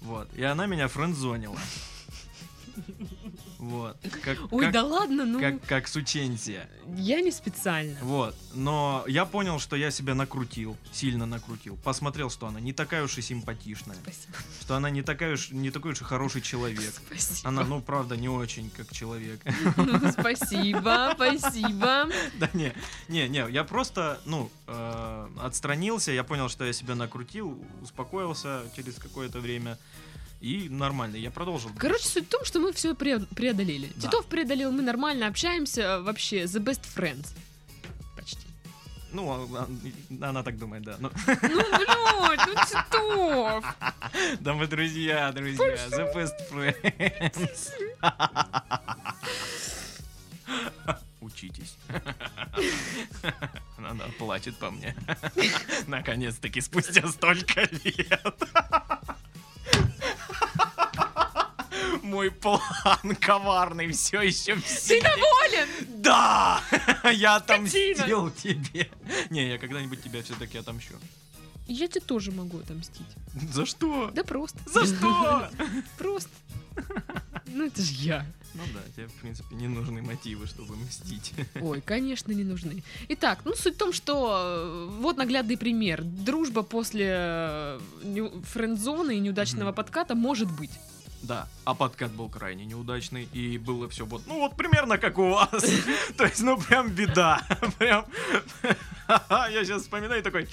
Вот. 0.00 0.28
И 0.34 0.42
она 0.42 0.66
меня 0.66 0.88
френдзонила. 0.88 1.58
Вот. 3.58 3.96
Как, 4.22 4.38
Ой, 4.52 4.64
как, 4.64 4.72
да 4.72 4.84
ладно, 4.84 5.24
ну, 5.24 5.40
как, 5.40 5.60
как 5.66 5.88
сученсия. 5.88 6.68
я 6.96 7.20
не 7.20 7.32
специально. 7.32 7.98
Вот. 8.02 8.36
Но 8.54 9.04
я 9.08 9.24
понял, 9.24 9.58
что 9.58 9.74
я 9.74 9.90
себя 9.90 10.14
накрутил, 10.14 10.76
сильно 10.92 11.26
накрутил. 11.26 11.76
Посмотрел, 11.82 12.30
что 12.30 12.46
она 12.46 12.60
не 12.60 12.72
такая 12.72 13.02
уж 13.02 13.18
и 13.18 13.22
симпатичная. 13.22 13.96
Спасибо. 13.96 14.34
Что 14.60 14.76
она 14.76 14.90
не, 14.90 15.02
такая 15.02 15.34
уж, 15.34 15.50
не 15.50 15.72
такой 15.72 15.92
уж 15.92 16.00
и 16.00 16.04
хороший 16.04 16.40
человек. 16.40 16.94
Спасибо. 17.06 17.48
Она, 17.48 17.64
ну, 17.64 17.80
правда, 17.80 18.16
не 18.16 18.28
очень 18.28 18.70
как 18.70 18.92
человек. 18.92 19.40
Ну, 19.76 20.10
спасибо, 20.12 21.12
спасибо. 21.14 22.08
Да 22.38 22.50
не, 22.52 22.72
не, 23.08 23.28
не, 23.28 23.44
я 23.50 23.64
просто, 23.64 24.20
ну, 24.24 24.50
э, 24.66 25.28
отстранился, 25.40 26.12
я 26.12 26.22
понял, 26.22 26.48
что 26.48 26.64
я 26.64 26.72
себя 26.72 26.94
накрутил, 26.94 27.58
успокоился 27.82 28.62
через 28.76 28.94
какое-то 28.96 29.40
время. 29.40 29.78
И 30.40 30.68
нормально, 30.68 31.16
я 31.16 31.30
продолжил. 31.30 31.70
Короче, 31.76 32.06
суть 32.08 32.26
в 32.26 32.30
том, 32.30 32.44
что 32.44 32.60
мы 32.60 32.72
все 32.72 32.94
преодолели. 32.94 33.90
Да. 33.96 34.02
Титов 34.02 34.26
преодолел, 34.26 34.70
мы 34.70 34.82
нормально 34.82 35.26
общаемся, 35.26 36.00
вообще, 36.00 36.44
the 36.44 36.62
best 36.62 36.82
friends. 36.94 37.26
Почти. 38.16 38.38
Ну, 39.12 39.28
а- 39.30 39.48
а- 39.62 39.68
она 40.28 40.42
так 40.44 40.56
думает, 40.58 40.84
да. 40.84 40.96
Ну, 41.00 41.10
Ну, 41.26 42.28
блядь, 42.28 42.46
ну 42.46 42.54
Титов! 42.66 43.64
да 44.40 44.54
мы 44.54 44.66
друзья, 44.68 45.32
друзья, 45.32 45.88
the 45.88 46.14
best 46.14 46.34
friends. 46.52 47.72
Учитесь. 51.20 51.76
Она, 53.76 53.90
она 53.96 54.04
плачет 54.18 54.56
по 54.56 54.70
мне. 54.70 54.94
Наконец-таки, 55.86 56.60
спустя 56.60 57.06
столько 57.08 57.68
лет. 57.84 58.42
Мой 62.08 62.30
план 62.30 62.60
коварный 63.20 63.92
все 63.92 64.22
еще 64.22 64.54
в 64.54 64.62
Ты 64.62 64.68
силе. 64.68 65.02
доволен? 65.02 65.68
Да! 66.02 66.62
Я 67.12 67.36
отомстил 67.36 68.30
тебе. 68.30 68.88
Не, 69.28 69.50
я 69.50 69.58
когда-нибудь 69.58 70.02
тебя 70.02 70.22
все-таки 70.22 70.56
отомщу. 70.56 70.94
Я 71.66 71.86
тебе 71.86 72.00
тоже 72.00 72.32
могу 72.32 72.60
отомстить. 72.60 73.06
За 73.52 73.66
что? 73.66 74.10
Да 74.14 74.24
просто. 74.24 74.58
За 74.66 74.86
что? 74.86 75.50
Просто. 75.98 76.30
Ну 77.46 77.66
это 77.66 77.82
же 77.82 77.92
я. 77.92 78.24
Ну 78.54 78.62
да, 78.72 78.80
тебе, 78.96 79.06
в 79.08 79.12
принципе, 79.20 79.54
не 79.54 79.68
нужны 79.68 80.00
мотивы, 80.00 80.46
чтобы 80.46 80.76
мстить. 80.76 81.34
Ой, 81.60 81.82
конечно, 81.82 82.32
не 82.32 82.44
нужны. 82.44 82.82
Итак, 83.08 83.40
ну 83.44 83.54
суть 83.54 83.74
в 83.74 83.78
том, 83.78 83.92
что 83.92 84.38
э, 84.40 84.86
вот 85.00 85.18
наглядный 85.18 85.58
пример. 85.58 86.02
Дружба 86.04 86.62
после 86.62 87.06
э, 87.10 87.80
френд-зоны 88.44 89.16
и 89.16 89.20
неудачного 89.20 89.72
подката 89.72 90.14
может 90.14 90.50
быть. 90.50 90.70
Да, 91.22 91.48
а 91.64 91.74
подкат 91.74 92.12
был 92.12 92.28
крайне 92.28 92.64
неудачный, 92.64 93.28
и 93.32 93.58
было 93.58 93.88
все 93.88 94.04
вот, 94.04 94.22
ну 94.26 94.38
вот 94.38 94.56
примерно 94.56 94.98
как 94.98 95.18
у 95.18 95.30
вас. 95.30 95.50
То 96.16 96.24
есть, 96.24 96.40
ну 96.40 96.58
прям 96.58 96.90
беда. 96.90 97.42
Прям. 97.78 98.06
Я 99.08 99.64
сейчас 99.64 99.82
вспоминаю 99.82 100.22
такой... 100.22 100.48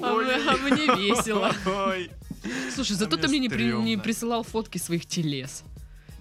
А 0.00 0.12
а 0.12 0.56
мне 0.58 0.86
весело. 0.96 1.52
Слушай, 2.74 2.92
зато 2.92 3.16
ты 3.16 3.28
мне 3.28 3.38
не, 3.38 3.96
присылал 3.98 4.44
фотки 4.44 4.78
своих 4.78 5.06
телес. 5.06 5.64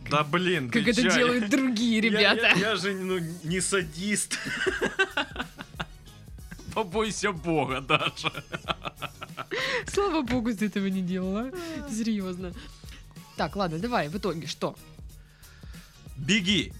Да 0.09 0.23
блин, 0.23 0.71
Как 0.71 0.87
это 0.87 1.03
делают 1.03 1.49
другие 1.49 2.01
ребята. 2.01 2.51
Я, 2.57 2.75
же 2.75 2.93
ну, 2.93 3.19
не 3.43 3.61
садист. 3.61 4.39
Побойся 6.73 7.31
бога 7.31 7.81
даже. 7.81 8.31
Слава 9.87 10.21
богу, 10.23 10.53
ты 10.53 10.65
этого 10.65 10.87
не 10.87 11.01
делала. 11.01 11.51
Серьезно. 11.89 12.53
Так, 13.39 13.55
ладно, 13.55 13.79
давай, 13.79 14.09
в 14.09 14.17
итоге 14.17 14.47
что? 14.47 14.75
Беги. 16.17 16.73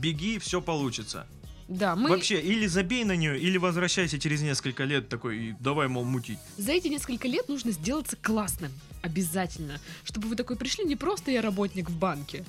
Беги, 0.00 0.40
все 0.40 0.60
получится. 0.60 1.28
Да, 1.68 1.94
мы 1.94 2.10
Вообще, 2.10 2.40
или 2.40 2.66
забей 2.66 3.04
на 3.04 3.14
нее, 3.14 3.38
или 3.38 3.56
возвращайся 3.56 4.18
через 4.18 4.42
несколько 4.42 4.82
лет 4.82 5.08
такой, 5.08 5.38
и 5.38 5.54
давай, 5.60 5.86
мол, 5.86 6.04
мутить. 6.04 6.40
за 6.58 6.72
эти 6.72 6.88
несколько 6.88 7.28
лет 7.28 7.48
нужно 7.48 7.70
сделаться 7.70 8.16
классным. 8.16 8.72
Обязательно. 9.02 9.78
Чтобы 10.02 10.26
вы 10.26 10.34
такой 10.34 10.56
пришли, 10.56 10.84
не 10.84 10.96
просто 10.96 11.30
я 11.30 11.40
работник 11.40 11.88
в 11.88 11.96
банке, 11.96 12.44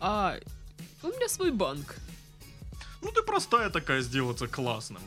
а 0.00 0.40
у 1.04 1.06
меня 1.06 1.28
свой 1.28 1.52
банк. 1.52 1.94
Ну 3.02 3.12
ты 3.12 3.22
простая 3.22 3.70
такая 3.70 4.00
сделаться 4.00 4.48
классным. 4.48 5.02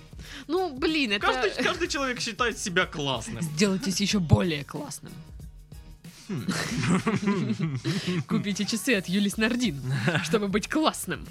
Ну, 0.47 0.73
блин, 0.77 1.11
это... 1.11 1.27
Каждый, 1.27 1.61
каждый 1.61 1.89
человек 1.89 2.21
считает 2.21 2.57
себя 2.57 2.85
классным. 2.85 3.41
Сделайтесь 3.41 3.99
еще 3.99 4.19
более 4.19 4.63
классным. 4.63 5.11
Хм. 6.27 7.77
Купите 8.27 8.65
часы 8.65 8.95
от 8.95 9.07
Юлис 9.07 9.37
Нардин, 9.37 9.81
чтобы 10.23 10.47
быть 10.47 10.69
классным. 10.69 11.25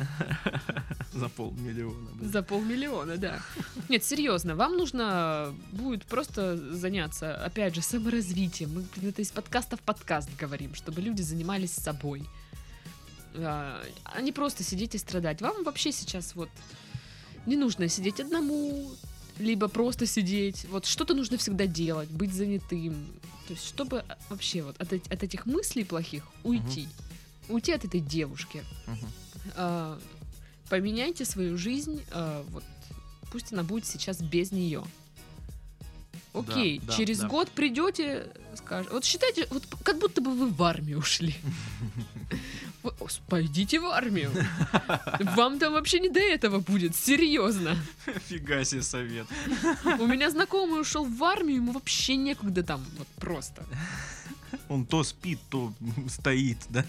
За 1.12 1.28
полмиллиона. 1.28 2.10
За 2.20 2.42
полмиллиона, 2.42 3.16
да. 3.16 3.42
Нет, 3.88 4.04
серьезно, 4.04 4.54
вам 4.56 4.76
нужно 4.76 5.54
будет 5.72 6.04
просто 6.04 6.56
заняться, 6.74 7.34
опять 7.34 7.74
же, 7.74 7.82
саморазвитием. 7.82 8.72
Мы 8.74 8.84
блин, 8.96 9.10
это 9.10 9.22
из 9.22 9.30
подкаста 9.30 9.76
в 9.76 9.80
подкаст 9.80 10.28
говорим, 10.38 10.74
чтобы 10.74 11.00
люди 11.00 11.22
занимались 11.22 11.72
собой. 11.72 12.22
А 13.34 13.82
а 14.04 14.20
не 14.20 14.32
просто 14.32 14.62
сидеть 14.62 14.94
и 14.94 14.98
страдать. 14.98 15.40
Вам 15.40 15.64
вообще 15.64 15.92
сейчас 15.92 16.34
вот 16.34 16.50
не 17.46 17.56
нужно 17.56 17.88
сидеть 17.88 18.20
одному, 18.20 18.90
либо 19.38 19.68
просто 19.68 20.06
сидеть. 20.06 20.66
Вот 20.70 20.86
что-то 20.86 21.14
нужно 21.14 21.38
всегда 21.38 21.66
делать, 21.66 22.08
быть 22.10 22.32
занятым. 22.32 23.06
То 23.46 23.54
есть, 23.54 23.66
чтобы 23.66 24.04
а, 24.08 24.16
вообще 24.28 24.62
вот 24.62 24.80
от, 24.80 24.92
от 24.92 25.22
этих 25.22 25.46
мыслей 25.46 25.84
плохих 25.84 26.24
уйти. 26.44 26.88
Уйти 27.48 27.72
от 27.72 27.84
этой 27.84 28.00
девушки. 28.00 28.62
Мгм. 28.86 29.08
А, 29.56 29.98
поменяйте 30.68 31.24
свою 31.24 31.58
жизнь, 31.58 32.02
а, 32.12 32.44
вот 32.50 32.64
пусть 33.30 33.52
она 33.52 33.62
будет 33.62 33.86
сейчас 33.86 34.20
без 34.20 34.52
нее. 34.52 34.84
Окей, 36.34 36.78
Да, 36.78 36.86
да, 36.86 36.96
через 36.96 37.18
да. 37.18 37.28
год 37.28 37.50
придете, 37.50 38.28
скажете. 38.56 38.94
Вот 38.94 39.04
считайте, 39.04 39.46
вот 39.50 39.64
как 39.82 39.98
будто 39.98 40.20
бы 40.22 40.34
вы 40.34 40.48
в 40.48 40.62
армию 40.62 40.98
ушли. 40.98 41.34
Пойдите 43.28 43.78
в 43.80 43.86
армию. 43.86 44.30
Вам 45.36 45.58
там 45.58 45.72
вообще 45.72 46.00
не 46.00 46.08
до 46.08 46.20
этого 46.20 46.60
будет, 46.60 46.96
серьезно. 46.96 47.76
Фига 48.28 48.64
себе 48.64 48.82
совет. 48.82 49.26
У 49.84 50.06
меня 50.06 50.30
знакомый 50.30 50.80
ушел 50.80 51.04
в 51.04 51.24
армию, 51.24 51.56
ему 51.56 51.72
вообще 51.72 52.16
некогда 52.16 52.62
там, 52.62 52.84
вот 52.98 53.08
просто. 53.18 53.64
Он 54.68 54.84
то 54.84 55.02
спит, 55.04 55.38
то 55.48 55.72
стоит, 56.08 56.58
да? 56.68 56.84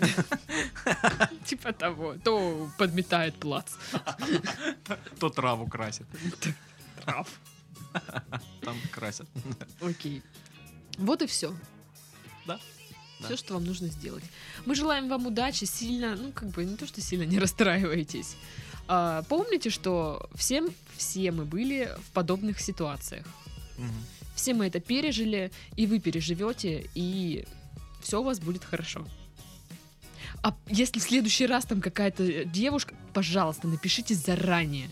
Типа 1.45 1.71
того, 1.73 2.15
то 2.23 2.69
подметает 2.77 3.35
плац. 3.35 3.73
То 5.19 5.29
траву 5.29 5.67
красит. 5.67 6.07
Трав. 7.03 7.27
Там 8.61 8.75
красят. 8.91 9.27
Окей. 9.81 10.23
Вот 10.97 11.21
и 11.21 11.27
все. 11.27 11.55
Да, 12.45 12.59
да. 13.23 13.27
Все, 13.27 13.37
что 13.37 13.53
вам 13.55 13.65
нужно 13.65 13.87
сделать. 13.87 14.23
Мы 14.65 14.75
желаем 14.75 15.09
вам 15.09 15.25
удачи, 15.27 15.65
сильно, 15.65 16.15
ну, 16.15 16.31
как 16.31 16.49
бы, 16.49 16.63
не 16.65 16.75
то, 16.75 16.85
что 16.85 17.01
сильно 17.01 17.23
не 17.23 17.39
расстраивайтесь. 17.43 18.35
А, 18.87 19.23
помните, 19.23 19.69
что 19.69 20.29
всем, 20.35 20.69
все 20.97 21.31
мы 21.31 21.45
были 21.45 21.89
в 22.07 22.11
подобных 22.11 22.59
ситуациях. 22.59 23.25
Мгм. 23.77 24.05
Все 24.35 24.53
мы 24.53 24.67
это 24.67 24.79
пережили, 24.79 25.51
и 25.75 25.87
вы 25.87 25.99
переживете, 25.99 26.89
и 26.95 27.45
все 28.01 28.19
у 28.21 28.23
вас 28.23 28.39
будет 28.39 28.63
хорошо. 28.63 29.07
А 30.41 30.53
если 30.67 30.99
в 30.99 31.03
следующий 31.03 31.45
раз 31.47 31.65
там 31.65 31.81
какая-то 31.81 32.43
девушка, 32.45 32.95
пожалуйста, 33.13 33.67
напишите 33.67 34.13
заранее, 34.15 34.89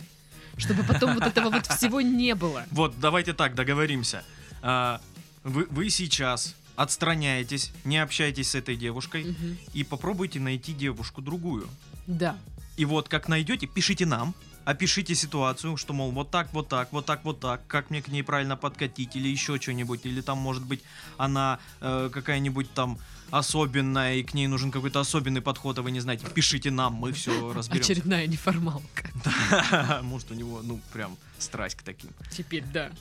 чтобы 0.58 0.84
потом 0.84 1.16
вот 1.16 1.24
этого 1.24 1.50
вот 1.50 1.68
всего 1.78 2.00
не 2.02 2.36
было. 2.36 2.66
Вот, 2.72 2.98
давайте 3.00 3.34
так, 3.34 3.56
договоримся. 3.56 4.24
А, 4.62 5.02
Вы, 5.44 5.66
вы 5.70 5.90
сейчас 5.90 6.56
отстраняетесь, 6.76 7.72
не 7.84 7.98
общайтесь 7.98 8.52
с 8.52 8.56
этой 8.56 8.76
девушкой 8.76 9.26
Мгм. 9.26 9.58
и 9.74 9.84
попробуйте 9.84 10.40
найти 10.40 10.74
девушку 10.74 11.22
другую. 11.22 11.68
Да. 12.08 12.38
И 12.78 12.86
вот 12.86 13.10
как 13.10 13.28
найдете, 13.28 13.68
пишите 13.68 14.06
нам, 14.06 14.34
опишите 14.66 15.16
ситуацию, 15.16 15.78
что, 15.78 15.94
мол, 15.94 16.12
вот 16.12 16.32
так, 16.32 16.54
вот 16.54 16.68
так, 16.68 16.92
вот 16.94 17.06
так, 17.06 17.24
вот 17.26 17.40
так, 17.40 17.66
как 17.68 17.90
мне 17.90 18.02
к 18.02 18.08
ней 18.08 18.24
правильно 18.24 18.56
подкатить, 18.58 19.16
или 19.16 19.28
еще 19.28 19.60
что-нибудь, 19.60 20.06
или 20.06 20.22
там, 20.22 20.38
может 20.38 20.64
быть, 20.64 20.82
она 21.18 21.60
э, 21.82 22.10
какая-нибудь 22.12 22.74
там 22.74 22.98
особенная, 23.32 24.16
и 24.16 24.24
к 24.24 24.34
ней 24.34 24.48
нужен 24.48 24.72
какой-то 24.72 25.00
особенный 25.00 25.42
подход, 25.42 25.78
а 25.80 25.82
вы 25.82 25.92
не 25.92 26.00
знаете. 26.02 26.28
Пишите 26.34 26.70
нам, 26.70 26.94
мы 26.94 27.12
все 27.14 27.54
разберем. 27.54 27.82
Очередная 27.84 28.28
неформалка. 28.28 29.10
Может, 30.04 30.32
у 30.32 30.34
него, 30.34 30.62
ну, 30.64 30.80
прям 30.94 31.18
страсть 31.40 31.76
к 31.78 31.82
таким. 31.84 32.10
Теперь, 32.30 32.64
да. 32.74 32.92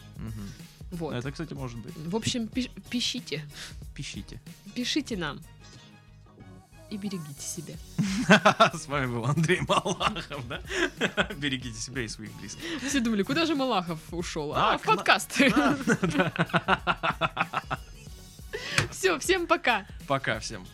Вот. 0.91 1.15
Это, 1.15 1.31
кстати, 1.31 1.55
может 1.55 1.79
быть. 1.79 1.95
В 1.97 2.17
общем, 2.17 2.45
пиш- 2.45 2.71
пишите. 2.91 3.45
Пишите. 3.95 4.41
Пишите 4.75 5.17
нам. 5.17 5.41
И 6.91 6.97
берегите 6.97 7.41
себя. 7.41 7.75
С 8.75 8.87
вами 8.89 9.07
был 9.07 9.25
Андрей 9.25 9.61
Малахов, 9.69 10.49
да? 10.49 10.61
Берегите 11.37 11.79
себя 11.79 12.03
и 12.03 12.09
своих 12.09 12.33
близких. 12.41 12.63
Все 12.85 12.99
думали, 12.99 13.23
куда 13.23 13.47
же 13.47 13.55
Малахов 13.55 14.01
ушел? 14.11 14.53
А, 14.55 14.77
в 14.77 14.83
подкаст. 14.83 15.31
Все, 18.91 19.19
всем 19.19 19.47
пока. 19.47 19.87
Пока 20.09 20.41
всем. 20.41 20.67